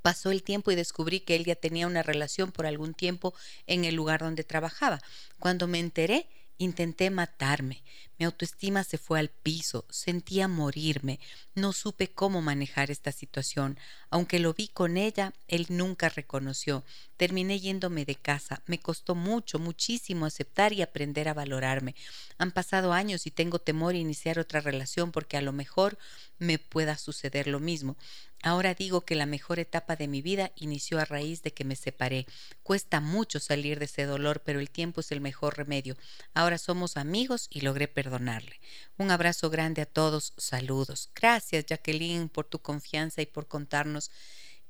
Pasó 0.00 0.30
el 0.30 0.42
tiempo 0.42 0.70
y 0.70 0.76
descubrí 0.76 1.20
que 1.20 1.36
él 1.36 1.44
ya 1.44 1.56
tenía 1.56 1.86
una 1.86 2.02
relación 2.02 2.52
por 2.52 2.64
algún 2.64 2.94
tiempo 2.94 3.34
en 3.66 3.84
el 3.84 3.94
lugar 3.96 4.20
donde 4.20 4.44
trabajaba. 4.44 5.02
Cuando 5.38 5.66
me 5.66 5.78
enteré, 5.78 6.26
Intenté 6.60 7.10
matarme, 7.10 7.84
mi 8.18 8.24
autoestima 8.24 8.82
se 8.82 8.98
fue 8.98 9.20
al 9.20 9.28
piso, 9.28 9.84
sentía 9.90 10.48
morirme, 10.48 11.20
no 11.54 11.72
supe 11.72 12.08
cómo 12.08 12.42
manejar 12.42 12.90
esta 12.90 13.12
situación. 13.12 13.78
Aunque 14.10 14.40
lo 14.40 14.54
vi 14.54 14.66
con 14.66 14.96
ella, 14.96 15.34
él 15.46 15.66
nunca 15.68 16.08
reconoció. 16.08 16.82
Terminé 17.16 17.60
yéndome 17.60 18.04
de 18.04 18.16
casa, 18.16 18.60
me 18.66 18.80
costó 18.80 19.14
mucho, 19.14 19.60
muchísimo 19.60 20.26
aceptar 20.26 20.72
y 20.72 20.82
aprender 20.82 21.28
a 21.28 21.34
valorarme. 21.34 21.94
Han 22.38 22.50
pasado 22.50 22.92
años 22.92 23.28
y 23.28 23.30
tengo 23.30 23.60
temor 23.60 23.94
a 23.94 23.98
iniciar 23.98 24.40
otra 24.40 24.60
relación 24.60 25.12
porque 25.12 25.36
a 25.36 25.42
lo 25.42 25.52
mejor 25.52 25.96
me 26.40 26.58
pueda 26.58 26.98
suceder 26.98 27.46
lo 27.46 27.60
mismo. 27.60 27.96
Ahora 28.42 28.74
digo 28.74 29.04
que 29.04 29.16
la 29.16 29.26
mejor 29.26 29.58
etapa 29.58 29.96
de 29.96 30.06
mi 30.06 30.22
vida 30.22 30.52
inició 30.54 31.00
a 31.00 31.04
raíz 31.04 31.42
de 31.42 31.52
que 31.52 31.64
me 31.64 31.74
separé. 31.74 32.26
Cuesta 32.62 33.00
mucho 33.00 33.40
salir 33.40 33.78
de 33.78 33.86
ese 33.86 34.04
dolor, 34.04 34.42
pero 34.44 34.60
el 34.60 34.70
tiempo 34.70 35.00
es 35.00 35.10
el 35.10 35.20
mejor 35.20 35.56
remedio. 35.56 35.96
Ahora 36.34 36.58
somos 36.58 36.96
amigos 36.96 37.48
y 37.50 37.62
logré 37.62 37.88
perdonarle. 37.88 38.60
Un 38.96 39.10
abrazo 39.10 39.50
grande 39.50 39.82
a 39.82 39.86
todos. 39.86 40.34
Saludos. 40.36 41.10
Gracias, 41.14 41.66
Jacqueline, 41.66 42.28
por 42.28 42.46
tu 42.46 42.60
confianza 42.60 43.22
y 43.22 43.26
por 43.26 43.48
contarnos 43.48 44.10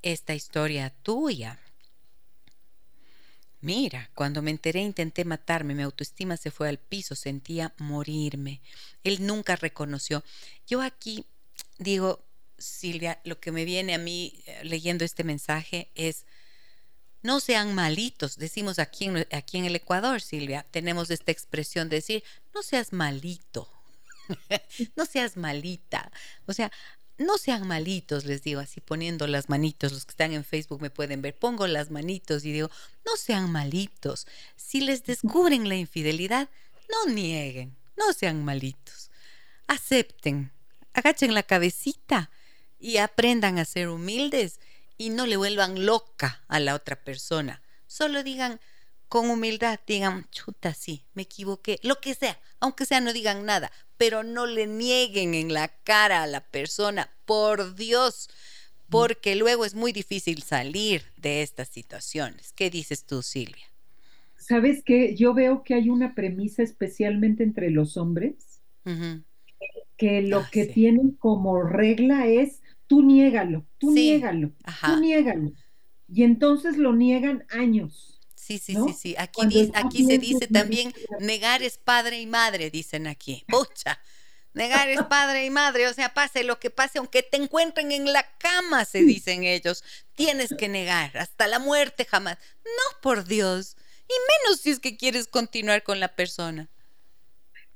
esta 0.00 0.34
historia 0.34 0.90
tuya. 1.02 1.60
Mira, 3.60 4.10
cuando 4.14 4.40
me 4.40 4.52
enteré 4.52 4.80
intenté 4.80 5.24
matarme, 5.24 5.74
mi 5.74 5.82
autoestima 5.82 6.36
se 6.36 6.52
fue 6.52 6.68
al 6.68 6.78
piso, 6.78 7.16
sentía 7.16 7.74
morirme. 7.78 8.62
Él 9.02 9.26
nunca 9.26 9.56
reconoció. 9.56 10.22
Yo 10.66 10.80
aquí 10.80 11.26
digo, 11.78 12.27
Silvia, 12.58 13.20
lo 13.24 13.40
que 13.40 13.52
me 13.52 13.64
viene 13.64 13.94
a 13.94 13.98
mí 13.98 14.42
eh, 14.46 14.60
leyendo 14.64 15.04
este 15.04 15.24
mensaje 15.24 15.90
es, 15.94 16.26
no 17.22 17.40
sean 17.40 17.74
malitos, 17.74 18.36
decimos 18.36 18.78
aquí 18.78 19.06
en, 19.06 19.26
aquí 19.32 19.58
en 19.58 19.64
el 19.64 19.76
Ecuador, 19.76 20.20
Silvia, 20.20 20.66
tenemos 20.70 21.10
esta 21.10 21.32
expresión 21.32 21.88
de 21.88 21.96
decir, 21.96 22.24
no 22.54 22.62
seas 22.62 22.92
malito, 22.92 23.68
no 24.96 25.06
seas 25.06 25.36
malita, 25.36 26.10
o 26.46 26.52
sea, 26.52 26.70
no 27.16 27.36
sean 27.36 27.66
malitos, 27.66 28.24
les 28.24 28.42
digo 28.42 28.60
así 28.60 28.80
poniendo 28.80 29.26
las 29.26 29.48
manitos, 29.48 29.92
los 29.92 30.04
que 30.04 30.12
están 30.12 30.32
en 30.32 30.44
Facebook 30.44 30.80
me 30.80 30.90
pueden 30.90 31.20
ver, 31.20 31.36
pongo 31.36 31.66
las 31.66 31.90
manitos 31.90 32.44
y 32.44 32.52
digo, 32.52 32.70
no 33.04 33.16
sean 33.16 33.50
malitos, 33.50 34.26
si 34.56 34.80
les 34.80 35.04
descubren 35.04 35.68
la 35.68 35.74
infidelidad, 35.74 36.48
no 36.88 37.12
nieguen, 37.12 37.76
no 37.96 38.12
sean 38.12 38.44
malitos, 38.44 39.10
acepten, 39.66 40.52
agachen 40.92 41.34
la 41.34 41.42
cabecita 41.42 42.30
y 42.78 42.98
aprendan 42.98 43.58
a 43.58 43.64
ser 43.64 43.88
humildes 43.88 44.60
y 44.96 45.10
no 45.10 45.26
le 45.26 45.36
vuelvan 45.36 45.86
loca 45.86 46.42
a 46.48 46.60
la 46.60 46.74
otra 46.74 46.96
persona. 46.96 47.62
Solo 47.86 48.22
digan, 48.22 48.60
con 49.08 49.30
humildad 49.30 49.80
digan, 49.86 50.26
chuta, 50.30 50.74
sí, 50.74 51.04
me 51.14 51.22
equivoqué, 51.22 51.78
lo 51.82 52.00
que 52.00 52.14
sea, 52.14 52.38
aunque 52.60 52.84
sea 52.84 53.00
no 53.00 53.12
digan 53.12 53.46
nada, 53.46 53.70
pero 53.96 54.22
no 54.22 54.46
le 54.46 54.66
nieguen 54.66 55.34
en 55.34 55.52
la 55.52 55.68
cara 55.68 56.22
a 56.22 56.26
la 56.26 56.40
persona, 56.40 57.10
por 57.24 57.74
Dios, 57.74 58.28
porque 58.88 59.36
luego 59.36 59.64
es 59.64 59.74
muy 59.74 59.92
difícil 59.92 60.42
salir 60.42 61.02
de 61.16 61.42
estas 61.42 61.68
situaciones. 61.68 62.52
¿Qué 62.52 62.70
dices 62.70 63.04
tú, 63.04 63.22
Silvia? 63.22 63.66
¿Sabes 64.36 64.82
qué? 64.84 65.14
Yo 65.14 65.34
veo 65.34 65.62
que 65.62 65.74
hay 65.74 65.90
una 65.90 66.14
premisa 66.14 66.62
especialmente 66.62 67.42
entre 67.42 67.70
los 67.70 67.96
hombres, 67.96 68.60
que 69.98 70.22
lo 70.22 70.38
ah, 70.38 70.48
que 70.50 70.64
tienen 70.64 71.10
como 71.10 71.62
regla 71.62 72.26
es, 72.26 72.62
tú 72.88 73.02
niégalo, 73.02 73.64
tú 73.78 73.92
niégalo, 73.92 74.50
tú 74.84 74.96
niégalo. 75.00 75.52
Y 76.08 76.24
entonces 76.24 76.76
lo 76.76 76.92
niegan 76.94 77.44
años. 77.50 78.18
Sí, 78.34 78.58
sí, 78.58 78.74
sí, 78.74 78.94
sí. 78.98 79.14
Aquí, 79.18 79.70
aquí 79.74 80.04
se 80.06 80.18
dice 80.18 80.46
también, 80.46 80.92
negar 81.20 81.62
es 81.62 81.76
padre 81.76 82.18
y 82.20 82.26
madre, 82.26 82.70
dicen 82.70 83.06
aquí. 83.06 83.44
Pucha, 83.48 84.00
negar 84.54 84.88
es 84.88 85.02
padre 85.02 85.44
y 85.44 85.50
madre, 85.50 85.86
o 85.86 85.92
sea, 85.92 86.14
pase 86.14 86.44
lo 86.44 86.58
que 86.58 86.70
pase, 86.70 86.98
aunque 86.98 87.22
te 87.22 87.36
encuentren 87.36 87.92
en 87.92 88.10
la 88.10 88.24
cama, 88.38 88.86
se 88.86 89.02
dicen 89.02 89.44
ellos, 89.44 89.84
tienes 90.14 90.54
que 90.58 90.68
negar, 90.68 91.16
hasta 91.18 91.46
la 91.46 91.58
muerte 91.58 92.06
jamás. 92.06 92.38
No, 92.64 93.00
por 93.02 93.24
Dios, 93.24 93.76
y 94.08 94.14
menos 94.46 94.60
si 94.60 94.70
es 94.70 94.80
que 94.80 94.96
quieres 94.96 95.28
continuar 95.28 95.82
con 95.82 96.00
la 96.00 96.16
persona. 96.16 96.70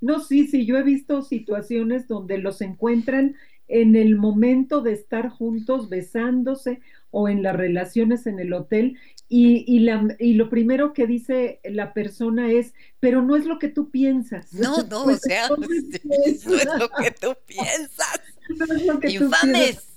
No, 0.00 0.20
sí, 0.20 0.48
sí, 0.48 0.64
yo 0.64 0.78
he 0.78 0.82
visto 0.82 1.22
situaciones 1.22 2.08
donde 2.08 2.38
los 2.38 2.60
encuentran 2.62 3.36
en 3.68 3.96
el 3.96 4.16
momento 4.16 4.82
de 4.82 4.92
estar 4.92 5.28
juntos, 5.28 5.88
besándose 5.88 6.80
o 7.10 7.28
en 7.28 7.42
las 7.42 7.56
relaciones 7.56 8.26
en 8.26 8.40
el 8.40 8.52
hotel 8.52 8.98
y, 9.28 9.64
y, 9.66 9.78
la, 9.80 10.14
y 10.18 10.34
lo 10.34 10.50
primero 10.50 10.92
que 10.92 11.06
dice 11.06 11.58
la 11.64 11.94
persona 11.94 12.50
es, 12.50 12.74
pero 13.00 13.22
no 13.22 13.34
es 13.34 13.46
lo 13.46 13.58
que 13.58 13.68
tú 13.68 13.90
piensas. 13.90 14.52
No, 14.52 14.76
no, 14.90 15.04
o 15.04 15.16
sea, 15.16 15.48
no 15.56 15.56
es 15.56 16.44
lo 16.46 16.90
que 16.90 17.10
tú 17.12 17.34
piensas. 17.46 18.20
No 18.50 18.74
es 18.74 18.86
lo 18.86 19.00
que 19.00 19.10
Infames. 19.10 19.88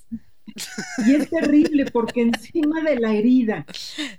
Y 1.05 1.15
es 1.15 1.29
terrible 1.29 1.85
porque 1.91 2.21
encima 2.21 2.81
de 2.81 2.97
la 2.97 3.13
herida 3.13 3.65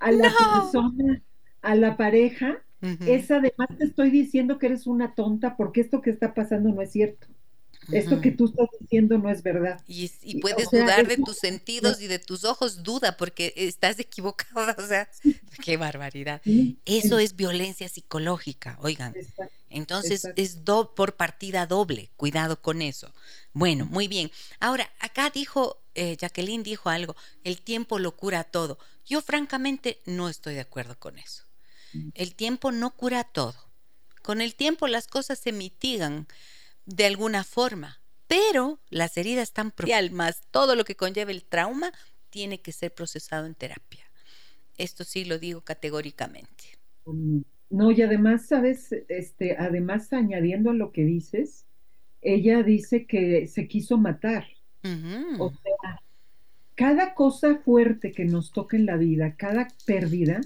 a 0.00 0.12
la 0.12 0.30
persona, 0.52 1.22
a 1.62 1.74
la 1.74 1.96
pareja, 1.96 2.62
es 2.82 3.30
además 3.30 3.68
te 3.78 3.84
estoy 3.84 4.10
diciendo 4.10 4.58
que 4.58 4.66
eres 4.66 4.86
una 4.86 5.14
tonta 5.14 5.56
porque 5.56 5.80
esto 5.80 6.02
que 6.02 6.10
está 6.10 6.34
pasando 6.34 6.68
no 6.74 6.82
es 6.82 6.92
cierto. 6.92 7.26
Esto 7.92 8.20
que 8.20 8.30
tú 8.30 8.46
estás 8.46 8.68
diciendo 8.80 9.18
no 9.18 9.30
es 9.30 9.42
verdad. 9.42 9.80
Y, 9.86 10.40
puedes 10.40 10.70
dudar 10.70 11.06
de 11.06 11.16
tus 11.16 11.38
sentidos 11.38 12.00
y 12.00 12.06
de 12.06 12.18
tus 12.18 12.44
ojos, 12.44 12.82
duda 12.82 13.16
porque 13.16 13.52
estás 13.56 13.98
equivocada. 13.98 14.76
O 14.86 14.88
sea, 14.88 15.08
qué 15.64 15.76
barbaridad. 15.76 16.40
Eso 16.84 17.18
es 17.18 17.34
violencia 17.34 17.88
psicológica, 17.88 18.78
oigan. 18.80 19.14
Entonces 19.70 20.28
es 20.36 20.64
do, 20.64 20.94
por 20.94 21.16
partida 21.16 21.66
doble. 21.66 22.10
Cuidado 22.16 22.60
con 22.60 22.82
eso. 22.82 23.12
Bueno, 23.52 23.86
muy 23.86 24.06
bien. 24.06 24.30
Ahora, 24.60 24.90
acá 25.00 25.30
dijo, 25.30 25.82
eh, 25.94 26.16
Jacqueline 26.16 26.62
dijo 26.62 26.88
algo, 26.88 27.16
el 27.42 27.60
tiempo 27.60 27.98
lo 27.98 28.16
cura 28.16 28.44
todo. 28.44 28.78
Yo 29.04 29.22
francamente 29.22 30.00
no 30.06 30.28
estoy 30.28 30.54
de 30.54 30.60
acuerdo 30.60 30.98
con 30.98 31.18
eso. 31.18 31.44
El 32.14 32.34
tiempo 32.34 32.72
no 32.72 32.94
cura 32.94 33.24
todo. 33.24 33.54
Con 34.22 34.40
el 34.40 34.54
tiempo 34.54 34.86
las 34.88 35.06
cosas 35.06 35.38
se 35.38 35.52
mitigan 35.52 36.26
de 36.86 37.04
alguna 37.04 37.44
forma, 37.44 38.00
pero 38.26 38.80
las 38.88 39.16
heridas 39.16 39.48
están 39.48 39.72
más 40.12 40.40
todo 40.50 40.74
lo 40.74 40.84
que 40.84 40.96
conlleva 40.96 41.30
el 41.30 41.44
trauma 41.44 41.92
tiene 42.30 42.60
que 42.60 42.72
ser 42.72 42.92
procesado 42.94 43.46
en 43.46 43.54
terapia. 43.54 44.04
Esto 44.78 45.04
sí 45.04 45.24
lo 45.24 45.38
digo 45.38 45.62
categóricamente. 45.62 46.64
Mm, 47.04 47.40
no, 47.70 47.90
y 47.90 48.02
además, 48.02 48.46
sabes, 48.46 48.92
este, 49.08 49.56
además 49.56 50.12
añadiendo 50.12 50.70
a 50.70 50.74
lo 50.74 50.92
que 50.92 51.04
dices, 51.04 51.66
ella 52.22 52.62
dice 52.62 53.06
que 53.06 53.46
se 53.48 53.68
quiso 53.68 53.98
matar. 53.98 54.46
O 55.40 55.50
sea, 55.50 56.00
cada 56.76 57.14
cosa 57.14 57.56
fuerte 57.56 58.12
que 58.12 58.24
nos 58.24 58.52
toca 58.52 58.76
en 58.76 58.86
la 58.86 58.96
vida, 58.96 59.34
cada 59.34 59.66
pérdida, 59.84 60.40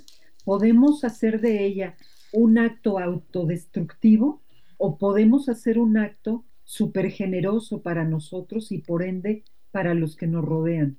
podemos 0.45 1.05
hacer 1.05 1.43
de 1.43 1.65
ella 1.67 1.97
un 2.33 2.57
acto 2.57 2.99
autodestructivo 2.99 4.41
o 4.83 4.97
podemos 4.97 5.51
hacer 5.51 5.79
un 5.79 5.99
acto 5.99 6.43
súper 6.65 7.11
generoso 7.11 7.83
para 7.83 8.05
nosotros 8.05 8.73
y 8.73 8.79
por 8.79 9.03
ende 9.03 9.45
para 9.73 9.93
los 9.93 10.17
que 10.17 10.27
nos 10.27 10.43
rodean. 10.43 10.97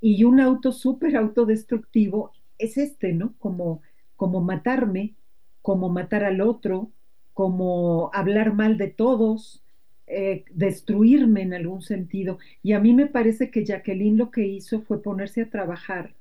Y 0.00 0.24
un 0.24 0.40
auto 0.40 0.72
súper 0.72 1.16
autodestructivo 1.16 2.32
es 2.58 2.76
este, 2.76 3.12
¿no? 3.12 3.34
Como, 3.38 3.82
como 4.16 4.40
matarme, 4.40 5.14
como 5.62 5.88
matar 5.88 6.24
al 6.24 6.40
otro, 6.40 6.90
como 7.34 8.10
hablar 8.12 8.52
mal 8.52 8.76
de 8.78 8.88
todos, 8.88 9.62
eh, 10.08 10.44
destruirme 10.50 11.42
en 11.42 11.54
algún 11.54 11.82
sentido. 11.82 12.40
Y 12.64 12.72
a 12.72 12.80
mí 12.80 12.94
me 12.94 13.06
parece 13.06 13.52
que 13.52 13.64
Jacqueline 13.64 14.16
lo 14.16 14.32
que 14.32 14.44
hizo 14.44 14.80
fue 14.80 15.00
ponerse 15.00 15.42
a 15.42 15.50
trabajar 15.50 16.16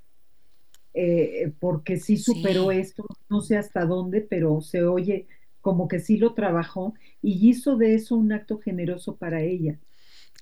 eh, 0.93 1.51
porque 1.59 1.97
sí 1.97 2.17
superó 2.17 2.71
esto, 2.71 3.03
no 3.29 3.41
sé 3.41 3.57
hasta 3.57 3.83
dónde, 3.85 4.21
pero 4.21 4.61
se 4.61 4.83
oye 4.83 5.27
como 5.67 5.89
que 5.89 5.99
sí 5.99 6.15
lo 6.15 6.33
trabajó 6.33 6.93
y 7.21 7.49
hizo 7.49 7.75
de 7.75 7.93
eso 7.93 8.15
un 8.15 8.31
acto 8.31 8.57
generoso 8.57 9.17
para 9.17 9.41
ella. 9.41 9.77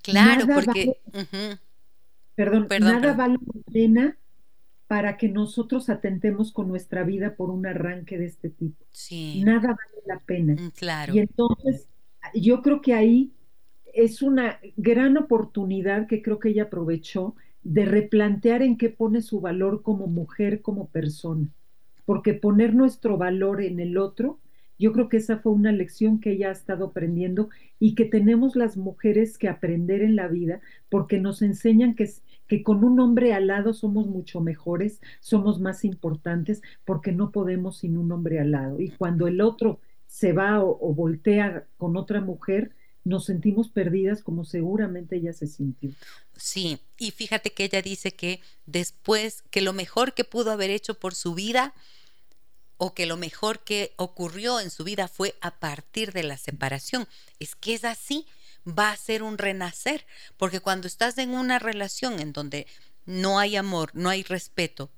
Claro, 0.03 0.45
porque... 0.53 0.99
perdón, 2.36 2.67
nada 2.80 3.13
vale 3.13 3.39
la 3.41 3.73
pena 3.73 4.17
para 4.86 5.17
que 5.17 5.28
nosotros 5.28 5.89
atentemos 5.89 6.51
con 6.51 6.67
nuestra 6.67 7.03
vida 7.03 7.36
por 7.36 7.49
un 7.49 7.65
arranque 7.65 8.19
de 8.19 8.28
este 8.28 8.51
tipo. 8.51 8.86
Sí. 8.91 9.41
Nada 9.43 9.69
vale 9.69 10.03
la 10.05 10.19
pena. 10.19 10.53
Mm, 10.53 10.69
claro. 10.78 11.15
Y 11.15 11.17
entonces, 11.17 11.88
yo 12.36 12.61
creo 12.61 12.84
que 12.84 12.93
ahí 12.93 13.32
es 13.95 14.21
una 14.21 14.59
gran 14.78 15.17
oportunidad 15.17 16.05
que 16.05 16.21
creo 16.21 16.38
que 16.38 16.49
ella 16.49 16.65
aprovechó 16.65 17.36
de 17.63 17.86
replantear 17.86 18.61
en 18.61 18.78
qué 18.78 18.91
pone 18.91 19.23
su 19.23 19.41
valor 19.41 19.82
como 19.82 20.05
mujer, 20.05 20.61
como 20.61 20.88
persona. 20.89 21.49
Porque 22.05 22.36
poner 22.36 22.76
nuestro 22.76 23.17
valor 23.17 23.63
en 23.63 23.80
el 23.80 23.97
otro, 23.97 24.39
yo 24.78 24.91
creo 24.91 25.09
que 25.09 25.17
esa 25.17 25.38
fue 25.38 25.51
una 25.51 25.71
lección 25.71 26.19
que 26.19 26.32
ella 26.32 26.49
ha 26.49 26.53
estado 26.53 26.86
aprendiendo 26.86 27.49
y 27.80 27.95
que 27.95 28.05
tenemos 28.05 28.55
las 28.55 28.78
mujeres 28.78 29.38
que 29.38 29.47
aprender 29.47 30.01
en 30.01 30.15
la 30.15 30.28
vida 30.28 30.61
porque 30.89 31.19
nos 31.19 31.41
enseñan 31.41 31.95
que, 31.95 32.09
que 32.47 32.63
con 32.63 32.84
un 32.84 32.99
hombre 32.99 33.34
al 33.34 33.47
lado 33.47 33.73
somos 33.73 34.07
mucho 34.07 34.41
mejores, 34.41 35.01
somos 35.19 35.59
más 35.59 35.86
importantes 35.86 36.61
porque 36.84 37.11
no 37.11 37.32
podemos 37.32 37.78
sin 37.78 37.97
un 37.97 38.11
hombre 38.11 38.39
al 38.39 38.51
lado. 38.51 38.80
Y 38.80 38.89
cuando 38.89 39.28
el 39.28 39.41
otro 39.41 39.80
se 40.07 40.34
va 40.34 40.63
o 40.63 40.93
voltea 40.93 41.65
con 41.78 41.97
otra 41.97 42.21
mujer, 42.21 42.71
nos 43.05 43.26
sentimos 43.26 43.69
perdidas 43.69 44.23
como 44.23 44.43
seguramente 44.43 45.17
ella 45.17 45.32
se 45.32 45.47
sintió. 45.47 45.91
Sí, 46.36 46.80
y 46.97 47.11
fíjate 47.11 47.53
que 47.53 47.63
ella 47.65 47.82
dice 47.82 48.11
que 48.11 48.41
después, 48.65 49.43
que 49.51 49.61
lo 49.61 49.73
mejor 49.73 50.13
que 50.13 50.23
pudo 50.23 50.51
haber 50.51 50.71
hecho 50.71 50.95
por 50.95 51.13
su 51.13 51.36
vida 51.36 51.73
o 52.78 52.93
que 52.93 53.05
lo 53.05 53.17
mejor 53.17 53.63
que 53.63 53.93
ocurrió 53.97 54.59
en 54.59 54.69
su 54.69 54.84
vida 54.84 55.07
fue 55.07 55.36
a 55.41 55.59
partir 55.59 56.11
de 56.11 56.23
la 56.23 56.38
separación. 56.38 57.07
Es 57.39 57.55
que 57.55 57.73
es 57.73 57.86
así, 57.86 58.26
va 58.67 58.91
a 58.91 58.97
ser 58.97 59.23
un 59.23 59.38
renacer, 59.38 60.05
porque 60.38 60.59
cuando 60.59 60.88
estás 60.88 61.17
en 61.17 61.32
una 61.32 61.59
relación 61.59 62.19
en 62.19 62.34
donde 62.34 62.67
no 63.05 63.39
hay 63.39 63.55
amor, 63.55 63.91
no 63.93 64.09
hay 64.09 64.23
respeto, 64.23 64.89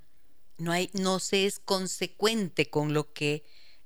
no 0.56 0.72
hay 0.72 0.90
no 0.92 1.20
se 1.20 1.46
es 1.46 1.60
consecuente 1.60 2.68
con 2.68 2.94
lo 2.94 3.12
que 3.12 3.44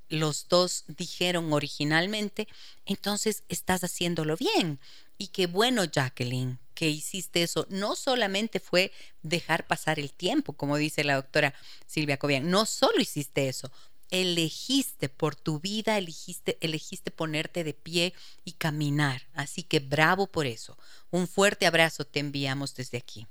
los 0.08 0.48
dos 0.48 0.84
dijeron 0.88 1.52
originalmente, 1.52 2.46
entonces 2.84 3.44
estás 3.48 3.82
haciéndolo 3.82 4.36
bien. 4.36 4.78
Y 5.22 5.28
qué 5.28 5.46
bueno, 5.46 5.84
Jacqueline, 5.84 6.58
que 6.74 6.90
hiciste 6.90 7.44
eso. 7.44 7.64
No 7.70 7.94
solamente 7.94 8.58
fue 8.58 8.90
dejar 9.22 9.68
pasar 9.68 10.00
el 10.00 10.12
tiempo, 10.12 10.54
como 10.54 10.76
dice 10.76 11.04
la 11.04 11.14
doctora 11.14 11.54
Silvia 11.86 12.18
Cobian, 12.18 12.50
no 12.50 12.66
solo 12.66 13.00
hiciste 13.00 13.46
eso, 13.46 13.70
elegiste 14.10 15.08
por 15.08 15.36
tu 15.36 15.60
vida, 15.60 15.96
elegiste, 15.96 16.58
elegiste 16.60 17.12
ponerte 17.12 17.62
de 17.62 17.72
pie 17.72 18.14
y 18.44 18.54
caminar. 18.54 19.22
Así 19.32 19.62
que 19.62 19.78
bravo 19.78 20.26
por 20.26 20.46
eso. 20.46 20.76
Un 21.12 21.28
fuerte 21.28 21.66
abrazo 21.66 22.04
te 22.04 22.18
enviamos 22.18 22.74
desde 22.74 22.98
aquí. 22.98 23.28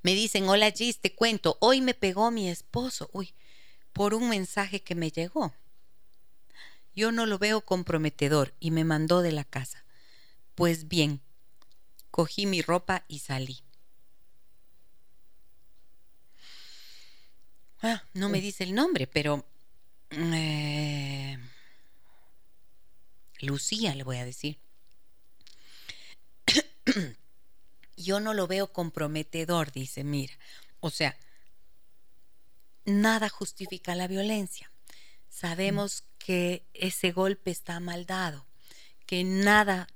Me 0.00 0.14
dicen, 0.14 0.48
hola 0.48 0.70
Gis, 0.70 1.00
te 1.00 1.14
cuento, 1.14 1.58
hoy 1.60 1.82
me 1.82 1.92
pegó 1.92 2.30
mi 2.30 2.48
esposo. 2.48 3.10
Uy, 3.12 3.34
por 3.92 4.14
un 4.14 4.30
mensaje 4.30 4.80
que 4.80 4.94
me 4.94 5.10
llegó. 5.10 5.52
Yo 6.94 7.12
no 7.12 7.26
lo 7.26 7.38
veo 7.38 7.60
comprometedor 7.60 8.54
y 8.58 8.70
me 8.70 8.84
mandó 8.84 9.20
de 9.20 9.32
la 9.32 9.44
casa. 9.44 9.82
Pues 10.54 10.88
bien, 10.88 11.20
cogí 12.10 12.46
mi 12.46 12.62
ropa 12.62 13.04
y 13.08 13.20
salí. 13.20 13.62
Ah, 17.82 18.04
no 18.14 18.28
me 18.28 18.40
dice 18.40 18.64
el 18.64 18.74
nombre, 18.74 19.06
pero... 19.06 19.44
Eh, 20.10 21.38
Lucía 23.40 23.94
le 23.94 24.04
voy 24.04 24.18
a 24.18 24.24
decir. 24.24 24.58
Yo 27.96 28.20
no 28.20 28.34
lo 28.34 28.46
veo 28.46 28.72
comprometedor, 28.72 29.72
dice, 29.72 30.04
mira. 30.04 30.34
O 30.80 30.90
sea, 30.90 31.16
nada 32.84 33.28
justifica 33.28 33.94
la 33.94 34.06
violencia. 34.06 34.70
sabemos 35.28 36.04
que 36.18 36.64
ese 36.74 37.10
golpe 37.10 37.50
está 37.50 37.80
mal 37.80 38.06
dado, 38.06 38.46
que 39.06 39.24
nada, 39.24 39.88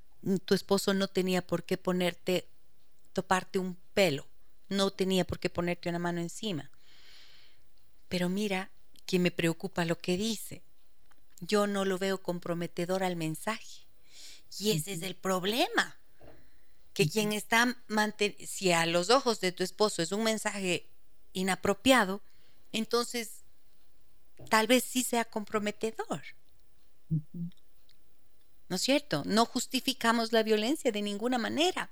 tu 0.44 0.54
esposo 0.54 0.94
no 0.94 1.08
tenía 1.08 1.46
por 1.46 1.64
qué 1.64 1.76
ponerte, 1.76 2.46
toparte 3.12 3.58
un 3.58 3.76
pelo, 3.94 4.26
no 4.68 4.90
tenía 4.90 5.24
por 5.24 5.38
qué 5.38 5.50
ponerte 5.50 5.88
una 5.88 5.98
mano 5.98 6.20
encima. 6.20 6.70
Pero 8.08 8.28
mira 8.28 8.70
que 9.06 9.18
me 9.18 9.30
preocupa 9.30 9.84
lo 9.84 9.98
que 9.98 10.16
dice. 10.16 10.62
Yo 11.40 11.66
no 11.66 11.84
lo 11.84 11.98
veo 11.98 12.22
comprometedor 12.22 13.04
al 13.04 13.16
mensaje. 13.16 13.86
Y 14.58 14.72
ese 14.72 14.94
es 14.94 15.02
el 15.02 15.14
problema. 15.14 15.96
Que 16.94 17.08
quien 17.08 17.32
está 17.32 17.76
si 18.46 18.72
a 18.72 18.86
los 18.86 19.10
ojos 19.10 19.40
de 19.40 19.52
tu 19.52 19.62
esposo 19.62 20.02
es 20.02 20.12
un 20.12 20.24
mensaje 20.24 20.86
inapropiado, 21.34 22.22
entonces 22.72 23.42
tal 24.48 24.66
vez 24.66 24.82
sí 24.82 25.02
sea 25.02 25.26
comprometedor. 25.26 26.22
¿No 28.68 28.76
es 28.76 28.82
cierto? 28.82 29.22
No 29.26 29.44
justificamos 29.44 30.32
la 30.32 30.42
violencia 30.42 30.90
de 30.90 31.02
ninguna 31.02 31.38
manera, 31.38 31.88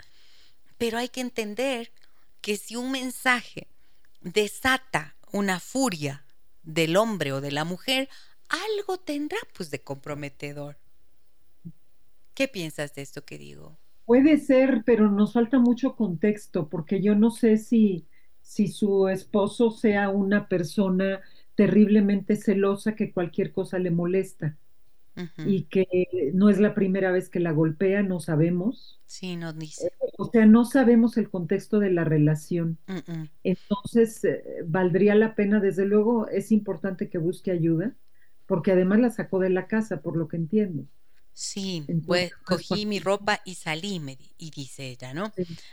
pero 0.77 0.99
hay 0.99 1.09
que 1.09 1.20
entender 1.20 1.93
que 2.41 2.57
si 2.57 2.77
un 2.77 2.91
mensaje 2.91 3.68
desata 4.20 5.14
una 5.33 5.61
furia 5.61 6.25
del 6.62 6.97
hombre 6.97 7.33
o 7.33 7.41
de 7.41 7.53
la 7.53 7.64
mujer, 7.64 8.09
algo 8.49 8.99
tendrá 8.99 9.39
pues 9.57 9.70
de 9.70 9.83
comprometedor. 9.83 10.77
¿Qué 12.35 12.49
piensas 12.49 12.95
de 12.95 13.03
esto 13.03 13.25
que 13.25 13.39
digo? 13.39 13.79
Puede 14.05 14.39
ser, 14.39 14.83
pero 14.85 15.11
nos 15.11 15.33
falta 15.33 15.59
mucho 15.59 15.95
contexto, 15.97 16.68
porque 16.68 17.01
yo 17.01 17.14
no 17.14 17.31
sé 17.31 17.57
si, 17.57 18.07
si 18.43 18.68
su 18.68 19.09
esposo 19.09 19.70
sea 19.70 20.11
una 20.11 20.49
persona 20.49 21.22
terriblemente 21.55 22.37
celosa 22.37 22.97
que 22.97 23.12
cualquier 23.12 23.53
cosa 23.53 23.79
le 23.79 23.91
molesta 23.91 24.59
y 25.38 25.64
que 25.64 25.86
no 26.32 26.48
es 26.48 26.58
la 26.58 26.74
primera 26.74 27.12
vez 27.12 27.28
que 27.28 27.40
la 27.40 27.52
golpea, 27.52 28.02
no 28.02 28.20
sabemos. 28.20 29.00
Sí, 29.06 29.36
no 29.36 29.52
dice. 29.52 29.92
o 30.18 30.30
sea, 30.30 30.46
no 30.46 30.64
sabemos 30.64 31.16
el 31.16 31.30
contexto 31.30 31.78
de 31.78 31.90
la 31.90 32.04
relación. 32.04 32.78
Entonces, 33.42 34.24
eh, 34.24 34.42
valdría 34.66 35.14
la 35.14 35.34
pena, 35.34 35.60
desde 35.60 35.86
luego, 35.86 36.28
es 36.28 36.50
importante 36.52 37.08
que 37.08 37.18
busque 37.18 37.50
ayuda, 37.50 37.94
porque 38.46 38.72
además 38.72 39.00
la 39.00 39.10
sacó 39.10 39.38
de 39.38 39.50
la 39.50 39.66
casa, 39.66 40.02
por 40.02 40.16
lo 40.16 40.28
que 40.28 40.36
entiendo. 40.36 40.86
Sí, 41.32 41.84
pues 42.06 42.32
cogí 42.44 42.86
mi 42.86 43.00
ropa 43.00 43.40
y 43.44 43.56
salí, 43.56 43.98
me, 43.98 44.16
y 44.38 44.50
dice 44.50 44.88
ella, 44.88 45.12
¿no? 45.14 45.32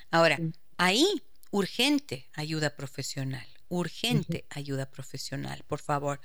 Ahora, 0.10 0.40
ahí, 0.78 1.06
urgente 1.52 2.26
ayuda 2.34 2.76
profesional, 2.76 3.46
urgente 3.70 4.46
ayuda 4.50 4.90
profesional, 4.90 5.64
por 5.68 5.80
favor. 5.80 6.20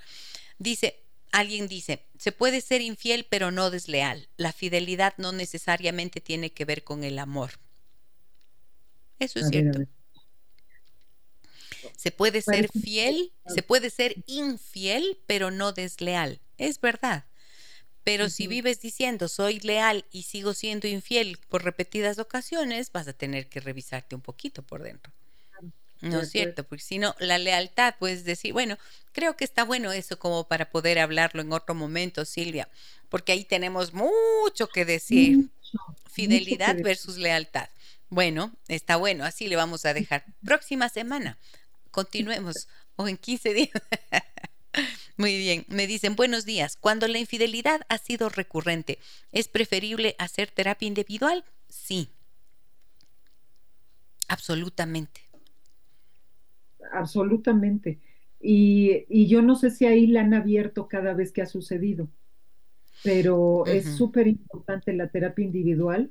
Dice, 0.59 1.06
alguien 1.33 1.69
dice, 1.69 2.07
se 2.19 2.33
puede 2.33 2.61
ser 2.61 2.81
infiel 2.81 3.27
pero 3.29 3.51
no 3.51 3.71
desleal. 3.71 4.29
La 4.37 4.53
fidelidad 4.53 5.15
no 5.19 5.33
necesariamente 5.33 6.21
tiene 6.21 6.53
que 6.53 6.65
ver 6.65 6.85
con 6.85 7.05
el 7.05 7.19
amor. 7.19 7.53
Eso 9.19 9.39
es 9.39 9.49
cierto. 9.49 9.81
Se 11.97 12.11
puede 12.11 12.43
ser 12.43 12.69
fiel, 12.69 13.33
se 13.47 13.63
puede 13.63 13.91
ser 13.91 14.17
infiel, 14.27 15.19
pero 15.27 15.51
no 15.51 15.73
desleal. 15.73 16.41
Es 16.59 16.81
verdad. 16.81 17.25
Pero 18.05 18.29
si 18.31 18.47
vives 18.47 18.81
diciendo 18.81 19.27
soy 19.27 19.59
leal 19.61 20.05
y 20.13 20.23
sigo 20.23 20.55
siendo 20.55 20.87
infiel 20.87 21.39
por 21.49 21.65
repetidas 21.65 22.19
ocasiones, 22.19 22.93
vas 22.93 23.09
a 23.09 23.13
tener 23.13 23.49
que 23.49 23.61
revisarte 23.61 24.15
un 24.15 24.21
poquito 24.21 24.63
por 24.63 24.83
dentro. 24.83 25.13
No 26.01 26.21
es 26.21 26.31
cierto, 26.31 26.65
porque 26.65 26.85
si 26.85 26.99
no, 26.99 27.15
la 27.19 27.39
lealtad, 27.39 27.95
puedes 27.99 28.25
decir, 28.25 28.53
bueno, 28.53 28.79
creo 29.13 29.37
que 29.37 29.45
está 29.45 29.65
bueno 29.65 29.93
eso 29.93 30.19
como 30.19 30.47
para 30.47 30.71
poder 30.71 30.99
hablarlo 30.99 31.41
en 31.41 31.53
otro 31.53 31.75
momento, 31.75 32.25
Silvia, 32.25 32.69
porque 33.09 33.33
ahí 33.33 33.45
tenemos 33.45 33.93
mucho 33.95 34.69
que 34.69 34.85
decir. 34.85 35.49
Fidelidad 36.11 36.77
versus 36.83 37.19
lealtad. 37.19 37.69
Bueno, 38.09 38.55
está 38.69 38.97
bueno, 38.97 39.25
así 39.25 39.49
le 39.49 39.57
vamos 39.57 39.85
a 39.85 39.93
dejar. 39.93 40.25
Próxima 40.45 40.89
semana, 40.89 41.39
continuemos, 41.91 42.69
o 42.95 43.09
en 43.09 43.17
15 43.19 43.53
días. 43.53 43.71
Muy 45.17 45.37
bien, 45.37 45.65
me 45.69 45.87
dicen 45.87 46.17
buenos 46.17 46.45
días. 46.45 46.77
Cuando 46.79 47.09
la 47.09 47.19
infidelidad 47.19 47.83
ha 47.89 47.99
sido 47.99 48.29
recurrente, 48.29 48.99
¿es 49.33 49.49
preferible 49.49 50.15
hacer 50.19 50.51
terapia 50.51 50.87
individual? 50.87 51.45
Sí, 51.69 52.11
absolutamente 54.29 55.26
absolutamente. 56.93 57.99
Y, 58.41 59.27
yo 59.27 59.43
no 59.43 59.57
sé 59.57 59.71
si 59.71 59.87
ahí 59.87 60.07
la 60.07 60.21
han 60.21 60.35
abierto 60.35 60.89
cada 60.89 61.15
vez 61.15 61.33
que 61.33 61.43
ha 61.43 61.47
sucedido, 61.47 62.09
pero 63.03 63.67
es 63.67 63.97
súper 63.97 64.27
importante 64.27 64.93
la 64.93 65.09
terapia 65.09 65.45
individual 65.45 66.11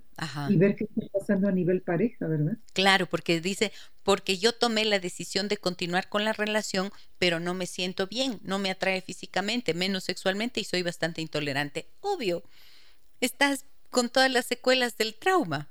y 0.49 0.57
ver 0.57 0.75
qué 0.75 0.85
está 0.85 1.01
pasando 1.17 1.47
a 1.47 1.51
nivel 1.51 1.81
pareja, 1.81 2.27
¿verdad? 2.27 2.57
Claro, 2.73 3.05
porque 3.05 3.41
dice, 3.41 3.71
porque 4.03 4.37
yo 4.37 4.53
tomé 4.53 4.85
la 4.85 4.99
decisión 4.99 5.47
de 5.47 5.57
continuar 5.57 6.09
con 6.09 6.25
la 6.25 6.33
relación, 6.33 6.91
pero 7.17 7.39
no 7.39 7.53
me 7.53 7.65
siento 7.65 8.07
bien, 8.07 8.39
no 8.43 8.59
me 8.59 8.69
atrae 8.69 9.01
físicamente, 9.01 9.73
menos 9.73 10.03
sexualmente 10.03 10.59
y 10.59 10.63
soy 10.63 10.83
bastante 10.83 11.21
intolerante. 11.21 11.87
Obvio, 12.01 12.43
estás 13.21 13.65
con 13.89 14.09
todas 14.09 14.31
las 14.31 14.45
secuelas 14.45 14.97
del 14.97 15.15
trauma. 15.15 15.69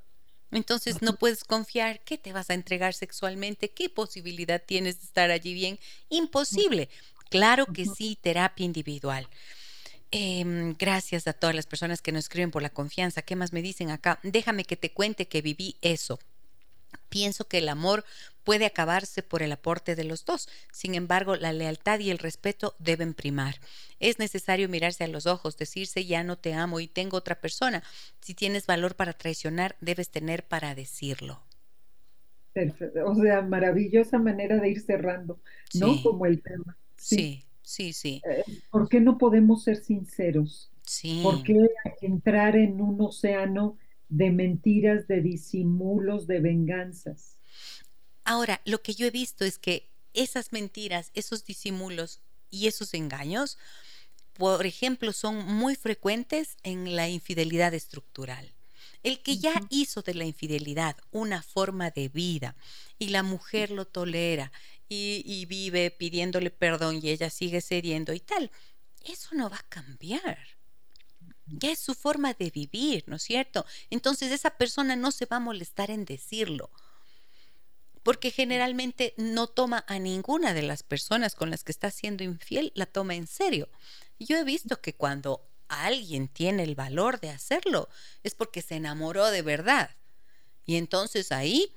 Entonces 0.55 1.03
no 1.03 1.17
puedes 1.17 1.45
confiar 1.45 2.01
que 2.01 2.17
te 2.17 2.33
vas 2.33 2.49
a 2.49 2.55
entregar 2.55 2.95
sexualmente, 2.95 3.71
qué 3.71 3.89
posibilidad 3.89 4.63
tienes 4.65 5.01
de 5.01 5.07
estar 5.07 5.31
allí 5.31 5.53
bien. 5.53 5.79
Imposible. 6.09 6.89
Claro 7.29 7.67
que 7.67 7.85
sí, 7.85 8.17
terapia 8.21 8.65
individual. 8.65 9.29
Em, 10.11 10.75
gracias 10.79 11.27
a 11.27 11.33
todas 11.33 11.57
las 11.57 11.67
personas 11.67 12.01
que 12.01 12.13
nos 12.13 12.27
escriben 12.27 12.53
por 12.53 12.63
la 12.63 12.71
confianza. 12.71 13.23
¿Qué 13.23 13.35
más 13.35 13.53
me 13.53 13.63
dicen 13.63 13.91
acá? 13.91 14.21
Déjame 14.23 14.65
que 14.65 14.77
te 14.77 14.93
cuente 14.93 15.27
que 15.27 15.43
viví 15.43 15.77
eso. 15.83 16.21
Pienso 17.09 17.49
que 17.49 17.59
el 17.59 17.69
amor 17.69 18.05
puede 18.45 18.67
acabarse 18.67 19.23
por 19.23 19.43
el 19.43 19.53
aporte 19.53 19.97
de 19.97 20.05
los 20.05 20.25
dos. 20.25 20.49
Sin 20.73 20.95
embargo, 20.95 21.37
la 21.37 21.53
lealtad 21.53 21.99
y 21.99 22.11
el 22.11 22.19
respeto 22.19 22.77
deben 22.79 23.15
primar. 23.15 23.57
Es 23.99 24.19
necesario 24.19 24.69
mirarse 24.69 25.05
a 25.05 25.09
los 25.09 25.27
ojos, 25.27 25.57
decirse 25.57 26.05
ya 26.05 26.23
no 26.23 26.37
te 26.37 26.55
amo 26.55 26.81
y 26.81 26.87
tengo 26.87 27.17
otra 27.17 27.41
persona. 27.41 27.83
Si 28.21 28.35
tienes 28.35 28.67
valor 28.67 28.95
para 28.95 29.15
traicionar, 29.15 29.77
debes 29.81 30.11
tener 30.11 30.45
para 30.47 30.75
decirlo. 30.75 31.41
O 33.05 33.15
sea, 33.17 33.43
maravillosa 33.43 34.19
manera 34.19 34.59
de 34.59 34.71
ir 34.71 34.81
cerrando, 34.81 35.41
¿no? 35.75 36.01
Como 36.03 36.25
el 36.27 36.41
tema. 36.41 36.77
Sí, 36.97 37.45
sí, 37.63 37.93
sí. 37.93 38.23
Eh, 38.29 38.45
¿Por 38.71 38.89
qué 38.89 39.01
no 39.01 39.19
podemos 39.19 39.65
ser 39.65 39.77
sinceros? 39.77 40.71
Sí. 40.83 41.21
¿Por 41.23 41.43
qué 41.43 41.67
entrar 42.01 42.55
en 42.57 42.81
un 42.81 43.01
océano 43.01 43.77
de 44.09 44.31
mentiras, 44.31 45.09
de 45.09 45.21
disimulos, 45.21 46.29
de 46.29 46.41
venganzas? 46.41 47.34
Ahora, 48.25 48.63
lo 48.65 48.83
que 48.83 48.95
yo 48.95 49.07
he 49.07 49.11
visto 49.11 49.45
es 49.45 49.59
que 49.59 49.91
esas 50.15 50.53
mentiras, 50.53 51.11
esos 51.15 51.45
disimulos 51.45 52.21
y 52.51 52.69
esos 52.69 52.95
engaños, 52.95 53.59
por 54.33 54.65
ejemplo, 54.65 55.13
son 55.13 55.45
muy 55.47 55.77
frecuentes 55.77 56.57
en 56.63 56.97
la 56.97 57.09
infidelidad 57.09 57.75
estructural. 57.75 58.55
El 59.03 59.21
que 59.21 59.37
ya 59.37 59.61
hizo 59.69 60.01
de 60.01 60.15
la 60.15 60.25
infidelidad 60.25 60.97
una 61.11 61.43
forma 61.43 61.91
de 61.91 62.09
vida 62.09 62.57
y 62.99 63.09
la 63.09 63.23
mujer 63.23 63.71
lo 63.71 63.87
tolera 63.87 64.51
y, 64.89 65.45
vive 65.47 65.91
pidiéndole 65.91 66.51
perdón 66.51 67.01
y 67.03 67.11
ella 67.11 67.29
sigue 67.29 67.61
cediendo 67.61 68.13
y 68.13 68.21
tal, 68.21 68.51
eso 69.05 69.35
no 69.35 69.51
va 69.51 69.57
a 69.57 69.69
cambiar. 69.69 70.39
Ya 71.47 71.73
es 71.73 71.79
su 71.81 71.95
forma 71.95 72.33
de 72.33 72.51
vivir, 72.51 73.05
¿no 73.07 73.17
es 73.17 73.23
cierto? 73.23 73.67
Entonces 73.91 74.33
esa 74.33 74.51
persona 74.51 74.97
no 74.97 75.11
se 75.11 75.27
va 75.27 75.37
a 75.37 75.41
molestar 75.41 75.91
en 75.91 76.07
decirlo 76.07 76.71
porque 78.05 78.31
generalmente 78.31 79.15
no 79.17 79.49
toma 79.49 79.85
a 79.89 79.99
ninguna 79.99 80.55
de 80.55 80.63
las 80.63 80.83
personas 80.85 81.35
con 81.35 81.51
las 81.51 81.65
que 81.65 81.73
está 81.73 81.91
siendo 81.91 82.23
infiel, 82.23 82.71
la 82.77 82.87
toma 82.87 83.15
en 83.17 83.27
serio. 83.27 83.69
Yo 84.21 84.37
he 84.37 84.45
visto 84.45 84.81
que 84.81 84.95
cuando 84.95 85.45
alguien 85.69 86.29
tiene 86.29 86.63
el 86.63 86.75
valor 86.75 87.19
de 87.19 87.31
hacerlo, 87.31 87.89
es 88.23 88.35
porque 88.35 88.63
se 88.63 88.77
enamoró 88.77 89.31
de 89.31 89.43
verdad. 89.43 89.91
Y 90.67 90.77
entonces 90.77 91.33
ahí 91.33 91.75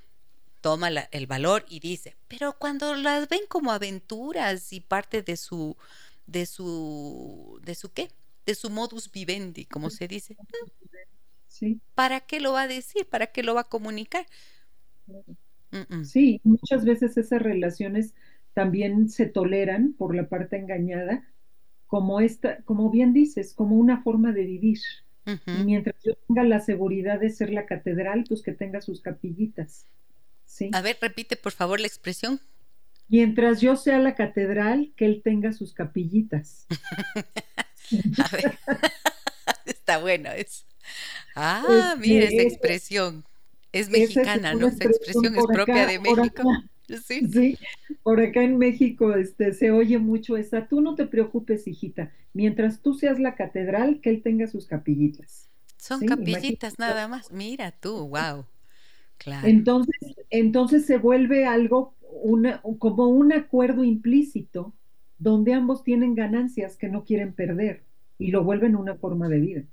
toma 0.61 0.89
el 0.89 1.27
valor 1.27 1.65
y 1.69 1.79
dice, 1.79 2.17
pero 2.27 2.57
cuando 2.59 2.93
las 2.95 3.29
ven 3.29 3.47
como 3.47 3.71
aventuras 3.71 4.73
y 4.73 4.81
parte 4.81 5.21
de 5.21 5.37
su, 5.37 5.77
de 6.25 6.45
su, 6.45 7.59
de 7.63 7.73
su 7.73 7.93
qué, 7.93 8.11
de 8.45 8.53
su 8.53 8.69
modus 8.69 9.09
vivendi, 9.11 9.65
como 9.65 9.89
se 9.89 10.09
dice. 10.09 10.35
¿para 11.95 12.19
qué 12.19 12.41
lo 12.41 12.51
va 12.53 12.63
a 12.63 12.67
decir? 12.67 13.07
¿Para 13.07 13.27
qué 13.27 13.43
lo 13.43 13.55
va 13.55 13.61
a 13.61 13.69
comunicar? 13.69 14.27
Sí, 16.03 16.39
muchas 16.43 16.85
veces 16.85 17.17
esas 17.17 17.41
relaciones 17.41 18.13
también 18.53 19.09
se 19.09 19.25
toleran 19.27 19.93
por 19.93 20.15
la 20.15 20.29
parte 20.29 20.57
engañada, 20.57 21.23
como 21.85 22.19
esta, 22.19 22.61
como 22.63 22.89
bien 22.89 23.13
dices, 23.13 23.53
como 23.53 23.75
una 23.75 24.01
forma 24.01 24.31
de 24.31 24.43
vivir. 24.45 24.79
Y 25.25 25.63
mientras 25.65 25.95
yo 26.05 26.13
tenga 26.27 26.43
la 26.43 26.61
seguridad 26.61 27.19
de 27.19 27.29
ser 27.29 27.51
la 27.51 27.65
catedral, 27.65 28.23
pues 28.27 28.41
que 28.41 28.53
tenga 28.53 28.79
sus 28.79 29.01
capillitas. 29.01 29.85
Sí. 30.45 30.71
A 30.73 30.81
ver, 30.81 30.97
repite 31.01 31.35
por 31.35 31.51
favor 31.51 31.81
la 31.81 31.87
expresión. 31.87 32.39
Mientras 33.09 33.59
yo 33.59 33.75
sea 33.75 33.99
la 33.99 34.15
catedral, 34.15 34.93
que 34.95 35.05
él 35.05 35.21
tenga 35.23 35.51
sus 35.51 35.73
capillitas. 35.73 36.65
A 38.23 38.35
ver. 38.35 38.57
Está 39.65 39.99
bueno 39.99 40.31
eso. 40.31 40.65
Ah, 41.35 41.95
mira 41.99 42.25
esa 42.25 42.41
expresión. 42.41 43.25
Es 43.71 43.89
mexicana, 43.89 44.53
¿no? 44.53 44.67
Esa 44.67 44.85
expresión 44.85 45.35
es 45.35 45.45
propia 45.45 45.85
de 45.85 45.99
México. 45.99 46.43
Sí. 47.03 47.27
sí. 47.27 47.57
por 48.01 48.21
acá 48.21 48.41
en 48.43 48.57
México 48.57 49.13
este, 49.13 49.51
se 49.51 49.71
oye 49.71 49.97
mucho 49.97 50.37
esa, 50.37 50.69
tú 50.69 50.79
no 50.79 50.95
te 50.95 51.05
preocupes, 51.05 51.67
hijita, 51.67 52.13
mientras 52.31 52.79
tú 52.81 52.93
seas 52.93 53.19
la 53.19 53.35
catedral, 53.35 53.99
que 53.99 54.09
él 54.09 54.21
tenga 54.21 54.47
sus 54.47 54.67
capillitas. 54.67 55.49
Son 55.75 56.05
capillitas 56.05 56.79
nada 56.79 57.09
más, 57.09 57.29
mira 57.29 57.71
tú, 57.71 58.07
wow. 58.07 58.45
Claro. 59.17 59.47
Entonces, 59.47 60.15
entonces 60.29 60.85
se 60.85 60.97
vuelve 60.97 61.45
algo, 61.45 61.93
una, 62.23 62.61
como 62.79 63.07
un 63.07 63.33
acuerdo 63.33 63.83
implícito, 63.83 64.73
donde 65.19 65.53
ambos 65.53 65.83
tienen 65.83 66.15
ganancias 66.15 66.77
que 66.77 66.87
no 66.87 67.03
quieren 67.03 67.33
perder 67.33 67.83
y 68.19 68.31
lo 68.31 68.43
vuelven 68.43 68.75
una 68.75 68.95
forma 68.95 69.27
de 69.29 69.39
vida. 69.39 69.63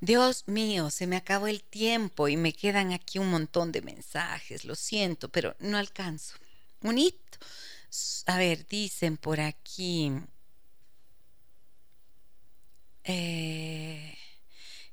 Dios 0.00 0.44
mío, 0.46 0.90
se 0.90 1.06
me 1.06 1.16
acabó 1.16 1.46
el 1.46 1.62
tiempo 1.62 2.28
y 2.28 2.36
me 2.36 2.52
quedan 2.52 2.92
aquí 2.92 3.18
un 3.18 3.30
montón 3.30 3.72
de 3.72 3.80
mensajes, 3.80 4.64
lo 4.64 4.74
siento, 4.74 5.30
pero 5.30 5.56
no 5.58 5.78
alcanzo. 5.78 6.34
Un 6.82 6.98
hito. 6.98 7.38
A 8.26 8.36
ver, 8.38 8.66
dicen 8.66 9.16
por 9.16 9.40
aquí. 9.40 10.12
Eh, 13.04 14.18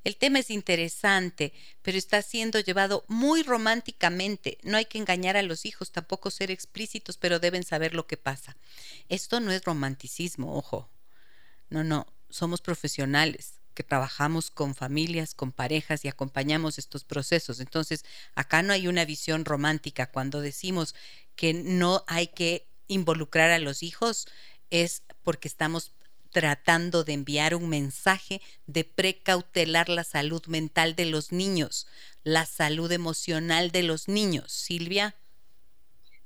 el 0.06 0.16
tema 0.16 0.40
es 0.40 0.50
interesante, 0.50 1.54
pero 1.82 1.98
está 1.98 2.22
siendo 2.22 2.60
llevado 2.60 3.04
muy 3.10 3.44
románticamente. 3.44 4.58
No 4.64 4.78
hay 4.78 4.86
que 4.86 5.00
engañar 5.00 5.36
a 5.36 5.42
los 5.42 5.66
hijos, 5.66 5.92
tampoco 5.92 6.32
ser 6.32 6.50
explícitos, 6.50 7.18
pero 7.18 7.40
deben 7.40 7.64
saber 7.64 7.94
lo 7.94 8.08
que 8.08 8.18
pasa. 8.18 8.56
Esto 9.10 9.42
no 9.42 9.52
es 9.52 9.66
romanticismo, 9.66 10.56
ojo. 10.56 10.90
No, 11.70 11.84
no, 11.84 12.08
somos 12.30 12.62
profesionales 12.62 13.63
que 13.74 13.84
trabajamos 13.84 14.52
con 14.52 14.76
familias, 14.76 15.34
con 15.34 15.52
parejas 15.52 16.06
y 16.06 16.08
acompañamos 16.08 16.78
estos 16.78 17.04
procesos. 17.04 17.60
Entonces, 17.60 18.06
acá 18.36 18.62
no 18.62 18.74
hay 18.74 18.88
una 18.88 19.06
visión 19.06 19.46
romántica. 19.46 20.08
Cuando 20.08 20.42
decimos 20.42 20.96
que 21.36 21.54
no 21.54 22.04
hay 22.08 22.28
que 22.28 22.68
involucrar 22.88 23.52
a 23.52 23.60
los 23.60 23.84
hijos, 23.84 24.28
es 24.70 25.04
porque 25.24 25.48
estamos 25.48 25.94
tratando 26.34 27.04
de 27.04 27.14
enviar 27.14 27.56
un 27.56 27.70
mensaje 27.70 28.42
de 28.66 28.84
precautelar 28.84 29.88
la 29.88 30.04
salud 30.04 30.44
mental 30.48 30.96
de 30.96 31.06
los 31.06 31.32
niños, 31.32 31.88
la 32.24 32.46
salud 32.46 32.92
emocional 32.92 33.72
de 33.72 33.84
los 33.84 34.08
niños. 34.08 34.52
Silvia. 34.52 35.16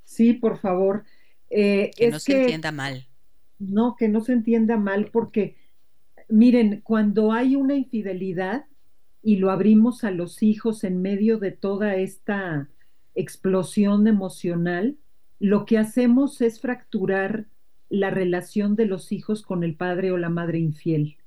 Sí, 0.03 0.33
por 0.33 0.59
favor. 0.59 1.05
Eh, 1.49 1.91
que 1.95 2.09
no 2.09 2.19
se 2.19 2.41
entienda 2.41 2.71
mal. 2.71 3.07
No, 3.59 3.95
que 3.97 4.07
no 4.07 4.21
se 4.21 4.31
entienda 4.31 4.77
mal 4.77 5.09
porque 5.11 5.57
miren, 6.29 6.81
cuando 6.81 7.31
hay 7.31 7.55
una 7.55 7.75
infidelidad 7.75 8.65
y 9.21 9.37
lo 9.37 9.51
abrimos 9.51 10.03
a 10.03 10.11
los 10.11 10.43
hijos 10.43 10.83
en 10.83 11.01
medio 11.01 11.37
de 11.37 11.51
toda 11.51 11.95
esta 11.95 12.69
explosión 13.15 14.07
emocional, 14.07 14.97
lo 15.39 15.65
que 15.65 15.77
hacemos 15.77 16.41
es 16.41 16.59
fracturar 16.61 17.45
la 17.89 18.09
relación 18.09 18.75
de 18.75 18.85
los 18.85 19.11
hijos 19.11 19.41
con 19.41 19.63
el 19.63 19.75
padre 19.75 20.11
o 20.11 20.17
la 20.17 20.29
madre 20.29 20.59
infiel. 20.59 21.17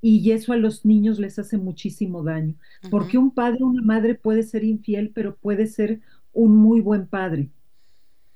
Y 0.00 0.30
eso 0.30 0.52
a 0.52 0.56
los 0.56 0.84
niños 0.84 1.18
les 1.18 1.38
hace 1.38 1.58
muchísimo 1.58 2.22
daño, 2.22 2.54
porque 2.90 3.18
un 3.18 3.32
padre 3.32 3.58
o 3.62 3.66
una 3.66 3.82
madre 3.82 4.14
puede 4.14 4.44
ser 4.44 4.62
infiel, 4.62 5.10
pero 5.12 5.34
puede 5.36 5.66
ser 5.66 6.00
un 6.32 6.56
muy 6.56 6.80
buen 6.80 7.06
padre. 7.06 7.50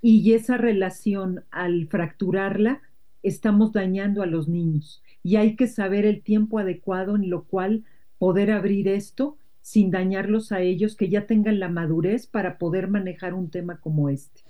Y 0.00 0.32
esa 0.32 0.56
relación, 0.56 1.44
al 1.52 1.86
fracturarla, 1.86 2.82
estamos 3.22 3.72
dañando 3.72 4.22
a 4.22 4.26
los 4.26 4.48
niños 4.48 5.02
y 5.22 5.36
hay 5.36 5.56
que 5.56 5.66
saber 5.66 6.04
el 6.04 6.22
tiempo 6.22 6.58
adecuado 6.58 7.16
en 7.16 7.30
lo 7.30 7.44
cual 7.44 7.84
poder 8.18 8.50
abrir 8.50 8.88
esto 8.88 9.36
sin 9.60 9.90
dañarlos 9.90 10.50
a 10.50 10.60
ellos, 10.60 10.96
que 10.96 11.08
ya 11.08 11.26
tengan 11.26 11.60
la 11.60 11.68
madurez 11.68 12.26
para 12.26 12.58
poder 12.58 12.88
manejar 12.88 13.32
un 13.32 13.48
tema 13.48 13.78
como 13.78 14.08
este. 14.08 14.42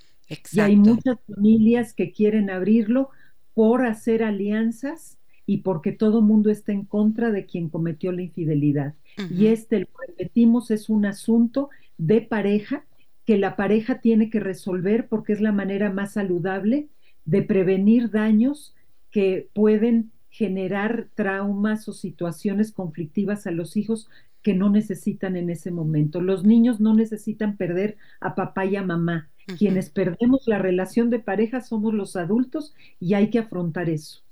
Y 0.53 0.61
hay 0.61 0.77
muchas 0.77 1.19
familias 1.27 1.93
que 1.93 2.13
quieren 2.13 2.49
abrirlo 2.49 3.11
por 3.53 3.85
hacer 3.85 4.23
alianzas 4.23 5.19
y 5.45 5.59
porque 5.59 5.93
todo 5.93 6.23
mundo 6.23 6.51
está 6.51 6.73
en 6.73 6.87
contra 6.87 7.31
de 7.31 7.45
quien 7.45 7.69
cometió 7.69 8.13
la 8.13 8.23
infidelidad. 8.23 8.95
Y 9.31 9.49
este, 9.49 9.81
lo 9.81 9.89
repetimos, 10.09 10.71
es 10.71 10.89
un 10.89 11.05
asunto 11.05 11.69
de 11.99 12.23
pareja 12.23 12.87
que 13.27 13.37
la 13.37 13.57
pareja 13.57 14.01
tiene 14.01 14.31
que 14.31 14.41
resolver 14.41 15.09
porque 15.09 15.35
es 15.35 15.41
la 15.41 15.53
manera 15.53 15.93
más 15.93 16.15
saludable 16.15 16.89
de 17.25 17.43
prevenir 17.43 18.11
daños 18.11 18.75
que 19.11 19.49
pueden 19.53 20.11
generar 20.33 21.09
traumas 21.15 21.87
o 21.89 21.93
situaciones 21.93 22.73
conflictivas 22.73 23.47
a 23.47 23.51
los 23.51 23.77
hijos 23.77 24.09
que 24.43 24.55
no 24.55 24.71
necesitan 24.71 25.37
en 25.37 25.51
ese 25.51 25.71
momento. 25.71 26.21
Los 26.21 26.43
niños 26.43 26.81
no 26.81 26.95
necesitan 26.95 27.57
perder 27.57 27.97
a 28.19 28.35
papá 28.35 28.65
y 28.65 28.77
a 28.77 28.83
mamá. 28.83 29.29
Quienes 29.59 29.91
perdemos 29.91 30.43
la 30.47 30.59
relación 30.59 31.11
de 31.11 31.19
pareja 31.19 31.61
somos 31.61 31.93
los 31.93 32.17
adultos 32.17 32.75
y 32.99 33.15
hay 33.15 33.29
que 33.29 33.41
afrontar 33.41 33.91
eso. 33.91 34.23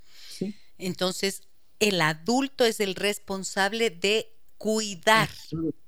Entonces, 0.79 1.43
el 1.81 2.01
adulto 2.01 2.65
es 2.65 2.81
el 2.81 2.95
responsable 2.95 3.91
de 3.91 4.33
cuidar 4.57 5.29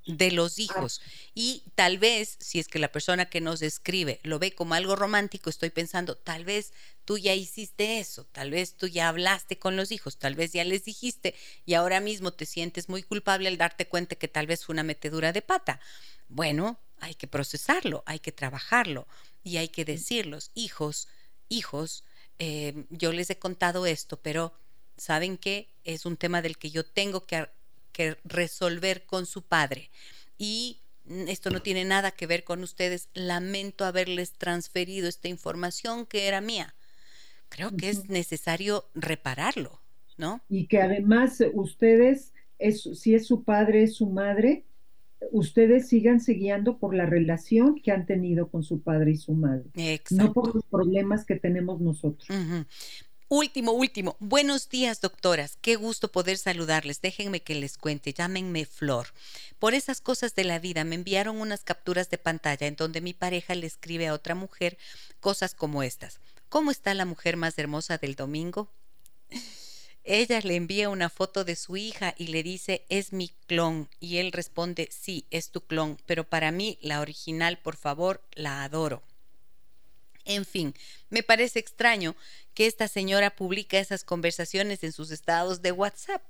de 0.05 0.31
los 0.31 0.59
hijos. 0.59 1.01
Y 1.33 1.63
tal 1.75 1.97
vez, 1.99 2.37
si 2.39 2.59
es 2.59 2.67
que 2.67 2.79
la 2.79 2.91
persona 2.91 3.25
que 3.25 3.41
nos 3.41 3.61
escribe 3.61 4.19
lo 4.23 4.39
ve 4.39 4.53
como 4.53 4.73
algo 4.73 4.95
romántico, 4.95 5.49
estoy 5.49 5.69
pensando, 5.69 6.15
tal 6.15 6.43
vez 6.43 6.73
tú 7.05 7.17
ya 7.17 7.33
hiciste 7.33 7.99
eso, 7.99 8.25
tal 8.31 8.51
vez 8.51 8.75
tú 8.75 8.87
ya 8.87 9.09
hablaste 9.09 9.59
con 9.59 9.75
los 9.75 9.91
hijos, 9.91 10.17
tal 10.17 10.35
vez 10.35 10.53
ya 10.53 10.63
les 10.63 10.85
dijiste 10.85 11.35
y 11.65 11.73
ahora 11.73 11.99
mismo 11.99 12.31
te 12.31 12.45
sientes 12.45 12.89
muy 12.89 13.03
culpable 13.03 13.47
al 13.47 13.57
darte 13.57 13.87
cuenta 13.87 14.15
que 14.15 14.27
tal 14.27 14.47
vez 14.47 14.65
fue 14.65 14.73
una 14.73 14.83
metedura 14.83 15.31
de 15.31 15.41
pata. 15.41 15.79
Bueno, 16.29 16.79
hay 16.99 17.15
que 17.15 17.27
procesarlo, 17.27 18.03
hay 18.05 18.19
que 18.19 18.31
trabajarlo 18.31 19.07
y 19.43 19.57
hay 19.57 19.69
que 19.69 19.85
decirlos, 19.85 20.51
hijos, 20.55 21.07
hijos, 21.49 22.03
eh, 22.39 22.85
yo 22.89 23.11
les 23.11 23.29
he 23.29 23.37
contado 23.37 23.85
esto, 23.85 24.17
pero 24.21 24.53
¿saben 24.97 25.37
qué? 25.37 25.69
Es 25.83 26.05
un 26.05 26.17
tema 26.17 26.41
del 26.41 26.57
que 26.57 26.71
yo 26.71 26.85
tengo 26.85 27.25
que 27.25 27.47
que 27.93 28.17
resolver 28.25 29.05
con 29.05 29.25
su 29.25 29.43
padre. 29.43 29.89
Y 30.37 30.81
esto 31.05 31.49
no 31.49 31.61
tiene 31.61 31.85
nada 31.85 32.11
que 32.11 32.27
ver 32.27 32.43
con 32.43 32.61
ustedes. 32.63 33.07
Lamento 33.13 33.85
haberles 33.85 34.33
transferido 34.33 35.07
esta 35.07 35.29
información 35.29 36.05
que 36.05 36.27
era 36.27 36.41
mía. 36.41 36.75
Creo 37.53 37.75
que 37.77 37.89
es 37.89 38.09
necesario 38.09 38.85
repararlo, 38.95 39.79
¿no? 40.17 40.41
Y 40.49 40.65
que 40.65 40.81
además 40.81 41.43
ustedes, 41.53 42.33
es, 42.57 42.81
si 42.81 43.13
es 43.13 43.27
su 43.27 43.43
padre, 43.43 43.83
es 43.83 43.93
su 43.93 44.07
madre, 44.07 44.65
ustedes 45.31 45.87
sigan 45.87 46.19
guiando 46.19 46.79
por 46.79 46.95
la 46.95 47.05
relación 47.05 47.75
que 47.75 47.91
han 47.91 48.07
tenido 48.07 48.47
con 48.47 48.63
su 48.63 48.81
padre 48.81 49.11
y 49.11 49.17
su 49.17 49.33
madre, 49.33 49.65
no 50.09 50.33
por 50.33 50.55
los 50.55 50.65
problemas 50.65 51.25
que 51.25 51.35
tenemos 51.35 51.79
nosotros. 51.79 52.27
Último, 53.29 53.71
último. 53.71 54.15
Buenos 54.19 54.69
días, 54.69 54.99
doctoras. 54.99 55.57
Qué 55.61 55.75
gusto 55.75 56.11
poder 56.11 56.37
saludarles. 56.37 57.01
Déjenme 57.01 57.41
que 57.41 57.55
les 57.55 57.77
cuente. 57.77 58.13
Llámenme 58.13 58.65
Flor. 58.65 59.07
Por 59.57 59.73
esas 59.73 60.01
cosas 60.01 60.35
de 60.35 60.43
la 60.43 60.59
vida 60.59 60.83
me 60.83 60.95
enviaron 60.95 61.41
unas 61.41 61.63
capturas 61.63 62.09
de 62.11 62.19
pantalla 62.19 62.67
en 62.67 62.75
donde 62.75 63.01
mi 63.01 63.13
pareja 63.13 63.55
le 63.55 63.65
escribe 63.65 64.07
a 64.07 64.13
otra 64.13 64.35
mujer 64.35 64.77
cosas 65.19 65.55
como 65.55 65.81
estas. 65.81 66.19
¿Cómo 66.53 66.69
está 66.69 66.93
la 66.93 67.05
mujer 67.05 67.35
más 67.35 67.57
hermosa 67.57 67.97
del 67.97 68.13
domingo? 68.13 68.69
Ella 70.03 70.39
le 70.41 70.55
envía 70.55 70.87
una 70.87 71.09
foto 71.09 71.43
de 71.45 71.55
su 71.55 71.77
hija 71.77 72.13
y 72.15 72.27
le 72.27 72.43
dice, 72.43 72.85
es 72.89 73.11
mi 73.11 73.29
clon. 73.47 73.89
Y 73.99 74.17
él 74.17 74.31
responde, 74.31 74.87
sí, 74.91 75.25
es 75.31 75.49
tu 75.49 75.61
clon, 75.61 75.97
pero 76.05 76.25
para 76.29 76.51
mí 76.51 76.77
la 76.79 77.01
original, 77.01 77.57
por 77.57 77.75
favor, 77.75 78.21
la 78.35 78.63
adoro. 78.63 79.01
En 80.25 80.45
fin, 80.45 80.75
me 81.09 81.23
parece 81.23 81.57
extraño 81.57 82.15
que 82.53 82.67
esta 82.67 82.87
señora 82.87 83.35
publica 83.35 83.79
esas 83.79 84.03
conversaciones 84.03 84.83
en 84.83 84.91
sus 84.91 85.09
estados 85.09 85.63
de 85.63 85.71
WhatsApp. 85.71 86.21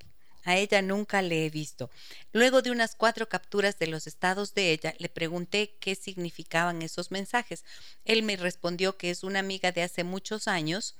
A 0.44 0.58
ella 0.58 0.82
nunca 0.82 1.22
le 1.22 1.46
he 1.46 1.50
visto. 1.50 1.90
Luego 2.34 2.62
de 2.62 2.72
unas 2.72 2.96
cuatro 2.96 3.30
capturas 3.30 3.80
de 3.80 3.88
los 3.88 4.08
estados 4.08 4.54
de 4.54 4.72
ella, 4.72 4.94
le 4.98 5.10
pregunté 5.10 5.78
qué 5.80 5.96
significaban 5.96 6.82
esos 6.82 7.12
mensajes. 7.12 7.64
Él 8.06 8.24
me 8.24 8.36
respondió 8.36 8.98
que 8.98 9.10
es 9.10 9.24
una 9.24 9.40
amiga 9.40 9.72
de 9.72 9.84
hace 9.84 10.04
muchos 10.04 10.48
años 10.48 10.96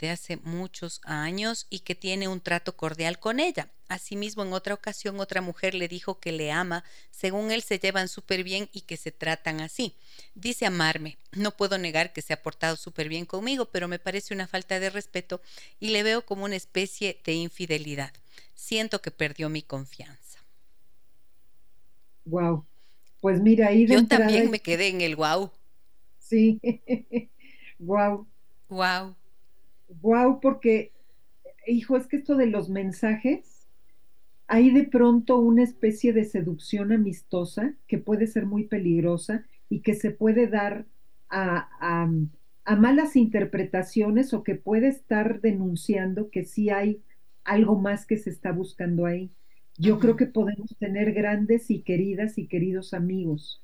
de 0.00 0.10
hace 0.10 0.38
muchos 0.38 1.00
años 1.04 1.66
y 1.70 1.80
que 1.80 1.94
tiene 1.94 2.26
un 2.26 2.40
trato 2.40 2.76
cordial 2.76 3.18
con 3.18 3.38
ella. 3.38 3.68
Asimismo, 3.88 4.42
en 4.42 4.52
otra 4.52 4.74
ocasión, 4.74 5.20
otra 5.20 5.40
mujer 5.40 5.74
le 5.74 5.88
dijo 5.88 6.20
que 6.20 6.32
le 6.32 6.52
ama, 6.52 6.84
según 7.10 7.50
él 7.50 7.62
se 7.62 7.78
llevan 7.78 8.08
súper 8.08 8.42
bien 8.42 8.68
y 8.72 8.82
que 8.82 8.96
se 8.96 9.12
tratan 9.12 9.60
así. 9.60 9.94
Dice 10.34 10.64
amarme. 10.66 11.18
No 11.32 11.56
puedo 11.56 11.76
negar 11.76 12.12
que 12.12 12.22
se 12.22 12.32
ha 12.32 12.42
portado 12.42 12.76
súper 12.76 13.08
bien 13.08 13.26
conmigo, 13.26 13.66
pero 13.66 13.88
me 13.88 13.98
parece 13.98 14.32
una 14.32 14.46
falta 14.46 14.80
de 14.80 14.90
respeto 14.90 15.40
y 15.78 15.90
le 15.90 16.02
veo 16.02 16.24
como 16.24 16.44
una 16.44 16.56
especie 16.56 17.20
de 17.24 17.34
infidelidad. 17.34 18.12
Siento 18.54 19.02
que 19.02 19.10
perdió 19.10 19.48
mi 19.48 19.62
confianza. 19.62 20.38
Wow. 22.24 22.64
Pues 23.20 23.40
mira, 23.40 23.68
ahí 23.68 23.86
Yo 23.86 24.06
también 24.06 24.50
me 24.50 24.60
quedé 24.60 24.88
en 24.88 25.00
el 25.00 25.16
wow. 25.16 25.50
Sí. 26.20 26.60
wow. 27.78 28.26
Wow 28.68 29.16
Wow, 30.00 30.40
porque, 30.40 30.92
hijo, 31.66 31.96
es 31.96 32.06
que 32.06 32.16
esto 32.16 32.36
de 32.36 32.46
los 32.46 32.68
mensajes, 32.70 33.68
hay 34.46 34.70
de 34.70 34.84
pronto 34.84 35.38
una 35.38 35.62
especie 35.62 36.12
de 36.12 36.24
seducción 36.24 36.92
amistosa 36.92 37.74
que 37.86 37.98
puede 37.98 38.26
ser 38.26 38.46
muy 38.46 38.64
peligrosa 38.64 39.46
y 39.68 39.80
que 39.82 39.94
se 39.94 40.10
puede 40.10 40.48
dar 40.48 40.86
a, 41.28 41.68
a 42.64 42.76
malas 42.76 43.16
interpretaciones 43.16 44.34
o 44.34 44.42
que 44.42 44.56
puede 44.56 44.88
estar 44.88 45.40
denunciando 45.40 46.30
que 46.30 46.44
sí 46.44 46.70
hay 46.70 47.02
algo 47.44 47.78
más 47.78 48.06
que 48.06 48.16
se 48.16 48.30
está 48.30 48.52
buscando 48.52 49.06
ahí. 49.06 49.32
Yo 49.78 49.98
creo 49.98 50.16
que 50.16 50.26
podemos 50.26 50.76
tener 50.78 51.12
grandes 51.12 51.70
y 51.70 51.82
queridas 51.82 52.38
y 52.38 52.46
queridos 52.48 52.92
amigos, 52.94 53.62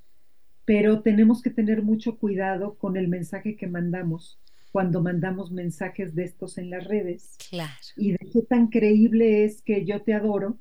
pero 0.64 1.02
tenemos 1.02 1.42
que 1.42 1.50
tener 1.50 1.82
mucho 1.82 2.18
cuidado 2.18 2.76
con 2.78 2.96
el 2.96 3.08
mensaje 3.08 3.56
que 3.56 3.66
mandamos 3.66 4.40
cuando 4.76 5.00
mandamos 5.00 5.52
mensajes 5.52 6.14
de 6.14 6.24
estos 6.24 6.58
en 6.58 6.68
las 6.68 6.84
redes. 6.84 7.38
Claro. 7.48 7.72
Y 7.96 8.12
de 8.12 8.18
qué 8.30 8.42
tan 8.42 8.66
creíble 8.66 9.46
es 9.46 9.62
que 9.62 9.86
yo 9.86 10.02
te 10.02 10.12
adoro, 10.12 10.58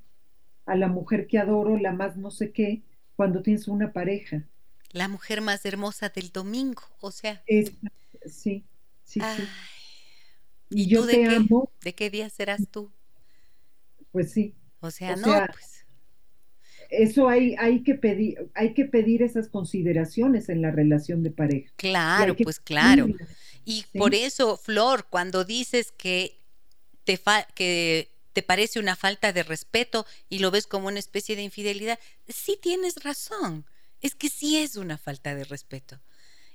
a 0.66 0.78
la 0.78 0.88
mujer 0.88 1.28
que 1.28 1.38
adoro, 1.38 1.78
la 1.78 1.92
más 1.92 2.16
no 2.16 2.32
sé 2.32 2.54
qué, 2.54 2.82
cuando 3.18 3.42
tienes 3.42 3.68
una 3.68 3.92
pareja. 3.92 4.48
La 4.94 5.10
mujer 5.10 5.42
más 5.42 5.66
hermosa 5.66 6.08
del 6.08 6.32
domingo, 6.32 6.84
o 7.02 7.12
sea. 7.12 7.44
sí, 7.46 7.78
sí, 8.26 8.64
sí. 9.04 9.22
Y, 10.70 10.88
yo 10.88 11.06
te 11.06 11.26
amo. 11.26 11.70
¿De 11.84 11.94
qué 11.94 12.10
día 12.10 12.30
serás 12.30 12.70
tú? 12.72 12.90
Pues 14.14 14.32
sí. 14.32 14.56
O 14.80 14.92
sea, 14.92 15.18
no, 15.18 15.46
pues. 15.52 15.86
Eso 16.90 17.28
hay, 17.28 17.56
hay, 17.60 17.84
que 17.84 17.96
pedir, 17.96 18.50
hay 18.54 18.74
que 18.74 18.86
pedir 18.86 19.24
esas 19.24 19.50
consideraciones 19.50 20.48
en 20.48 20.62
la 20.62 20.72
relación 20.72 21.22
de 21.22 21.32
pareja. 21.32 21.70
Claro, 21.76 22.34
pues 22.34 22.62
claro. 22.62 23.08
Y 23.66 23.84
por 23.98 24.14
eso, 24.14 24.58
Flor, 24.58 25.08
cuando 25.10 25.44
dices 25.44 25.92
que 25.92 26.40
te, 27.04 27.20
que 27.56 28.12
te 28.34 28.44
parece 28.44 28.80
una 28.80 28.96
falta 28.96 29.34
de 29.34 29.44
respeto 29.44 30.06
y 30.30 30.40
lo 30.40 30.52
ves 30.52 30.68
como 30.68 30.88
una 30.88 31.00
especie 31.00 31.36
de 31.36 31.42
infidelidad, 31.42 32.00
sí 32.28 32.58
tienes 32.62 33.04
razón. 33.04 33.66
Es 34.02 34.14
que 34.16 34.30
sí 34.30 34.58
es 34.58 34.76
una 34.76 34.98
falta 34.98 35.34
de 35.34 35.46
respeto. 35.46 36.00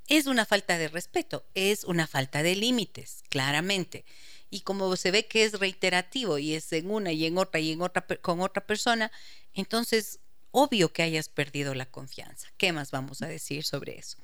Es 0.07 0.27
una 0.27 0.45
falta 0.45 0.79
de 0.79 0.89
respeto, 0.89 1.45
es 1.55 1.85
una 1.85 2.07
falta 2.07 2.43
de 2.43 2.57
límites, 2.57 3.23
claramente 3.29 4.05
y 4.51 4.61
como 4.61 4.95
se 4.97 5.13
ve 5.13 5.27
que 5.27 5.45
es 5.45 5.59
reiterativo 5.59 6.39
y 6.39 6.55
es 6.55 6.73
en 6.73 6.91
una 6.91 7.13
y 7.13 7.25
en 7.25 7.39
otra 7.39 7.61
y 7.61 7.71
en 7.73 7.81
otra 7.81 8.05
con 8.21 8.41
otra 8.41 8.67
persona, 8.67 9.11
entonces 9.55 10.19
obvio 10.53 10.93
que 10.93 11.03
hayas 11.03 11.29
perdido 11.29 11.75
la 11.75 11.87
confianza. 11.87 12.49
¿Qué 12.57 12.73
más 12.73 12.91
vamos 12.91 13.23
a 13.23 13.27
decir 13.27 13.65
sobre 13.65 13.99
eso? 13.99 14.17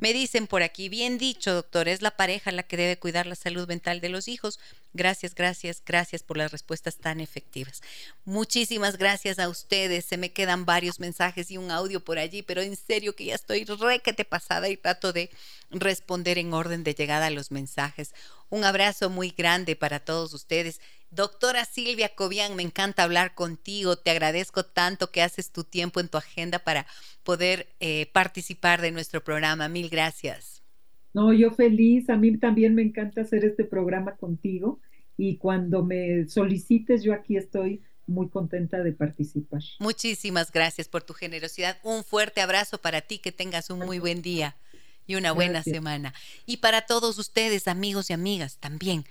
Me 0.00 0.12
dicen 0.12 0.46
por 0.46 0.62
aquí, 0.62 0.88
bien 0.88 1.18
dicho, 1.18 1.54
doctor, 1.54 1.88
es 1.88 2.02
la 2.02 2.12
pareja 2.12 2.52
la 2.52 2.62
que 2.62 2.76
debe 2.76 2.98
cuidar 2.98 3.26
la 3.26 3.34
salud 3.34 3.68
mental 3.68 4.00
de 4.00 4.08
los 4.08 4.28
hijos. 4.28 4.58
Gracias, 4.94 5.34
gracias, 5.34 5.82
gracias 5.84 6.22
por 6.22 6.36
las 6.36 6.50
respuestas 6.50 6.96
tan 6.96 7.20
efectivas. 7.20 7.82
Muchísimas 8.24 8.96
gracias 8.96 9.38
a 9.38 9.48
ustedes. 9.48 10.04
Se 10.04 10.16
me 10.16 10.32
quedan 10.32 10.64
varios 10.64 10.98
mensajes 10.98 11.50
y 11.50 11.58
un 11.58 11.70
audio 11.70 12.04
por 12.04 12.18
allí, 12.18 12.42
pero 12.42 12.62
en 12.62 12.74
serio 12.74 13.14
que 13.14 13.26
ya 13.26 13.34
estoy 13.34 13.64
requete 13.64 14.24
pasada 14.24 14.68
y 14.68 14.76
trato 14.76 15.12
de 15.12 15.30
responder 15.70 16.38
en 16.38 16.54
orden 16.54 16.84
de 16.84 16.94
llegada 16.94 17.26
a 17.26 17.30
los 17.30 17.50
mensajes. 17.50 18.14
Un 18.50 18.64
abrazo 18.64 19.10
muy 19.10 19.30
grande 19.30 19.76
para 19.76 20.00
todos 20.00 20.32
ustedes. 20.32 20.80
Doctora 21.10 21.64
Silvia 21.64 22.14
Cobian, 22.14 22.54
me 22.54 22.62
encanta 22.62 23.02
hablar 23.02 23.34
contigo. 23.34 23.96
Te 23.96 24.10
agradezco 24.10 24.64
tanto 24.64 25.10
que 25.10 25.22
haces 25.22 25.52
tu 25.52 25.64
tiempo 25.64 26.00
en 26.00 26.08
tu 26.08 26.18
agenda 26.18 26.58
para 26.58 26.86
poder 27.22 27.68
eh, 27.80 28.10
participar 28.12 28.80
de 28.80 28.92
nuestro 28.92 29.24
programa. 29.24 29.68
Mil 29.68 29.88
gracias. 29.88 30.62
No, 31.14 31.32
yo 31.32 31.50
feliz. 31.50 32.10
A 32.10 32.16
mí 32.16 32.36
también 32.36 32.74
me 32.74 32.82
encanta 32.82 33.22
hacer 33.22 33.44
este 33.44 33.64
programa 33.64 34.16
contigo 34.16 34.80
y 35.16 35.38
cuando 35.38 35.84
me 35.84 36.28
solicites, 36.28 37.02
yo 37.02 37.12
aquí 37.12 37.36
estoy 37.36 37.82
muy 38.06 38.28
contenta 38.28 38.82
de 38.82 38.92
participar. 38.92 39.62
Muchísimas 39.80 40.52
gracias 40.52 40.88
por 40.88 41.02
tu 41.02 41.14
generosidad. 41.14 41.78
Un 41.82 42.04
fuerte 42.04 42.40
abrazo 42.40 42.78
para 42.78 43.00
ti, 43.00 43.18
que 43.18 43.32
tengas 43.32 43.70
un 43.70 43.80
muy 43.80 43.98
buen 43.98 44.22
día 44.22 44.56
y 45.06 45.16
una 45.16 45.32
buena 45.32 45.62
semana. 45.62 46.14
Y 46.46 46.58
para 46.58 46.82
todos 46.82 47.18
ustedes, 47.18 47.66
amigos 47.66 48.10
y 48.10 48.12
amigas, 48.12 48.58
también 48.58 49.04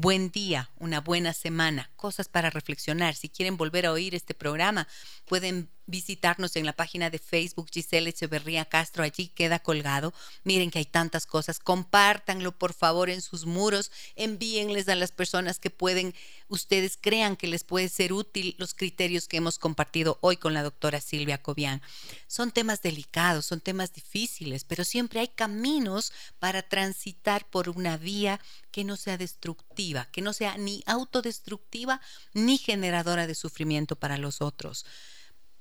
buen 0.00 0.30
día, 0.30 0.70
una 0.78 1.00
buena 1.00 1.32
semana, 1.32 1.90
cosas 1.96 2.28
para 2.28 2.50
reflexionar. 2.50 3.14
Si 3.14 3.30
quieren 3.30 3.56
volver 3.56 3.86
a 3.86 3.92
oír 3.92 4.14
este 4.14 4.34
programa, 4.34 4.86
pueden 5.24 5.70
visitarnos 5.86 6.56
en 6.56 6.66
la 6.66 6.72
página 6.72 7.10
de 7.10 7.18
Facebook 7.18 7.68
Giselle 7.72 8.10
Echeverría 8.10 8.64
Castro, 8.64 9.04
allí 9.04 9.28
queda 9.28 9.58
colgado. 9.58 10.12
Miren 10.44 10.70
que 10.70 10.78
hay 10.78 10.84
tantas 10.84 11.26
cosas, 11.26 11.58
compártanlo 11.58 12.52
por 12.52 12.72
favor 12.72 13.08
en 13.10 13.22
sus 13.22 13.46
muros, 13.46 13.90
envíenles 14.14 14.88
a 14.88 14.94
las 14.94 15.12
personas 15.12 15.58
que 15.58 15.70
pueden, 15.70 16.14
ustedes 16.48 16.98
crean 17.00 17.36
que 17.36 17.46
les 17.46 17.64
puede 17.64 17.88
ser 17.88 18.12
útil 18.12 18.54
los 18.58 18.74
criterios 18.74 19.28
que 19.28 19.38
hemos 19.38 19.58
compartido 19.58 20.18
hoy 20.20 20.36
con 20.36 20.54
la 20.54 20.62
doctora 20.62 21.00
Silvia 21.00 21.42
Cobian. 21.42 21.82
Son 22.26 22.50
temas 22.50 22.82
delicados, 22.82 23.46
son 23.46 23.60
temas 23.60 23.92
difíciles, 23.92 24.64
pero 24.64 24.84
siempre 24.84 25.20
hay 25.20 25.28
caminos 25.28 26.12
para 26.38 26.62
transitar 26.62 27.48
por 27.48 27.68
una 27.68 27.96
vía 27.96 28.40
que 28.70 28.84
no 28.84 28.96
sea 28.96 29.16
destructiva, 29.16 30.06
que 30.12 30.22
no 30.22 30.32
sea 30.32 30.58
ni 30.58 30.82
autodestructiva 30.86 32.00
ni 32.34 32.58
generadora 32.58 33.26
de 33.26 33.34
sufrimiento 33.34 33.96
para 33.96 34.18
los 34.18 34.40
otros. 34.42 34.84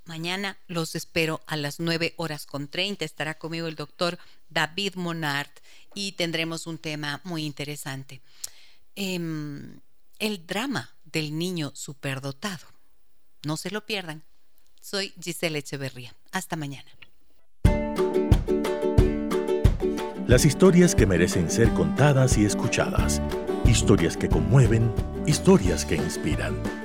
Mañana 0.05 0.57
los 0.67 0.95
espero 0.95 1.41
a 1.47 1.57
las 1.57 1.79
9 1.79 2.13
horas 2.17 2.45
con 2.45 2.67
30. 2.67 3.03
Estará 3.03 3.33
conmigo 3.39 3.67
el 3.67 3.75
doctor 3.75 4.19
David 4.49 4.95
Monard 4.95 5.49
y 5.95 6.11
tendremos 6.13 6.67
un 6.67 6.77
tema 6.77 7.21
muy 7.23 7.43
interesante. 7.43 8.21
Em, 8.95 9.79
el 10.19 10.45
drama 10.45 10.93
del 11.05 11.37
niño 11.37 11.71
superdotado. 11.73 12.67
No 13.43 13.57
se 13.57 13.71
lo 13.71 13.85
pierdan. 13.85 14.23
Soy 14.79 15.13
Giselle 15.21 15.59
Echeverría. 15.59 16.15
Hasta 16.31 16.55
mañana. 16.55 16.91
Las 20.27 20.45
historias 20.45 20.95
que 20.95 21.05
merecen 21.05 21.49
ser 21.49 21.71
contadas 21.73 22.37
y 22.37 22.45
escuchadas. 22.45 23.21
Historias 23.65 24.17
que 24.17 24.29
conmueven, 24.29 24.93
historias 25.25 25.85
que 25.85 25.95
inspiran. 25.95 26.84